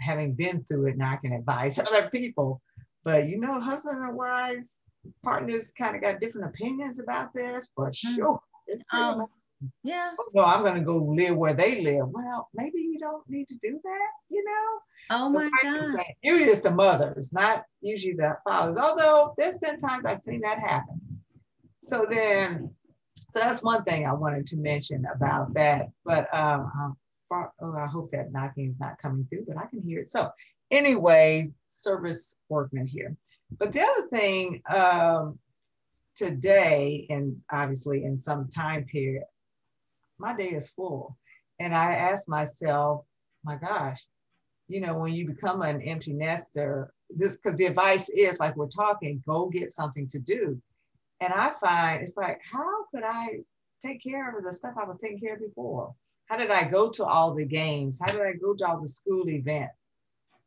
having 0.00 0.34
been 0.34 0.64
through 0.64 0.86
it 0.86 0.94
and 0.94 1.04
I 1.04 1.16
can 1.16 1.32
advise 1.32 1.78
other 1.78 2.08
people, 2.10 2.60
but 3.04 3.28
you 3.28 3.38
know, 3.38 3.60
husbands 3.60 4.00
and 4.02 4.16
wives, 4.16 4.84
partners 5.22 5.72
kind 5.76 5.96
of 5.96 6.02
got 6.02 6.20
different 6.20 6.48
opinions 6.48 6.98
about 6.98 7.32
this 7.34 7.70
for 7.74 7.90
mm. 7.90 7.94
sure. 7.94 8.40
It's 8.66 8.84
um, 8.92 9.26
yeah. 9.82 10.12
Well, 10.32 10.46
I'm 10.46 10.60
going 10.60 10.74
to 10.74 10.84
go 10.84 10.96
live 10.96 11.36
where 11.36 11.54
they 11.54 11.82
live. 11.82 12.08
Well, 12.08 12.48
maybe 12.54 12.80
you 12.80 12.98
don't 12.98 13.28
need 13.28 13.48
to 13.48 13.54
do 13.62 13.80
that, 13.82 14.08
you 14.28 14.44
know? 14.44 14.78
Oh 15.10 15.28
my 15.30 15.48
God. 15.62 15.98
Usually 16.22 16.50
it's 16.50 16.60
the 16.60 16.70
mothers, 16.70 17.32
not 17.32 17.64
usually 17.80 18.14
the 18.14 18.36
fathers. 18.44 18.76
Although 18.76 19.34
there's 19.38 19.58
been 19.58 19.80
times 19.80 20.04
I've 20.04 20.18
seen 20.18 20.42
that 20.42 20.58
happen. 20.58 21.00
So 21.80 22.06
then, 22.08 22.70
so 23.30 23.40
that's 23.40 23.62
one 23.62 23.84
thing 23.84 24.06
I 24.06 24.14
wanted 24.14 24.46
to 24.48 24.56
mention 24.56 25.04
about 25.14 25.54
that. 25.54 25.90
But 26.04 26.32
um, 26.34 26.96
far, 27.28 27.52
oh, 27.60 27.76
I 27.76 27.86
hope 27.86 28.10
that 28.12 28.32
knocking 28.32 28.66
is 28.66 28.80
not 28.80 28.98
coming 28.98 29.26
through, 29.28 29.44
but 29.46 29.58
I 29.58 29.66
can 29.66 29.82
hear 29.82 30.00
it. 30.00 30.08
So 30.08 30.30
anyway, 30.70 31.50
service 31.66 32.38
workmen 32.48 32.86
here. 32.86 33.14
But 33.58 33.72
the 33.72 33.82
other 33.82 34.08
thing 34.08 34.62
um, 34.74 35.38
today, 36.16 37.06
and 37.10 37.36
obviously 37.52 38.04
in 38.04 38.18
some 38.18 38.48
time 38.48 38.84
period, 38.84 39.24
my 40.18 40.34
day 40.34 40.50
is 40.50 40.70
full. 40.70 41.16
And 41.58 41.74
I 41.74 41.94
ask 41.94 42.28
myself, 42.28 43.04
my 43.44 43.56
gosh, 43.56 44.06
you 44.68 44.80
know, 44.80 44.98
when 44.98 45.12
you 45.12 45.26
become 45.26 45.62
an 45.62 45.82
empty 45.82 46.12
nester, 46.12 46.92
this 47.10 47.36
because 47.36 47.58
the 47.58 47.66
advice 47.66 48.08
is 48.10 48.38
like 48.38 48.56
we're 48.56 48.68
talking, 48.68 49.22
go 49.26 49.48
get 49.48 49.70
something 49.70 50.06
to 50.08 50.18
do. 50.18 50.60
And 51.20 51.32
I 51.32 51.50
find 51.60 52.02
it's 52.02 52.16
like, 52.16 52.40
how 52.50 52.84
could 52.92 53.02
I 53.04 53.40
take 53.84 54.02
care 54.02 54.36
of 54.36 54.44
the 54.44 54.52
stuff 54.52 54.74
I 54.80 54.84
was 54.84 54.98
taking 54.98 55.18
care 55.18 55.34
of 55.34 55.40
before? 55.40 55.94
How 56.26 56.36
did 56.36 56.50
I 56.50 56.64
go 56.64 56.90
to 56.90 57.04
all 57.04 57.34
the 57.34 57.44
games? 57.44 58.00
How 58.02 58.12
did 58.12 58.20
I 58.20 58.32
go 58.32 58.54
to 58.54 58.66
all 58.66 58.80
the 58.80 58.88
school 58.88 59.28
events? 59.28 59.86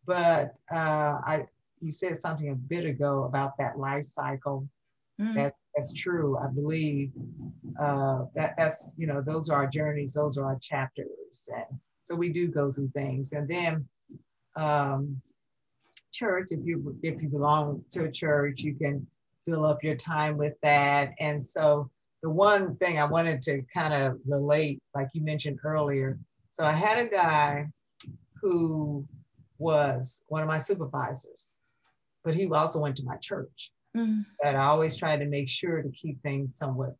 But 0.05 0.55
uh, 0.71 1.19
I, 1.25 1.45
you 1.81 1.91
said 1.91 2.17
something 2.17 2.49
a 2.49 2.55
bit 2.55 2.85
ago 2.85 3.23
about 3.23 3.57
that 3.57 3.77
life 3.77 4.05
cycle. 4.05 4.67
Mm. 5.19 5.33
That's 5.33 5.59
that's 5.75 5.93
true. 5.93 6.37
I 6.37 6.47
believe 6.47 7.11
uh, 7.79 8.25
that 8.35 8.55
that's 8.57 8.95
you 8.97 9.07
know 9.07 9.21
those 9.21 9.49
are 9.49 9.63
our 9.63 9.67
journeys, 9.67 10.13
those 10.13 10.37
are 10.37 10.45
our 10.45 10.59
chapters, 10.61 11.49
and 11.55 11.79
so 12.01 12.15
we 12.15 12.29
do 12.29 12.47
go 12.47 12.71
through 12.71 12.89
things. 12.89 13.33
And 13.33 13.47
then 13.47 13.87
um, 14.55 15.21
church, 16.11 16.47
if 16.51 16.59
you 16.63 16.97
if 17.03 17.21
you 17.21 17.29
belong 17.29 17.83
to 17.91 18.05
a 18.05 18.11
church, 18.11 18.61
you 18.61 18.73
can 18.73 19.05
fill 19.45 19.65
up 19.65 19.83
your 19.83 19.95
time 19.95 20.37
with 20.37 20.53
that. 20.63 21.11
And 21.19 21.41
so 21.41 21.89
the 22.21 22.29
one 22.29 22.75
thing 22.77 22.99
I 22.99 23.05
wanted 23.05 23.41
to 23.43 23.63
kind 23.73 23.93
of 23.93 24.19
relate, 24.27 24.81
like 24.95 25.09
you 25.13 25.23
mentioned 25.23 25.59
earlier, 25.63 26.19
so 26.49 26.65
I 26.65 26.73
had 26.73 26.97
a 26.97 27.07
guy 27.07 27.67
who 28.41 29.05
was 29.57 30.25
one 30.27 30.41
of 30.41 30.47
my 30.47 30.57
supervisors, 30.57 31.59
but 32.23 32.35
he 32.35 32.47
also 32.47 32.79
went 32.79 32.97
to 32.97 33.05
my 33.05 33.17
church. 33.17 33.71
Mm. 33.95 34.25
But 34.41 34.55
I 34.55 34.65
always 34.65 34.95
tried 34.95 35.17
to 35.17 35.25
make 35.25 35.49
sure 35.49 35.81
to 35.81 35.89
keep 35.89 36.21
things 36.21 36.57
somewhat 36.57 36.95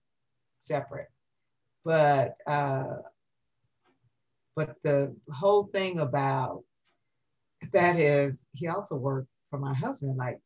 separate. 0.60 1.08
But 1.84 2.36
uh, 2.48 2.98
but 4.56 4.76
the 4.84 5.16
whole 5.32 5.66
thing 5.66 6.00
about 6.00 6.64
that 7.74 7.96
is 7.98 8.50
he 8.54 8.68
also 8.68 8.96
worked 8.96 9.30
for 9.50 9.60
my 9.60 9.74
husband 9.74 10.18
like 10.18 10.40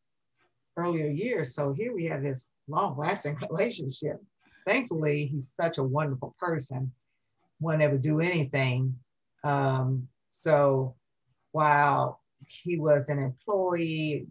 earlier 0.77 1.07
years. 1.07 1.55
So 1.55 1.73
here 1.73 1.93
we 1.93 2.05
have 2.07 2.23
this 2.23 2.51
long 2.67 2.97
lasting 2.97 3.37
relationship. 3.49 4.21
Thankfully, 4.65 5.27
he's 5.27 5.53
such 5.53 5.77
a 5.77 5.83
wonderful 5.83 6.35
person, 6.39 6.91
won't 7.59 7.81
ever 7.81 7.97
do 7.97 8.19
anything. 8.19 8.97
Um, 9.43 10.07
so 10.31 10.95
while 11.51 12.21
he 12.47 12.77
was 12.77 13.09
an 13.09 13.19
employee, 13.19 14.27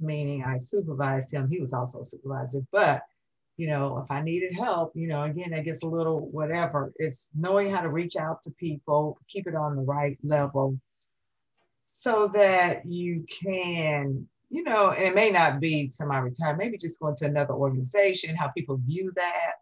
meaning 0.00 0.42
I 0.42 0.58
supervised 0.58 1.32
him, 1.32 1.48
he 1.50 1.60
was 1.60 1.72
also 1.72 2.00
a 2.00 2.04
supervisor. 2.04 2.62
But, 2.72 3.02
you 3.56 3.66
know, 3.66 3.98
if 3.98 4.10
I 4.10 4.22
needed 4.22 4.54
help, 4.54 4.92
you 4.94 5.06
know, 5.06 5.22
again, 5.22 5.54
I 5.54 5.60
guess 5.60 5.82
a 5.82 5.86
little 5.86 6.28
whatever, 6.30 6.92
it's 6.96 7.30
knowing 7.38 7.70
how 7.70 7.82
to 7.82 7.88
reach 7.90 8.16
out 8.16 8.42
to 8.42 8.50
people, 8.52 9.18
keep 9.28 9.46
it 9.46 9.54
on 9.54 9.76
the 9.76 9.82
right 9.82 10.18
level 10.22 10.80
so 11.84 12.28
that 12.28 12.86
you 12.86 13.26
can 13.30 14.26
you 14.54 14.62
know, 14.62 14.92
and 14.92 15.04
it 15.04 15.16
may 15.16 15.32
not 15.32 15.58
be 15.58 15.88
semi-retired, 15.88 16.56
maybe 16.56 16.78
just 16.78 17.00
going 17.00 17.16
to 17.16 17.26
another 17.26 17.54
organization, 17.54 18.36
how 18.36 18.46
people 18.48 18.80
view 18.86 19.10
that. 19.16 19.54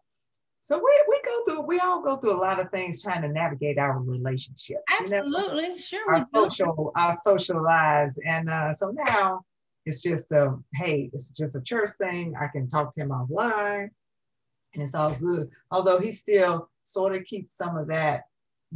So 0.59 0.77
we, 0.77 1.03
we 1.09 1.19
go 1.25 1.43
through, 1.45 1.61
we 1.65 1.79
all 1.79 2.03
go 2.03 2.17
through 2.17 2.33
a 2.33 2.37
lot 2.39 2.59
of 2.59 2.69
things 2.69 3.01
trying 3.01 3.23
to 3.23 3.27
navigate 3.27 3.79
our 3.79 3.99
relationships. 3.99 4.83
Absolutely, 5.01 5.63
you 5.63 5.69
know? 5.69 5.77
sure. 5.77 6.15
Our 6.15 6.27
social, 6.35 6.91
our 6.95 7.13
social 7.13 7.63
lives. 7.63 8.19
And 8.23 8.47
uh, 8.51 8.71
so 8.71 8.93
now 9.07 9.41
it's 9.87 10.03
just 10.03 10.31
a, 10.31 10.55
hey, 10.75 11.09
it's 11.11 11.31
just 11.31 11.55
a 11.55 11.61
church 11.61 11.89
thing. 11.97 12.35
I 12.39 12.45
can 12.45 12.69
talk 12.69 12.93
to 12.93 13.01
him 13.01 13.09
online 13.09 13.89
and 14.75 14.83
it's 14.83 14.93
all 14.93 15.15
good. 15.15 15.49
Although 15.71 16.01
he 16.01 16.11
still 16.11 16.69
sort 16.83 17.15
of 17.15 17.25
keeps 17.25 17.57
some 17.57 17.77
of 17.77 17.87
that 17.87 18.25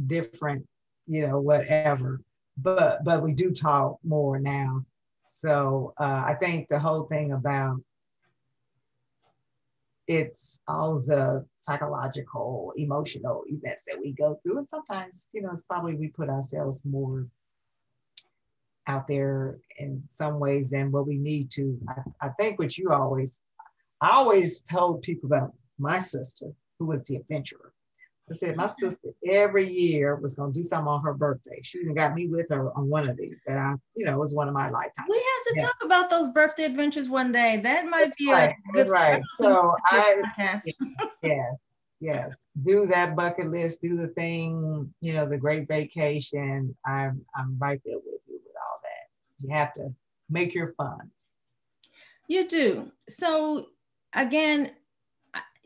different, 0.04 0.66
you 1.06 1.28
know, 1.28 1.38
whatever. 1.38 2.22
But 2.56 3.04
but 3.04 3.22
we 3.22 3.34
do 3.34 3.52
talk 3.52 3.98
more 4.02 4.40
now. 4.40 4.84
So 5.28 5.92
uh, 6.00 6.24
I 6.26 6.36
think 6.40 6.68
the 6.68 6.78
whole 6.78 7.04
thing 7.04 7.32
about 7.32 7.76
it's 10.06 10.60
all 10.66 11.00
the 11.06 11.44
psychological, 11.60 12.72
emotional 12.78 13.44
events 13.46 13.84
that 13.84 14.00
we 14.00 14.12
go 14.12 14.40
through. 14.42 14.58
And 14.58 14.68
sometimes, 14.68 15.28
you 15.34 15.42
know, 15.42 15.50
it's 15.52 15.64
probably 15.64 15.94
we 15.94 16.08
put 16.08 16.30
ourselves 16.30 16.80
more 16.82 17.26
out 18.86 19.06
there 19.06 19.58
in 19.78 20.02
some 20.08 20.40
ways 20.40 20.70
than 20.70 20.90
what 20.90 21.06
we 21.06 21.18
need 21.18 21.50
to. 21.52 21.78
I, 21.86 22.26
I 22.26 22.28
think 22.30 22.58
what 22.58 22.78
you 22.78 22.90
always, 22.90 23.42
I 24.00 24.12
always 24.12 24.62
told 24.62 25.02
people 25.02 25.26
about 25.26 25.52
my 25.78 25.98
sister, 25.98 26.46
who 26.78 26.86
was 26.86 27.04
the 27.04 27.16
adventurer. 27.16 27.74
I 28.30 28.34
said 28.34 28.56
my 28.56 28.66
sister 28.66 29.08
every 29.26 29.72
year 29.72 30.16
was 30.16 30.34
going 30.34 30.52
to 30.52 30.58
do 30.58 30.62
something 30.62 30.88
on 30.88 31.02
her 31.02 31.14
birthday. 31.14 31.60
She 31.62 31.78
even 31.78 31.94
got 31.94 32.14
me 32.14 32.26
with 32.26 32.46
her 32.50 32.70
on 32.76 32.88
one 32.88 33.08
of 33.08 33.16
these 33.16 33.40
that 33.46 33.56
I, 33.56 33.74
you 33.96 34.04
know, 34.04 34.18
was 34.18 34.34
one 34.34 34.48
of 34.48 34.54
my 34.54 34.68
lifetimes. 34.70 35.08
We 35.08 35.16
have 35.16 35.24
to 35.24 35.54
yeah. 35.56 35.66
talk 35.66 35.76
about 35.82 36.10
those 36.10 36.30
birthday 36.30 36.64
adventures 36.64 37.08
one 37.08 37.32
day. 37.32 37.60
That 37.62 37.86
might 37.86 38.14
be 38.16 38.30
right. 38.30 38.50
a 38.50 38.72
good 38.72 38.88
right. 38.88 39.22
So 39.36 39.74
I, 39.86 40.22
yes, 41.22 41.56
yes, 42.00 42.36
do 42.64 42.86
that 42.86 43.16
bucket 43.16 43.50
list, 43.50 43.80
do 43.80 43.96
the 43.96 44.08
thing, 44.08 44.92
you 45.00 45.12
know, 45.14 45.28
the 45.28 45.38
great 45.38 45.66
vacation. 45.66 46.76
I'm, 46.84 47.24
I'm 47.34 47.56
right 47.58 47.80
there 47.84 47.96
with 47.96 48.20
you 48.26 48.40
with 48.44 48.56
all 48.56 48.80
that. 48.82 49.46
You 49.46 49.54
have 49.54 49.72
to 49.74 49.94
make 50.28 50.54
your 50.54 50.74
fun. 50.74 51.10
You 52.28 52.46
do. 52.46 52.92
So 53.08 53.68
again, 54.14 54.72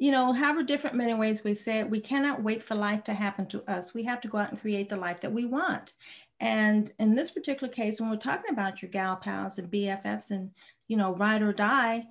you 0.03 0.11
know, 0.11 0.33
however 0.33 0.65
different 0.65 0.97
many 0.97 1.15
ways 1.15 1.45
we 1.45 1.55
say 1.55 1.79
it, 1.79 1.89
we 1.89 2.01
cannot 2.01 2.43
wait 2.43 2.61
for 2.61 2.75
life 2.75 3.05
to 3.05 3.15
happen 3.15 3.47
to 3.47 3.63
us. 3.71 3.95
We 3.95 4.03
have 4.03 4.21
to 4.23 4.29
go 4.29 4.39
out 4.39 4.51
and 4.51 4.61
create 4.61 4.89
the 4.89 4.97
life 4.97 5.21
that 5.21 5.33
we 5.33 5.45
want. 5.45 5.93
And 6.41 6.91
in 6.99 7.15
this 7.15 7.31
particular 7.31 7.73
case, 7.73 8.01
when 8.01 8.11
we're 8.11 8.17
talking 8.17 8.51
about 8.51 8.83
your 8.83 8.91
gal 8.91 9.15
pals 9.15 9.59
and 9.59 9.71
BFFs 9.71 10.33
and, 10.33 10.51
you 10.89 10.97
know, 10.97 11.15
ride 11.15 11.41
or 11.41 11.53
die, 11.53 12.05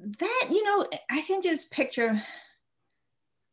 that, 0.00 0.48
you 0.50 0.64
know, 0.64 0.88
I 1.08 1.20
can 1.20 1.42
just 1.42 1.70
picture, 1.70 2.20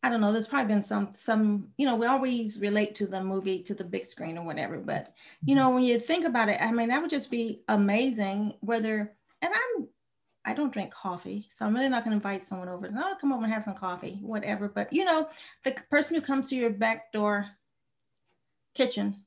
I 0.01 0.09
don't 0.09 0.19
know, 0.19 0.31
there's 0.31 0.47
probably 0.47 0.73
been 0.73 0.81
some, 0.81 1.11
some, 1.13 1.69
you 1.77 1.85
know, 1.85 1.95
we 1.95 2.07
always 2.07 2.59
relate 2.59 2.95
to 2.95 3.05
the 3.05 3.23
movie, 3.23 3.61
to 3.61 3.75
the 3.75 3.83
big 3.83 4.07
screen 4.07 4.35
or 4.35 4.45
whatever. 4.47 4.79
But, 4.79 5.13
you 5.45 5.53
mm-hmm. 5.53 5.63
know, 5.63 5.69
when 5.69 5.83
you 5.83 5.99
think 5.99 6.25
about 6.25 6.49
it, 6.49 6.59
I 6.59 6.71
mean, 6.71 6.89
that 6.89 7.03
would 7.03 7.11
just 7.11 7.29
be 7.29 7.61
amazing 7.67 8.55
whether, 8.61 9.13
and 9.43 9.53
I'm 9.53 9.87
I 10.45 10.53
don't 10.53 10.73
drink 10.73 10.91
coffee, 10.91 11.47
so 11.49 11.65
I'm 11.65 11.73
really 11.73 11.89
not 11.89 12.03
going 12.03 12.11
to 12.11 12.17
invite 12.17 12.45
someone 12.45 12.67
over. 12.67 12.89
No, 12.89 13.01
I'll 13.01 13.15
come 13.15 13.31
over 13.31 13.43
and 13.43 13.53
have 13.53 13.63
some 13.63 13.75
coffee, 13.75 14.19
whatever. 14.21 14.67
But 14.67 14.91
you 14.91 15.05
know, 15.05 15.27
the 15.63 15.75
person 15.89 16.15
who 16.15 16.21
comes 16.21 16.49
to 16.49 16.55
your 16.55 16.69
back 16.69 17.11
door 17.13 17.47
kitchen, 18.75 19.23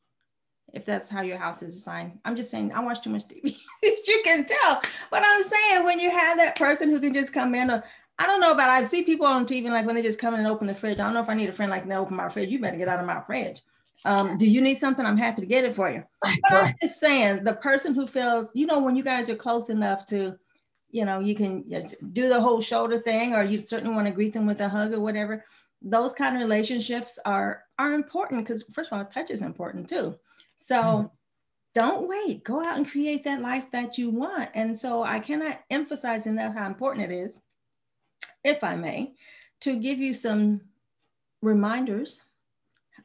if 0.72 0.85
that's 0.85 1.09
how 1.09 1.22
your 1.22 1.38
house 1.38 1.62
is 1.62 1.74
designed. 1.74 2.18
I'm 2.24 2.37
just 2.37 2.50
saying, 2.50 2.72
I 2.72 2.85
watch 2.85 3.02
too 3.02 3.11
much 3.11 3.24
TV. 3.29 3.57
you 3.83 4.22
can 4.24 4.44
tell. 4.44 4.83
But 5.11 5.22
I'm 5.24 5.42
saying 5.42 5.85
when 5.85 6.00
you 6.00 6.11
have 6.11 6.37
that 6.38 6.57
person 6.57 6.90
who 6.90 7.00
can 7.00 7.14
just 7.14 7.33
come 7.33 7.55
in, 7.55 7.70
or, 7.70 7.83
I 8.18 8.26
don't 8.26 8.40
know 8.40 8.52
about. 8.52 8.70
I 8.70 8.83
see 8.83 9.02
people 9.02 9.26
on 9.26 9.46
TV 9.46 9.70
like 9.70 9.87
when 9.87 9.94
they 9.94 10.02
just 10.02 10.20
come 10.20 10.35
in 10.35 10.40
and 10.40 10.48
open 10.48 10.66
the 10.66 10.74
fridge. 10.74 11.00
I 11.00 11.05
don't 11.05 11.14
know 11.14 11.20
if 11.20 11.29
I 11.29 11.35
need 11.35 11.48
a 11.48 11.52
friend 11.52 11.70
like 11.70 11.85
to 11.87 11.94
open 11.94 12.16
my 12.16 12.29
fridge. 12.29 12.50
You 12.50 12.59
better 12.59 12.76
get 12.76 12.88
out 12.88 13.00
of 13.00 13.07
my 13.07 13.20
fridge. 13.20 13.62
Um, 14.05 14.37
do 14.37 14.46
you 14.46 14.61
need 14.61 14.76
something? 14.76 15.05
I'm 15.05 15.16
happy 15.16 15.40
to 15.40 15.46
get 15.46 15.64
it 15.64 15.74
for 15.74 15.90
you. 15.90 16.05
But 16.22 16.52
I'm 16.52 16.74
just 16.83 17.00
saying, 17.00 17.44
the 17.44 17.55
person 17.55 17.94
who 17.94 18.07
feels, 18.07 18.50
you 18.55 18.66
know, 18.66 18.81
when 18.81 18.96
you 18.96 19.02
guys 19.02 19.29
are 19.29 19.35
close 19.35 19.68
enough 19.68 20.07
to 20.07 20.38
you 20.96 21.04
know, 21.04 21.20
you 21.20 21.35
can 21.35 21.62
do 22.14 22.30
the 22.30 22.40
whole 22.40 22.62
shoulder 22.62 22.96
thing, 22.96 23.35
or 23.35 23.44
you 23.44 23.61
certainly 23.61 23.94
want 23.94 24.06
to 24.06 24.14
greet 24.14 24.32
them 24.32 24.46
with 24.46 24.62
a 24.62 24.68
hug 24.68 24.94
or 24.94 25.00
whatever. 25.00 25.44
Those 25.82 26.14
kind 26.14 26.35
of 26.35 26.40
relationships 26.40 27.18
are 27.26 27.64
are 27.78 27.92
important 27.92 28.42
because 28.42 28.62
first 28.72 28.90
of 28.90 28.96
all, 28.96 29.04
touch 29.04 29.30
is 29.30 29.42
important 29.42 29.90
too. 29.90 30.16
So 30.56 30.80
mm-hmm. 30.80 31.06
don't 31.74 32.09
wait. 32.09 32.44
Go 32.44 32.64
out 32.64 32.78
and 32.78 32.90
create 32.90 33.24
that 33.24 33.42
life 33.42 33.70
that 33.72 33.98
you 33.98 34.09
want. 34.09 34.48
And 34.54 34.78
so 34.78 35.02
I 35.02 35.20
cannot 35.20 35.61
emphasize 35.68 36.26
enough 36.26 36.54
how 36.54 36.66
important 36.66 37.11
it 37.11 37.14
is, 37.14 37.42
if 38.42 38.64
I 38.64 38.76
may, 38.76 39.12
to 39.61 39.76
give 39.76 39.98
you 39.98 40.14
some 40.14 40.62
reminders. 41.42 42.24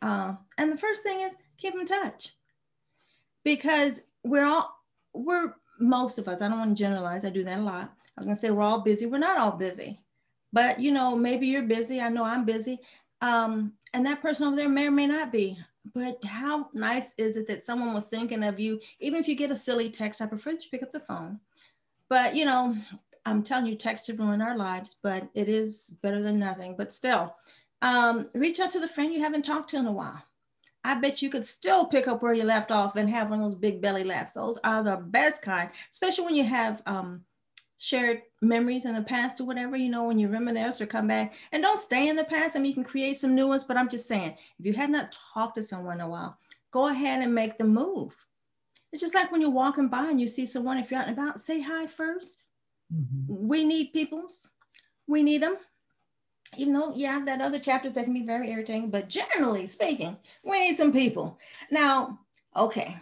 Uh, 0.01 0.36
and 0.58 0.71
the 0.71 0.77
first 0.77 1.04
thing 1.04 1.19
is 1.19 1.36
keep 1.58 1.75
in 1.75 1.86
touch 1.86 2.30
because 3.43 4.04
we're 4.23 4.45
all 4.45 4.73
we're 5.13 5.56
most 5.82 6.17
of 6.17 6.28
us, 6.28 6.41
I 6.41 6.48
don't 6.48 6.60
want 6.60 6.78
to 6.78 6.84
generalize, 6.84 7.26
I 7.26 7.30
do 7.30 7.44
that 7.44 7.60
a 7.60 7.62
lot. 7.62 7.94
I 7.94 8.20
was 8.20 8.26
gonna 8.26 8.36
say 8.36 8.52
we're 8.52 8.62
all 8.62 8.82
busy. 8.82 9.06
We're 9.06 9.17
not 9.17 9.38
all 9.38 9.52
busy, 9.52 10.00
but 10.54 10.80
you 10.80 10.91
know, 10.91 11.15
maybe 11.15 11.48
you're 11.48 11.63
busy. 11.63 12.00
I 12.02 12.10
know 12.10 12.24
I'm 12.24 12.46
busy. 12.46 12.80
Um, 13.22 13.74
and 13.94 14.06
that 14.06 14.22
person 14.22 14.48
over 14.48 14.56
there 14.56 14.70
may 14.70 14.88
or 14.88 14.91
may 14.91 15.08
not 15.08 15.32
be. 15.32 15.58
But 15.94 16.24
how 16.24 16.70
nice 16.74 17.15
is 17.17 17.38
it 17.38 17.48
that 17.48 17.63
someone 17.63 17.94
was 17.94 18.08
thinking 18.08 18.44
of 18.44 18.60
you? 18.60 18.80
Even 19.00 19.20
if 19.20 19.28
you 19.28 19.36
get 19.36 19.52
a 19.52 19.58
silly 19.58 19.89
text, 19.89 20.22
I 20.22 20.28
prefer 20.28 20.52
that 20.52 20.63
you 20.63 20.70
pick 20.70 20.84
up 20.84 20.91
the 20.91 21.00
phone. 21.00 21.39
But 22.10 22.36
you 22.36 22.46
know, 22.46 22.76
I'm 23.26 23.44
telling 23.44 23.65
you, 23.65 23.76
text 23.76 24.06
to 24.08 24.13
ruin 24.13 24.42
our 24.42 24.58
lives, 24.58 24.98
but 25.02 25.29
it 25.34 25.50
is 25.50 25.96
better 26.02 26.21
than 26.21 26.40
nothing. 26.40 26.75
But 26.77 26.94
still, 26.94 27.36
um, 27.82 28.29
reach 28.36 28.60
out 28.60 28.69
to 28.71 28.79
the 28.79 28.88
friend 28.88 29.13
you 29.13 29.21
haven't 29.21 29.46
talked 29.46 29.69
to 29.71 29.77
in 29.77 29.86
a 29.86 29.92
while. 29.92 30.21
I 30.84 30.96
bet 30.96 31.21
you 31.21 31.29
could 31.29 31.46
still 31.46 31.86
pick 31.86 32.08
up 32.08 32.21
where 32.21 32.34
you 32.34 32.44
left 32.44 32.71
off 32.71 32.96
and 32.96 33.10
have 33.10 33.29
one 33.29 33.40
of 33.40 33.46
those 33.46 33.56
big 33.56 33.82
belly 33.82 34.04
laughs. 34.04 34.34
Those 34.34 34.58
are 34.63 34.84
the 34.84 34.98
best 34.98 35.42
kind, 35.42 35.69
especially 35.92 36.25
when 36.25 36.36
you 36.36 36.44
have 36.44 36.82
um, 36.86 37.23
shared 37.77 38.23
memories 38.42 38.86
in 38.86 38.96
the 38.96 39.04
past 39.04 39.40
or 39.40 39.46
whatever, 39.46 39.75
you 39.75 39.90
know, 39.90 40.06
when 40.06 40.17
you 40.17 40.27
reminisce 40.27 40.82
or 40.82 40.88
come 40.88 41.08
back. 41.08 41.34
And 41.52 41.62
don't 41.62 41.79
stay 41.79 42.10
in 42.10 42.15
the 42.15 42.23
past. 42.23 42.56
I 42.56 42.60
mean, 42.60 42.69
you 42.69 42.73
can 42.73 42.84
create 42.84 43.17
some 43.17 43.36
new 43.36 43.48
ones, 43.48 43.63
but 43.63 43.77
I'm 43.77 43.90
just 43.90 44.08
saying, 44.08 44.36
if 44.60 44.65
you 44.65 44.73
have 44.73 44.90
not 44.90 45.15
talked 45.34 45.56
to 45.58 45.63
someone 45.63 45.96
in 45.96 46.02
a 46.02 46.10
while, 46.10 46.38
go 46.71 46.90
ahead 46.90 47.21
and 47.21 47.34
make 47.34 47.58
the 47.58 47.63
move. 47.63 48.15
It's 48.92 49.02
just 49.02 49.15
like 49.15 49.32
when 49.32 49.40
you're 49.40 49.52
walking 49.52 49.88
by 49.88 50.10
and 50.10 50.19
you 50.19 50.27
see 50.27 50.46
someone, 50.46 50.77
if 50.77 50.92
you're 50.92 51.00
out 51.00 51.08
and 51.08 51.17
about, 51.17 51.40
say 51.40 51.62
hi 51.62 51.86
1st 51.86 52.44
mm-hmm. 52.94 53.48
We 53.48 53.63
need 53.63 53.94
peoples. 53.94 54.50
We 55.08 55.23
need 55.23 55.44
them 55.44 55.58
even 56.58 56.73
though, 56.73 56.93
yeah, 56.95 57.21
that 57.25 57.41
other 57.41 57.60
chapters 57.60 57.93
that 57.93 58.06
can 58.06 58.13
be 58.13 58.25
very 58.25 58.52
irritating, 58.52 58.89
but 58.89 59.08
generally 59.08 59.67
speaking, 59.67 60.17
we 60.43 60.60
need 60.60 60.75
some 60.75 60.91
people. 60.91 61.39
Now, 61.69 62.19
okay, 62.56 62.97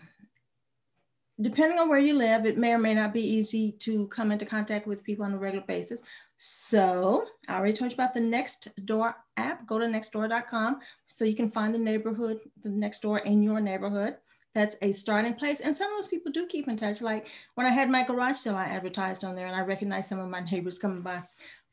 depending 1.42 1.80
on 1.80 1.90
where 1.90 2.00
you 2.00 2.14
live, 2.14 2.46
it 2.46 2.58
may 2.58 2.74
or 2.74 2.78
may 2.78 2.94
not 2.94 3.14
be 3.14 3.22
easy 3.22 3.72
to 3.80 4.08
come 4.08 4.32
into 4.32 4.46
contact 4.46 4.88
with 4.88 5.04
people 5.04 5.26
on 5.26 5.34
a 5.34 5.38
regular 5.38 5.66
basis. 5.66 6.04
So 6.38 7.26
I 7.48 7.58
already 7.58 7.74
told 7.74 7.92
you 7.92 7.96
about 7.96 8.14
the 8.14 8.22
next 8.22 8.70
door 8.86 9.16
app. 9.38 9.66
Go 9.66 9.80
to 9.80 9.86
nextdoor.com 9.86 10.80
so 11.08 11.26
you 11.26 11.36
can 11.36 11.52
find 11.52 11.74
the 11.74 11.80
neighborhood, 11.80 12.40
the 12.64 12.70
Nextdoor 12.70 13.24
in 13.26 13.44
your 13.44 13.60
neighborhood. 13.60 14.16
that's 14.54 14.78
a 14.82 14.92
starting 14.92 15.34
place. 15.34 15.60
And 15.60 15.76
some 15.76 15.92
of 15.92 15.98
those 15.98 16.08
people 16.08 16.32
do 16.32 16.48
keep 16.48 16.68
in 16.68 16.78
touch. 16.78 17.02
Like 17.02 17.28
when 17.56 17.68
I 17.68 17.72
had 17.72 17.90
my 17.90 18.04
garage 18.04 18.38
sale, 18.38 18.56
I 18.56 18.66
advertised 18.66 19.24
on 19.24 19.36
there 19.36 19.48
and 19.48 19.56
I 19.56 19.62
recognized 19.62 20.10
some 20.10 20.20
of 20.20 20.30
my 20.30 20.40
neighbors 20.52 20.80
coming 20.80 21.02
by, 21.02 21.24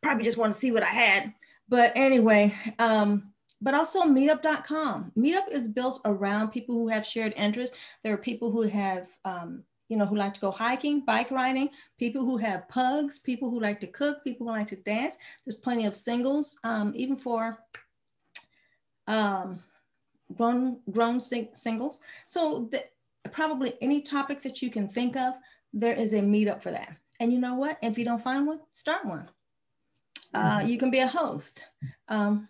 probably 0.02 0.24
just 0.24 0.36
want 0.36 0.52
to 0.52 0.58
see 0.58 0.72
what 0.72 0.82
I 0.82 0.90
had. 0.90 1.32
But 1.68 1.92
anyway, 1.96 2.54
um, 2.78 3.32
but 3.60 3.74
also 3.74 4.02
meetup.com. 4.02 5.12
Meetup 5.16 5.50
is 5.50 5.68
built 5.68 6.00
around 6.04 6.50
people 6.50 6.74
who 6.74 6.88
have 6.88 7.06
shared 7.06 7.32
interests. 7.36 7.76
There 8.02 8.12
are 8.12 8.18
people 8.18 8.50
who 8.50 8.62
have, 8.62 9.08
um, 9.24 9.64
you 9.88 9.96
know, 9.96 10.06
who 10.06 10.16
like 10.16 10.34
to 10.34 10.40
go 10.40 10.50
hiking, 10.50 11.04
bike 11.04 11.30
riding, 11.30 11.70
people 11.98 12.24
who 12.24 12.36
have 12.36 12.68
pugs, 12.68 13.18
people 13.18 13.50
who 13.50 13.60
like 13.60 13.80
to 13.80 13.86
cook, 13.86 14.22
people 14.22 14.46
who 14.46 14.52
like 14.52 14.66
to 14.68 14.76
dance. 14.76 15.18
There's 15.44 15.56
plenty 15.56 15.86
of 15.86 15.96
singles, 15.96 16.58
um, 16.64 16.92
even 16.94 17.16
for 17.16 17.58
um, 19.06 19.60
grown 20.36 20.80
grown 20.90 21.22
sing- 21.22 21.54
singles. 21.54 22.00
So 22.26 22.68
the, 22.70 22.84
probably 23.32 23.74
any 23.80 24.02
topic 24.02 24.42
that 24.42 24.60
you 24.62 24.70
can 24.70 24.88
think 24.88 25.16
of, 25.16 25.34
there 25.72 25.94
is 25.94 26.12
a 26.12 26.20
meetup 26.20 26.62
for 26.62 26.70
that. 26.70 26.96
And 27.20 27.32
you 27.32 27.40
know 27.40 27.54
what? 27.54 27.78
If 27.82 27.96
you 27.98 28.04
don't 28.04 28.22
find 28.22 28.46
one, 28.46 28.60
start 28.74 29.04
one. 29.04 29.28
Uh, 30.34 30.58
mm-hmm. 30.58 30.68
you 30.68 30.78
can 30.78 30.90
be 30.90 31.00
a 31.00 31.06
host. 31.06 31.64
Um, 32.08 32.48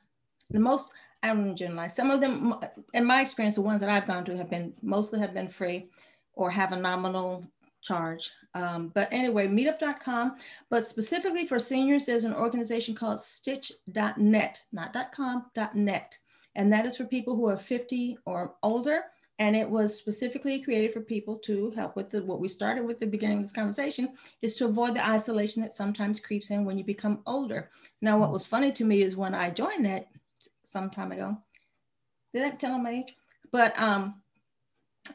the 0.51 0.61
most 0.61 0.93
I 1.23 1.29
don't 1.29 1.57
generalize. 1.57 1.97
Some 1.97 2.11
of 2.11 2.21
them, 2.21 2.55
in 2.95 3.05
my 3.05 3.21
experience, 3.21 3.57
the 3.57 3.63
ones 3.63 3.81
that 3.81 3.91
I've 3.91 4.07
gone 4.07 4.25
to 4.27 4.37
have 4.37 4.51
been 4.51 4.75
mostly 4.83 5.19
have 5.21 5.35
been 5.35 5.49
free, 5.49 5.89
or 6.35 6.51
have 6.51 6.73
a 6.73 6.77
nominal 6.77 7.47
charge. 7.83 8.31
Um, 8.55 8.89
but 8.95 9.09
anyway, 9.11 9.49
meetup.com. 9.49 10.37
But 10.71 10.87
specifically 10.87 11.47
for 11.47 11.59
seniors, 11.59 12.07
there's 12.07 12.25
an 12.25 12.35
organization 12.35 12.95
called 12.95 13.21
Stitch.net, 13.21 14.63
not 14.73 15.13
.com, 15.13 15.47
.net 15.75 16.19
and 16.57 16.73
that 16.73 16.87
is 16.87 16.97
for 16.97 17.05
people 17.05 17.37
who 17.37 17.47
are 17.47 17.59
50 17.59 18.19
or 18.25 18.55
older. 18.63 19.05
And 19.39 19.55
it 19.55 19.69
was 19.69 19.97
specifically 19.97 20.61
created 20.61 20.93
for 20.93 21.01
people 21.01 21.37
to 21.41 21.71
help 21.73 21.95
with 21.95 22.11
the, 22.11 22.23
what 22.23 22.41
we 22.41 22.49
started 22.49 22.85
with 22.85 22.99
the 22.99 23.07
beginning 23.07 23.39
of 23.39 23.45
this 23.45 23.53
conversation 23.53 24.15
is 24.41 24.57
to 24.57 24.65
avoid 24.65 24.95
the 24.95 25.07
isolation 25.07 25.63
that 25.63 25.75
sometimes 25.75 26.21
creeps 26.21 26.51
in 26.51 26.65
when 26.65 26.79
you 26.79 26.85
become 26.85 27.21
older. 27.27 27.69
Now, 28.01 28.19
what 28.19 28.33
was 28.33 28.47
funny 28.47 28.73
to 28.73 28.85
me 28.85 29.03
is 29.03 29.15
when 29.15 29.35
I 29.35 29.51
joined 29.51 29.85
that 29.85 30.09
some 30.65 30.89
time 30.89 31.13
ago, 31.13 31.37
did 32.33 32.45
I 32.45 32.51
tell 32.51 32.73
them 32.73 32.85
my 32.85 32.91
age? 32.91 33.15
But 33.53 33.79
um, 33.79 34.23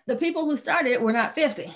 the 0.06 0.16
people 0.16 0.46
who 0.46 0.56
started 0.56 1.02
were 1.02 1.12
not 1.12 1.34
50. 1.34 1.74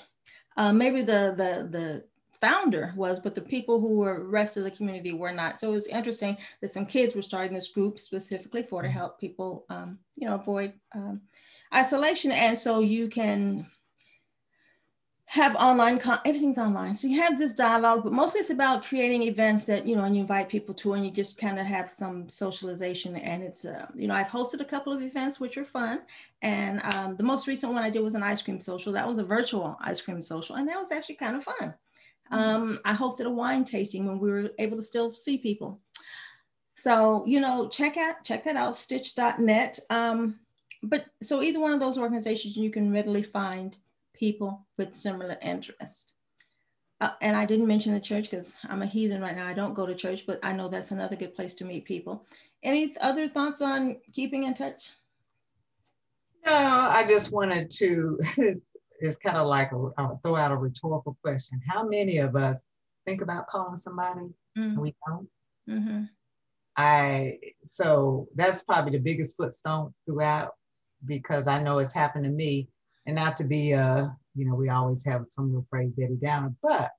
Uh, 0.56 0.72
maybe 0.72 1.02
the, 1.02 1.34
the, 1.36 1.68
the 1.68 2.04
founder 2.40 2.92
was, 2.96 3.20
but 3.20 3.34
the 3.34 3.40
people 3.40 3.80
who 3.80 3.98
were 3.98 4.24
rest 4.24 4.56
of 4.56 4.64
the 4.64 4.70
community 4.70 5.12
were 5.12 5.32
not. 5.32 5.58
So 5.58 5.68
it 5.68 5.72
was 5.72 5.86
interesting 5.88 6.36
that 6.60 6.70
some 6.70 6.86
kids 6.86 7.14
were 7.14 7.22
starting 7.22 7.54
this 7.54 7.68
group 7.68 7.98
specifically 7.98 8.62
for 8.62 8.82
to 8.82 8.88
mm-hmm. 8.88 8.96
help 8.96 9.20
people, 9.20 9.64
um, 9.68 9.98
you 10.16 10.26
know, 10.26 10.34
avoid 10.34 10.72
um, 10.94 11.20
isolation. 11.76 12.32
And 12.32 12.56
so 12.56 12.80
you 12.80 13.08
can 13.08 13.66
have 15.28 15.56
online, 15.56 16.00
everything's 16.24 16.56
online. 16.56 16.94
So 16.94 17.08
you 17.08 17.20
have 17.20 17.36
this 17.36 17.52
dialogue, 17.52 18.04
but 18.04 18.12
mostly 18.12 18.40
it's 18.40 18.50
about 18.50 18.84
creating 18.84 19.22
events 19.22 19.66
that, 19.66 19.84
you 19.84 19.96
know, 19.96 20.04
and 20.04 20.14
you 20.14 20.22
invite 20.22 20.48
people 20.48 20.72
to, 20.76 20.92
and 20.94 21.04
you 21.04 21.10
just 21.10 21.40
kind 21.40 21.58
of 21.58 21.66
have 21.66 21.90
some 21.90 22.28
socialization. 22.28 23.16
And 23.16 23.42
it's, 23.42 23.64
uh, 23.64 23.86
you 23.94 24.06
know, 24.06 24.14
I've 24.14 24.28
hosted 24.28 24.60
a 24.60 24.64
couple 24.64 24.92
of 24.92 25.02
events, 25.02 25.40
which 25.40 25.58
are 25.58 25.64
fun. 25.64 26.02
And 26.42 26.80
um, 26.94 27.16
the 27.16 27.24
most 27.24 27.48
recent 27.48 27.72
one 27.72 27.82
I 27.82 27.90
did 27.90 28.02
was 28.02 28.14
an 28.14 28.22
ice 28.22 28.40
cream 28.40 28.60
social. 28.60 28.92
That 28.92 29.06
was 29.06 29.18
a 29.18 29.24
virtual 29.24 29.76
ice 29.80 30.00
cream 30.00 30.22
social. 30.22 30.56
And 30.56 30.68
that 30.68 30.78
was 30.78 30.92
actually 30.92 31.16
kind 31.16 31.36
of 31.36 31.44
fun. 31.44 31.74
Um, 32.30 32.78
I 32.84 32.94
hosted 32.94 33.26
a 33.26 33.30
wine 33.30 33.64
tasting 33.64 34.06
when 34.06 34.18
we 34.18 34.30
were 34.30 34.50
able 34.58 34.76
to 34.76 34.82
still 34.82 35.12
see 35.12 35.38
people. 35.38 35.80
So, 36.76 37.24
you 37.26 37.40
know, 37.40 37.68
check 37.68 37.96
out, 37.96 38.22
check 38.22 38.44
that 38.44 38.56
out, 38.56 38.76
stitch.net. 38.76 39.78
Um, 39.90 40.38
but 40.82 41.06
so 41.22 41.42
either 41.42 41.60
one 41.60 41.72
of 41.72 41.80
those 41.80 41.98
organizations, 41.98 42.56
you 42.56 42.70
can 42.70 42.92
readily 42.92 43.22
find 43.22 43.76
people 44.14 44.66
with 44.76 44.94
similar 44.94 45.36
interests. 45.42 46.14
Uh, 47.00 47.10
and 47.20 47.36
I 47.36 47.44
didn't 47.44 47.66
mention 47.66 47.92
the 47.92 48.00
church 48.00 48.30
because 48.30 48.56
I'm 48.68 48.82
a 48.82 48.86
heathen 48.86 49.20
right 49.20 49.36
now. 49.36 49.46
I 49.46 49.52
don't 49.52 49.74
go 49.74 49.84
to 49.84 49.94
church, 49.94 50.24
but 50.26 50.38
I 50.42 50.52
know 50.52 50.68
that's 50.68 50.92
another 50.92 51.16
good 51.16 51.34
place 51.34 51.54
to 51.56 51.64
meet 51.64 51.84
people. 51.84 52.24
Any 52.62 52.94
other 53.00 53.28
thoughts 53.28 53.60
on 53.60 53.98
keeping 54.12 54.44
in 54.44 54.54
touch? 54.54 54.90
No, 56.46 56.54
I 56.54 57.04
just 57.06 57.32
wanted 57.32 57.70
to 57.72 58.18
it's 59.00 59.16
kind 59.18 59.36
of 59.36 59.46
like 59.46 59.72
a, 59.72 59.90
I'll 59.98 60.20
throw 60.24 60.36
out 60.36 60.52
a 60.52 60.56
rhetorical 60.56 61.16
question. 61.22 61.60
How 61.68 61.86
many 61.86 62.18
of 62.18 62.36
us 62.36 62.64
think 63.06 63.20
about 63.20 63.46
calling 63.46 63.76
somebody 63.76 64.30
and 64.54 64.78
we 64.78 64.94
don't? 65.06 65.28
Mm-hmm. 65.68 66.04
I 66.76 67.38
so 67.64 68.28
that's 68.34 68.62
probably 68.62 68.92
the 68.92 69.02
biggest 69.02 69.36
footstone 69.36 69.94
throughout 70.04 70.52
because 71.04 71.46
I 71.46 71.62
know 71.62 71.78
it's 71.78 71.92
happened 71.92 72.24
to 72.24 72.30
me, 72.30 72.68
and 73.06 73.16
not 73.16 73.36
to 73.38 73.44
be 73.44 73.74
uh 73.74 74.08
you 74.34 74.46
know 74.46 74.54
we 74.54 74.68
always 74.68 75.04
have 75.04 75.24
some 75.30 75.48
little 75.48 75.66
phrase 75.70 75.92
Debbie 75.98 76.16
Downer, 76.16 76.54
but 76.62 76.90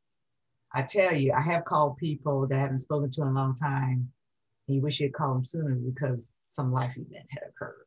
I 0.73 0.83
tell 0.83 1.13
you 1.15 1.33
I 1.33 1.41
have 1.41 1.65
called 1.65 1.97
people 1.97 2.47
that 2.47 2.57
I 2.57 2.61
haven't 2.61 2.79
spoken 2.79 3.11
to 3.11 3.21
in 3.21 3.27
a 3.29 3.33
long 3.33 3.55
time, 3.55 4.09
and 4.67 4.75
you 4.75 4.81
wish 4.81 4.99
you'd 4.99 5.13
call 5.13 5.33
them 5.33 5.43
sooner 5.43 5.75
because 5.75 6.33
some 6.49 6.71
life 6.71 6.95
event 6.95 7.25
had 7.29 7.43
occurred. 7.49 7.85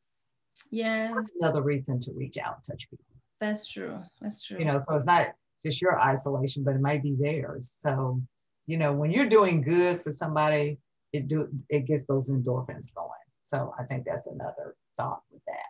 Yeah, 0.71 1.15
another 1.41 1.63
reason 1.63 2.01
to 2.01 2.13
reach 2.13 2.39
out 2.39 2.57
and 2.57 2.65
touch 2.65 2.89
people. 2.91 3.05
That's 3.41 3.67
true. 3.67 3.99
That's 4.21 4.43
true. 4.43 4.59
You 4.59 4.67
know, 4.67 4.79
so 4.79 4.95
it's 4.95 5.07
not 5.07 5.29
just 5.65 5.81
your 5.81 5.99
isolation, 6.01 6.63
but 6.63 6.75
it 6.75 6.81
might 6.81 7.03
be 7.03 7.17
theirs. 7.19 7.75
So, 7.79 8.21
you 8.67 8.77
know, 8.77 8.93
when 8.93 9.11
you're 9.11 9.27
doing 9.27 9.63
good 9.63 10.03
for 10.03 10.13
somebody, 10.13 10.79
it 11.13 11.27
do 11.27 11.49
it 11.69 11.87
gets 11.87 12.07
those 12.07 12.31
endorphins 12.31 12.95
going. 12.95 13.11
So 13.43 13.75
I 13.79 13.85
think 13.85 14.05
that's 14.05 14.27
another 14.27 14.77
thought 14.97 15.23
with 15.31 15.43
that. 15.47 15.70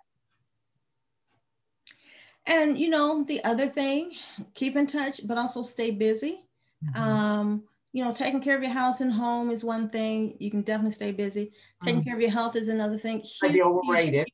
And 2.46 2.78
you 2.78 2.88
know, 2.88 3.24
the 3.24 3.42
other 3.44 3.66
thing, 3.66 4.12
keep 4.54 4.76
in 4.76 4.86
touch, 4.86 5.20
but 5.24 5.38
also 5.38 5.62
stay 5.62 5.90
busy. 5.90 6.44
Mm-hmm. 6.84 7.02
Um, 7.02 7.64
you 7.92 8.04
know, 8.04 8.12
taking 8.12 8.40
care 8.40 8.56
of 8.56 8.62
your 8.62 8.72
house 8.72 9.00
and 9.00 9.12
home 9.12 9.50
is 9.50 9.64
one 9.64 9.90
thing. 9.90 10.36
You 10.38 10.50
can 10.50 10.62
definitely 10.62 10.92
stay 10.92 11.12
busy. 11.12 11.52
Taking 11.82 12.00
mm-hmm. 12.00 12.08
care 12.08 12.14
of 12.14 12.20
your 12.20 12.30
health 12.30 12.56
is 12.56 12.68
another 12.68 12.96
thing. 12.96 13.24
Might 13.42 13.52
be 13.52 13.62
overrated. 13.62 14.28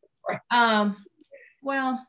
um, 0.50 0.96
well, 1.62 2.06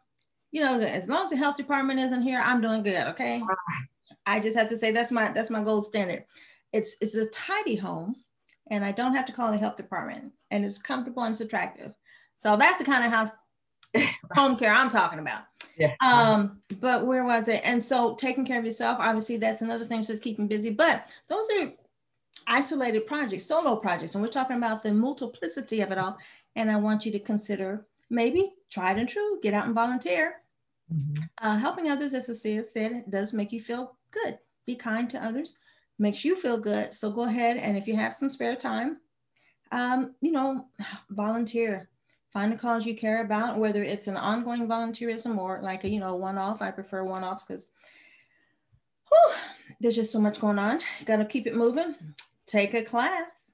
you 0.52 0.62
know, 0.62 0.80
as 0.80 1.08
long 1.08 1.24
as 1.24 1.30
the 1.30 1.38
health 1.38 1.58
department 1.58 2.00
isn't 2.00 2.22
here, 2.22 2.42
I'm 2.44 2.62
doing 2.62 2.84
good. 2.84 3.08
Okay. 3.08 3.42
I 4.26 4.40
just 4.40 4.58
have 4.58 4.70
to 4.70 4.78
say 4.78 4.92
that's 4.92 5.12
my 5.12 5.32
that's 5.32 5.50
my 5.50 5.64
gold 5.64 5.86
standard. 5.86 6.26
It's 6.74 6.98
it's 7.02 7.16
a 7.16 7.26
tidy 7.28 7.76
home, 7.76 8.16
and 8.70 8.84
I 8.86 8.92
don't 8.92 9.16
have 9.16 9.26
to 9.26 9.34
call 9.34 9.52
the 9.52 9.58
health 9.58 9.78
department, 9.78 10.34
and 10.52 10.64
it's 10.64 10.78
comfortable 10.78 11.24
and 11.24 11.32
it's 11.32 11.42
attractive. 11.42 11.94
So 12.38 12.56
that's 12.56 12.78
the 12.78 12.86
kind 12.86 13.04
of 13.04 13.12
house 13.12 13.32
home 14.36 14.56
care 14.58 14.72
I'm 14.72 14.90
talking 14.90 15.20
about. 15.20 15.44
Yeah. 15.78 15.94
Um, 16.06 16.62
but 16.80 17.06
where 17.06 17.24
was 17.24 17.48
it? 17.48 17.62
And 17.64 17.84
so 17.84 18.16
taking 18.16 18.46
care 18.46 18.60
of 18.60 18.66
yourself, 18.66 18.98
obviously, 19.00 19.38
that's 19.38 19.62
another 19.62 19.86
thing. 19.86 20.04
So 20.04 20.14
it's 20.14 20.22
keeping 20.22 20.48
busy. 20.48 20.70
But 20.70 21.08
those 21.30 21.48
are 21.58 21.72
isolated 22.48 23.08
projects, 23.08 23.46
solo 23.46 23.78
projects, 23.78 24.16
and 24.16 24.24
we're 24.24 24.30
talking 24.30 24.58
about 24.58 24.84
the 24.84 24.94
multiplicity 24.94 25.82
of 25.82 25.92
it 25.92 25.98
all. 25.98 26.18
And 26.56 26.70
I 26.70 26.76
want 26.76 27.06
you 27.06 27.12
to 27.14 27.20
consider 27.20 27.86
maybe 28.10 28.54
tried 28.70 28.98
and 28.98 29.08
true, 29.08 29.40
get 29.42 29.54
out 29.54 29.66
and 29.66 29.76
volunteer. 29.76 30.42
Mm-hmm. 30.94 31.24
Uh, 31.42 31.58
helping 31.58 31.90
others, 31.90 32.14
as 32.14 32.26
Cecilia 32.26 32.64
said, 32.64 33.04
does 33.10 33.34
make 33.34 33.52
you 33.52 33.62
feel 33.62 33.96
good. 34.12 34.40
Be 34.66 34.76
kind 34.76 35.10
to 35.12 35.24
others, 35.24 35.60
makes 35.98 36.26
you 36.26 36.36
feel 36.36 36.58
good. 36.58 36.94
So 36.94 37.12
go 37.12 37.24
ahead 37.24 37.58
and 37.58 37.78
if 37.78 37.88
you 37.88 37.96
have 37.96 38.14
some 38.14 38.30
spare 38.30 38.56
time, 38.56 38.98
um, 39.72 40.16
you 40.22 40.32
know, 40.32 40.68
volunteer. 41.10 41.90
Find 42.32 42.54
a 42.54 42.58
cause 42.58 42.86
you 42.86 42.96
care 42.96 43.22
about, 43.22 43.58
whether 43.58 43.84
it's 43.84 44.08
an 44.08 44.18
ongoing 44.18 44.68
volunteerism 44.68 45.38
or 45.38 45.60
like 45.64 45.84
a, 45.84 45.90
you 45.90 46.00
know, 46.00 46.16
one-off. 46.16 46.62
I 46.62 46.72
prefer 46.72 47.04
one-offs 47.04 47.46
because 47.46 47.72
there's 49.82 49.96
just 49.96 50.12
so 50.12 50.20
much 50.20 50.40
going 50.40 50.60
on. 50.60 50.80
Got 51.06 51.18
to 51.18 51.26
keep 51.26 51.48
it 51.48 51.56
moving. 51.56 51.96
Take 52.46 52.74
a 52.76 52.84
class. 52.84 53.54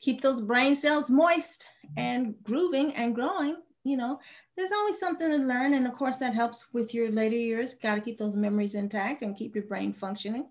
Keep 0.00 0.20
those 0.20 0.40
brain 0.40 0.74
cells 0.74 1.10
moist 1.10 1.68
and 1.96 2.34
grooving 2.42 2.92
and 2.94 3.14
growing 3.14 3.56
you 3.84 3.96
know, 3.96 4.20
there's 4.56 4.72
always 4.72 4.98
something 4.98 5.28
to 5.28 5.38
learn. 5.38 5.74
And 5.74 5.86
of 5.86 5.94
course, 5.94 6.18
that 6.18 6.34
helps 6.34 6.72
with 6.72 6.94
your 6.94 7.10
later 7.10 7.36
years. 7.36 7.74
Got 7.74 7.96
to 7.96 8.00
keep 8.00 8.18
those 8.18 8.34
memories 8.34 8.74
intact 8.74 9.22
and 9.22 9.36
keep 9.36 9.54
your 9.54 9.64
brain 9.64 9.92
functioning. 9.92 10.48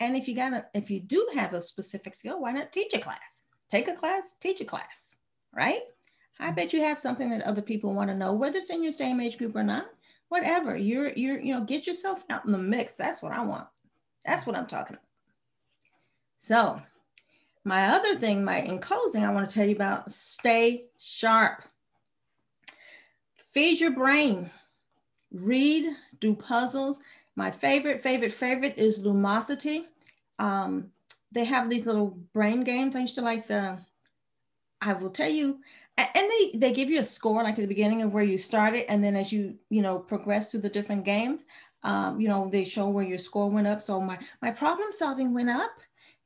And 0.00 0.16
if 0.16 0.28
you 0.28 0.34
got 0.34 0.50
to, 0.50 0.66
if 0.74 0.90
you 0.90 1.00
do 1.00 1.28
have 1.34 1.54
a 1.54 1.60
specific 1.60 2.14
skill, 2.14 2.40
why 2.40 2.52
not 2.52 2.72
teach 2.72 2.94
a 2.94 2.98
class? 2.98 3.42
Take 3.70 3.88
a 3.88 3.94
class, 3.94 4.36
teach 4.40 4.60
a 4.60 4.64
class, 4.64 5.16
right? 5.54 5.80
I 6.42 6.50
bet 6.50 6.72
you 6.72 6.80
have 6.80 6.98
something 6.98 7.30
that 7.30 7.42
other 7.42 7.62
people 7.62 7.94
want 7.94 8.10
to 8.10 8.16
know, 8.16 8.32
whether 8.32 8.58
it's 8.58 8.70
in 8.70 8.82
your 8.82 8.92
same 8.92 9.20
age 9.20 9.38
group 9.38 9.54
or 9.54 9.62
not. 9.62 9.86
Whatever 10.28 10.76
you're, 10.76 11.12
you're, 11.12 11.38
you 11.38 11.54
know, 11.54 11.64
get 11.64 11.86
yourself 11.86 12.24
out 12.30 12.46
in 12.46 12.52
the 12.52 12.58
mix. 12.58 12.96
That's 12.96 13.22
what 13.22 13.32
I 13.32 13.44
want. 13.44 13.66
That's 14.24 14.46
what 14.46 14.56
I'm 14.56 14.66
talking 14.66 14.96
about. 14.96 15.06
So, 16.38 16.82
my 17.64 17.88
other 17.88 18.16
thing, 18.16 18.44
my 18.44 18.60
in 18.60 18.80
closing, 18.80 19.24
I 19.24 19.32
want 19.32 19.48
to 19.48 19.54
tell 19.54 19.66
you 19.66 19.76
about 19.76 20.10
stay 20.10 20.86
sharp. 20.98 21.62
Feed 23.46 23.80
your 23.80 23.92
brain. 23.92 24.50
Read, 25.30 25.90
do 26.18 26.34
puzzles. 26.34 27.00
My 27.36 27.50
favorite, 27.50 28.00
favorite, 28.00 28.32
favorite 28.32 28.74
is 28.76 29.04
Lumosity. 29.04 29.84
Um, 30.38 30.90
they 31.30 31.44
have 31.44 31.70
these 31.70 31.86
little 31.86 32.18
brain 32.32 32.64
games. 32.64 32.96
I 32.96 33.00
used 33.00 33.14
to 33.14 33.22
like 33.22 33.46
the, 33.46 33.78
I 34.80 34.94
will 34.94 35.10
tell 35.10 35.30
you, 35.30 35.60
and 36.14 36.30
they 36.30 36.58
they 36.58 36.72
give 36.72 36.90
you 36.90 37.00
a 37.00 37.04
score 37.04 37.42
like 37.42 37.54
at 37.54 37.60
the 37.60 37.66
beginning 37.66 38.02
of 38.02 38.12
where 38.12 38.24
you 38.24 38.38
started 38.38 38.90
and 38.90 39.02
then 39.02 39.16
as 39.16 39.32
you 39.32 39.56
you 39.70 39.82
know 39.82 39.98
progress 39.98 40.50
through 40.50 40.60
the 40.60 40.68
different 40.68 41.04
games 41.04 41.44
um, 41.84 42.20
you 42.20 42.28
know 42.28 42.48
they 42.48 42.64
show 42.64 42.88
where 42.88 43.04
your 43.04 43.18
score 43.18 43.50
went 43.50 43.66
up. 43.66 43.80
So 43.80 44.00
my 44.00 44.18
my 44.40 44.50
problem 44.50 44.88
solving 44.92 45.34
went 45.34 45.50
up 45.50 45.72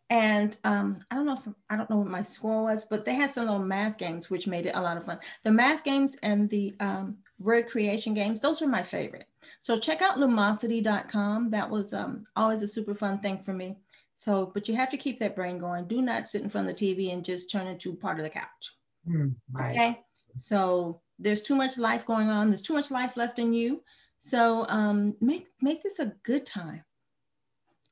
and 0.09 0.57
um, 0.63 1.03
i 1.11 1.17
don't 1.17 1.27
know 1.27 1.35
if 1.35 1.49
i 1.69 1.77
don't 1.77 1.91
know 1.91 1.97
what 1.97 2.07
my 2.07 2.23
score 2.23 2.63
was 2.63 2.85
but 2.85 3.05
they 3.05 3.15
had 3.15 3.29
some 3.29 3.47
little 3.47 3.59
math 3.59 3.99
games 3.99 4.31
which 4.31 4.47
made 4.47 4.65
it 4.67 4.77
a 4.77 4.81
lot 4.81 4.97
of 4.97 5.05
fun. 5.05 5.19
The 5.45 5.51
math 5.51 5.85
games 5.85 6.17
and 6.23 6.49
the 6.51 6.75
um, 6.81 7.17
word 7.39 7.69
creation 7.69 8.15
games 8.15 8.41
those 8.41 8.61
were 8.61 8.67
my 8.67 8.83
favorite. 8.83 9.27
So 9.61 9.79
check 9.79 10.03
out 10.03 10.17
lumosity.com 10.17 11.51
that 11.51 11.69
was 11.69 11.93
um, 11.95 12.25
always 12.37 12.63
a 12.63 12.69
super 12.69 12.95
fun 12.95 13.19
thing 13.21 13.39
for 13.39 13.53
me. 13.53 13.79
So 14.15 14.51
but 14.53 14.69
you 14.69 14.77
have 14.77 14.91
to 14.91 14.97
keep 14.97 15.19
that 15.19 15.37
brain 15.37 15.59
going. 15.59 15.87
Do 15.87 16.01
not 16.03 16.29
sit 16.29 16.43
in 16.43 16.51
front 16.51 16.69
of 16.69 16.77
the 16.77 16.95
tv 16.95 17.13
and 17.13 17.25
just 17.25 17.51
turn 17.51 17.67
into 17.67 17.95
part 17.95 18.19
of 18.19 18.25
the 18.25 18.31
couch 18.31 18.76
Mm, 19.09 19.35
right. 19.53 19.71
Okay. 19.71 20.01
So 20.37 21.01
there's 21.19 21.43
too 21.43 21.55
much 21.55 21.79
life 21.79 22.07
going 22.07 22.29
on. 22.29 22.49
There's 22.49 22.63
too 22.63 22.75
much 22.75 22.91
life 22.91 23.17
left 23.17 23.39
in 23.39 23.53
you. 23.53 23.83
So 24.19 24.67
um, 24.69 25.17
make 25.21 25.49
make 25.61 25.83
this 25.83 25.99
a 25.99 26.13
good 26.23 26.47
time, 26.47 26.85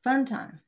fun 0.02 0.24
time, 0.24 0.60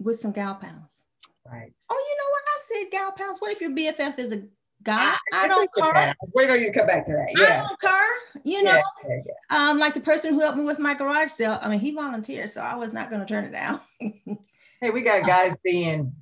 with 0.00 0.20
some 0.20 0.32
gal 0.32 0.54
pals. 0.54 1.04
Right. 1.46 1.72
Oh, 1.90 2.06
you 2.08 2.16
know 2.18 2.30
what 2.30 2.42
I 2.46 2.58
said, 2.58 2.90
gal 2.90 3.12
pals. 3.12 3.38
What 3.38 3.52
if 3.52 3.60
your 3.60 3.70
BFF 3.70 4.18
is 4.18 4.32
a 4.32 4.42
guy? 4.82 5.14
I, 5.32 5.44
I 5.44 5.48
don't 5.48 5.68
care. 5.76 6.14
Wait 6.34 6.46
till 6.46 6.56
you 6.56 6.72
come 6.72 6.86
back 6.86 7.04
to 7.06 7.12
that. 7.12 7.28
Yeah. 7.36 7.62
I 7.64 7.68
don't 7.68 7.80
care. 7.80 8.42
You 8.44 8.62
know, 8.64 8.72
yeah, 8.72 8.82
yeah, 9.08 9.16
yeah. 9.26 9.70
um, 9.70 9.78
like 9.78 9.94
the 9.94 10.00
person 10.00 10.32
who 10.32 10.40
helped 10.40 10.58
me 10.58 10.64
with 10.64 10.78
my 10.78 10.94
garage 10.94 11.30
sale. 11.30 11.58
I 11.60 11.68
mean, 11.68 11.78
he 11.78 11.92
volunteered, 11.92 12.50
so 12.50 12.62
I 12.62 12.74
was 12.74 12.92
not 12.92 13.10
going 13.10 13.20
to 13.20 13.26
turn 13.26 13.44
it 13.44 13.52
down. 13.52 13.80
hey, 14.80 14.90
we 14.90 15.02
got 15.02 15.26
guys 15.26 15.54
being 15.62 16.12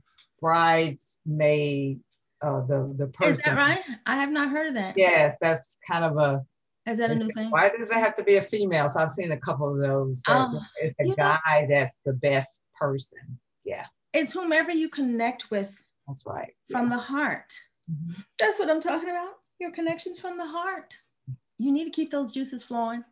bridesmaid 0.41 2.01
uh, 2.43 2.61
the 2.67 2.95
the 2.97 3.07
person. 3.07 3.33
Is 3.33 3.43
that 3.43 3.57
right? 3.57 3.81
I 4.07 4.17
have 4.17 4.31
not 4.31 4.51
heard 4.51 4.69
of 4.69 4.75
that. 4.75 4.97
Yes, 4.97 5.37
that's 5.41 5.79
kind 5.89 6.05
of 6.05 6.17
a. 6.17 6.45
Is 6.87 6.99
that 6.99 7.11
a 7.11 7.15
new 7.15 7.31
thing? 7.35 7.51
Why 7.51 7.69
does 7.69 7.91
it 7.91 7.97
have 7.99 8.17
to 8.17 8.25
be 8.25 8.37
a 8.37 8.43
female? 8.43 8.89
So 8.89 9.01
I've 9.01 9.11
seen 9.11 9.33
a 9.33 9.37
couple 9.37 9.71
of 9.71 9.81
those. 9.81 10.23
So 10.27 10.33
oh, 10.33 10.61
it's 10.81 10.95
a 10.99 11.15
guy 11.15 11.39
know, 11.47 11.67
that's 11.69 11.95
the 12.05 12.15
best 12.15 12.63
person. 12.75 13.19
Yeah. 13.65 13.85
It's 14.13 14.33
whomever 14.33 14.73
you 14.73 14.89
connect 14.89 15.51
with. 15.51 15.83
That's 16.09 16.25
right. 16.27 16.55
From 16.71 16.91
yeah. 16.91 16.97
the 16.97 17.03
heart. 17.03 17.55
Mm-hmm. 17.91 18.23
That's 18.39 18.59
what 18.59 18.71
I'm 18.71 18.81
talking 18.81 19.11
about. 19.11 19.35
Your 19.61 19.71
connections 19.71 20.21
from 20.21 20.39
the 20.39 20.47
heart. 20.47 20.97
You 21.59 21.71
need 21.71 21.85
to 21.85 21.91
keep 21.91 22.11
those 22.11 22.33
juices 22.33 22.63
flowing. 22.63 23.05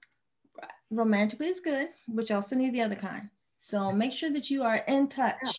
Romantically 0.91 1.49
is 1.49 1.61
good, 1.61 1.89
but 2.09 2.29
you 2.29 2.35
also 2.35 2.57
need 2.57 2.72
the 2.72 2.81
other 2.81 2.97
kind. 2.97 3.29
So 3.59 3.93
make 3.93 4.12
sure 4.12 4.31
that 4.31 4.51
you 4.51 4.62
are 4.62 4.83
in 4.89 5.09
touch 5.09 5.37
yeah. 5.45 5.51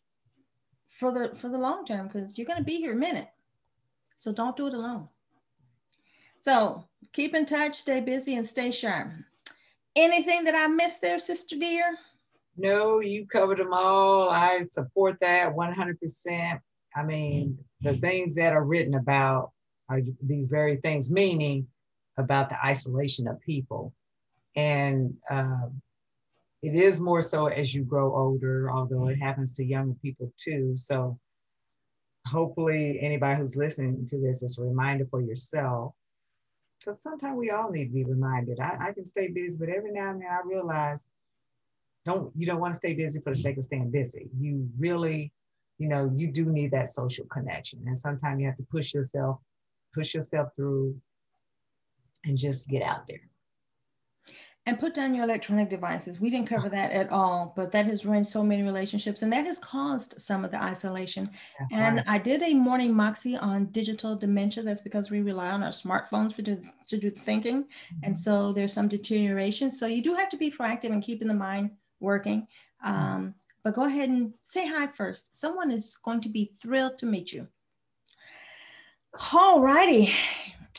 for 0.90 1.12
the 1.12 1.36
for 1.36 1.50
the 1.50 1.58
long 1.60 1.86
term 1.86 2.08
because 2.08 2.38
you're 2.38 2.48
going 2.48 2.58
to 2.58 2.66
be 2.66 2.78
here 2.78 2.94
a 2.94 2.96
minute. 2.96 3.30
So 4.20 4.34
don't 4.34 4.58
do 4.58 4.68
it 4.68 4.74
alone. 4.74 5.08
So 6.40 6.84
keep 7.14 7.34
in 7.34 7.46
touch, 7.46 7.76
stay 7.76 8.02
busy, 8.02 8.36
and 8.36 8.46
stay 8.46 8.70
sharp. 8.70 9.08
Anything 9.96 10.44
that 10.44 10.56
I 10.56 10.68
missed 10.68 11.02
there, 11.02 11.20
Sister 11.20 11.56
Dear? 11.56 11.98
No, 12.58 13.00
you 13.00 13.26
covered 13.28 13.60
them 13.60 13.74
all. 13.74 14.30
I 14.30 14.66
support 14.70 15.16
that 15.22 15.56
100%. 15.56 16.60
I 16.98 17.04
mean, 17.04 17.58
the 17.80 17.98
things 18.00 18.36
that 18.36 18.52
are 18.52 18.66
written 18.66 18.96
about 18.96 19.52
are 19.88 20.02
these 20.22 20.48
very 20.48 20.76
things, 20.78 21.10
meaning 21.10 21.68
about 22.18 22.50
the 22.50 22.62
isolation 22.62 23.26
of 23.26 23.40
people. 23.40 23.94
And 24.54 25.14
um, 25.30 25.82
it 26.62 26.76
is 26.76 27.00
more 27.00 27.22
so 27.22 27.46
as 27.48 27.74
you 27.74 27.84
grow 27.84 28.14
older, 28.14 28.70
although 28.70 29.08
it 29.08 29.16
happens 29.16 29.54
to 29.54 29.64
younger 29.64 29.96
people 30.02 30.34
too. 30.36 30.74
So 30.76 31.18
hopefully 32.30 33.00
anybody 33.02 33.40
who's 33.40 33.56
listening 33.56 34.06
to 34.08 34.20
this 34.20 34.44
is 34.44 34.58
a 34.58 34.64
reminder 34.64 35.06
for 35.10 35.22
yourself. 35.22 35.94
Because 36.80 37.02
sometimes 37.02 37.38
we 37.38 37.50
all 37.50 37.70
need 37.70 37.86
to 37.86 37.94
be 37.94 38.06
reminded. 38.06 38.60
I, 38.60 38.78
I, 38.88 38.94
can 38.94 39.04
stay 39.04 39.28
busy 39.28 39.58
but 39.60 39.70
every 39.70 39.92
now 39.92 40.12
and 40.12 40.22
then 40.22 40.30
i 40.30 40.40
realize 40.46 41.08
don't 42.06 42.32
you 42.36 42.46
don't 42.46 42.60
want 42.60 42.74
to 42.74 42.78
stay 42.78 42.94
busy 42.94 43.20
for 43.20 43.32
the 43.32 43.40
sake 43.40 43.58
of 43.58 43.66
staying 43.66 43.92
busy. 43.92 44.30
You 44.40 44.70
really 44.78 45.34
you 45.78 45.90
know 45.90 46.12
you 46.16 46.28
do 46.32 46.46
need 46.46 46.72
that 46.72 46.90
social 46.90 47.26
connection. 47.26 47.84
And 47.86 48.00
sometimes 48.00 48.40
you 48.40 48.48
have 48.48 48.58
to 48.58 48.66
push 48.72 48.94
yourself 48.94 49.40
push 49.94 50.14
yourself 50.14 50.50
through 50.56 50.96
and 52.24 52.38
just 52.38 52.70
get 52.70 52.84
out 52.84 53.08
there 53.08 53.29
and 54.66 54.80
put 54.80 54.94
down 54.94 55.16
your 55.16 55.24
electronic 55.24 55.70
devices. 55.70 56.20
We 56.20 56.30
didn't 56.30 56.48
cover 56.48 56.70
that 56.70 56.92
at 56.92 57.12
all, 57.12 57.54
but 57.56 57.72
that 57.72 57.86
has 57.86 58.06
ruined 58.06 58.28
so 58.28 58.44
many 58.44 58.62
relationships 58.62 59.22
and 59.22 59.32
that 59.34 59.46
has 59.46 59.58
caused 59.58 60.22
some 60.22 60.46
of 60.46 60.52
the 60.52 60.62
isolation. 60.62 61.30
That's 61.60 61.72
and 61.72 61.96
right. 61.98 62.06
I 62.08 62.18
did 62.18 62.44
a 62.44 62.54
morning 62.54 62.94
moxie 62.94 63.36
on 63.38 63.66
digital 63.68 64.16
dementia. 64.16 64.64
That's 64.64 64.82
because 64.82 65.10
we 65.10 65.22
rely 65.22 65.50
on 65.50 65.64
our 65.64 65.70
smartphones 65.70 66.34
for 66.34 66.44
to, 66.44 66.62
to 66.90 66.98
do 66.98 67.10
the 67.10 67.20
thinking. 67.20 67.64
Mm-hmm. 67.64 68.04
And 68.04 68.18
so 68.18 68.54
there's 68.54 68.74
some 68.74 68.88
deterioration. 68.88 69.72
So 69.72 69.88
you 69.88 70.04
do 70.04 70.14
have 70.14 70.30
to 70.30 70.38
be 70.38 70.52
proactive 70.52 70.92
and 70.92 71.02
keeping 71.02 71.28
the 71.28 71.34
mind 71.34 71.72
working. 72.00 72.48
Mm-hmm. 72.86 72.94
Um, 72.94 73.36
but 73.64 73.76
go 73.76 73.86
ahead 73.86 74.10
and 74.10 74.34
say 74.44 74.68
hi 74.68 74.88
first. 74.88 75.36
Someone 75.36 75.72
is 75.72 75.98
going 75.98 76.22
to 76.22 76.30
be 76.30 76.52
thrilled 76.62 76.98
to 77.00 77.06
meet 77.06 77.34
you. 77.34 77.48
All 79.34 79.62
righty. 79.62 80.14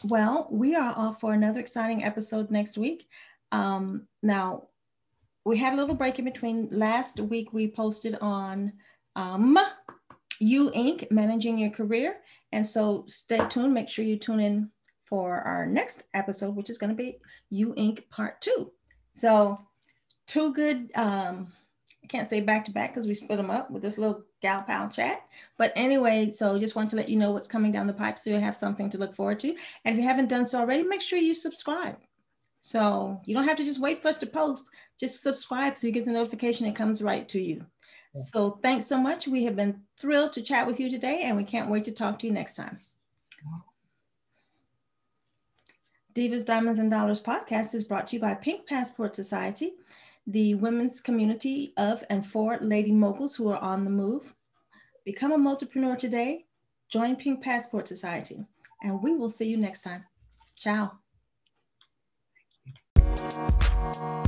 Well, 0.04 0.48
we 0.50 0.74
are 0.74 0.94
off 0.96 1.20
for 1.20 1.34
another 1.34 1.60
exciting 1.60 2.04
episode 2.04 2.50
next 2.50 2.78
week. 2.78 3.06
Um, 3.52 4.06
now, 4.22 4.68
we 5.44 5.56
had 5.56 5.72
a 5.72 5.76
little 5.76 5.94
break 5.94 6.18
in 6.18 6.24
between. 6.24 6.68
Last 6.70 7.20
week, 7.20 7.52
we 7.52 7.70
posted 7.70 8.16
on 8.20 8.72
um, 9.16 9.58
You 10.38 10.70
Inc., 10.70 11.10
Managing 11.10 11.58
Your 11.58 11.70
Career. 11.70 12.16
And 12.52 12.66
so 12.66 13.04
stay 13.06 13.40
tuned. 13.48 13.74
Make 13.74 13.88
sure 13.88 14.04
you 14.04 14.16
tune 14.16 14.40
in 14.40 14.70
for 15.04 15.40
our 15.40 15.66
next 15.66 16.04
episode, 16.14 16.54
which 16.54 16.70
is 16.70 16.78
going 16.78 16.90
to 16.90 16.96
be 16.96 17.18
You 17.48 17.74
Inc. 17.74 18.08
Part 18.10 18.40
Two. 18.40 18.72
So, 19.12 19.58
two 20.26 20.52
good, 20.52 20.90
um, 20.94 21.52
I 22.04 22.06
can't 22.06 22.28
say 22.28 22.40
back 22.40 22.64
to 22.66 22.70
back 22.70 22.90
because 22.90 23.08
we 23.08 23.14
split 23.14 23.38
them 23.38 23.50
up 23.50 23.70
with 23.70 23.82
this 23.82 23.98
little 23.98 24.24
gal 24.40 24.62
pal 24.62 24.88
chat. 24.88 25.22
But 25.58 25.72
anyway, 25.74 26.30
so 26.30 26.58
just 26.58 26.76
want 26.76 26.90
to 26.90 26.96
let 26.96 27.08
you 27.08 27.16
know 27.16 27.32
what's 27.32 27.48
coming 27.48 27.72
down 27.72 27.86
the 27.86 27.92
pipe 27.92 28.18
so 28.18 28.30
you 28.30 28.36
have 28.38 28.56
something 28.56 28.88
to 28.90 28.98
look 28.98 29.14
forward 29.14 29.40
to. 29.40 29.48
And 29.84 29.94
if 29.94 29.96
you 29.96 30.08
haven't 30.08 30.28
done 30.28 30.46
so 30.46 30.60
already, 30.60 30.84
make 30.84 31.02
sure 31.02 31.18
you 31.18 31.34
subscribe 31.34 31.96
so 32.60 33.20
you 33.24 33.34
don't 33.34 33.48
have 33.48 33.56
to 33.56 33.64
just 33.64 33.80
wait 33.80 33.98
for 33.98 34.08
us 34.08 34.18
to 34.18 34.26
post, 34.26 34.68
just 34.98 35.22
subscribe 35.22 35.76
so 35.76 35.86
you 35.86 35.92
get 35.92 36.04
the 36.04 36.12
notification. 36.12 36.66
It 36.66 36.76
comes 36.76 37.02
right 37.02 37.28
to 37.30 37.40
you. 37.40 37.64
Yeah. 38.14 38.22
So 38.22 38.50
thanks 38.62 38.86
so 38.86 38.98
much. 39.00 39.26
We 39.26 39.44
have 39.44 39.56
been 39.56 39.80
thrilled 39.98 40.34
to 40.34 40.42
chat 40.42 40.66
with 40.66 40.78
you 40.78 40.90
today 40.90 41.22
and 41.24 41.36
we 41.36 41.44
can't 41.44 41.70
wait 41.70 41.84
to 41.84 41.92
talk 41.92 42.18
to 42.20 42.26
you 42.26 42.32
next 42.32 42.56
time. 42.56 42.78
Divas, 46.14 46.44
Diamonds, 46.44 46.78
and 46.78 46.90
Dollars 46.90 47.22
podcast 47.22 47.72
is 47.74 47.84
brought 47.84 48.08
to 48.08 48.16
you 48.16 48.20
by 48.20 48.34
Pink 48.34 48.66
Passport 48.66 49.16
Society, 49.16 49.74
the 50.26 50.54
women's 50.56 51.00
community 51.00 51.72
of 51.78 52.04
and 52.10 52.26
for 52.26 52.58
lady 52.60 52.92
moguls 52.92 53.36
who 53.36 53.48
are 53.48 53.62
on 53.62 53.84
the 53.84 53.90
move. 53.90 54.34
Become 55.04 55.32
a 55.32 55.38
multipreneur 55.38 55.96
today. 55.96 56.46
Join 56.90 57.14
Pink 57.14 57.42
Passport 57.42 57.86
Society, 57.86 58.44
and 58.82 59.00
we 59.02 59.14
will 59.14 59.30
see 59.30 59.48
you 59.48 59.56
next 59.56 59.82
time. 59.82 60.04
Ciao. 60.58 60.99
Thank. 63.92 64.20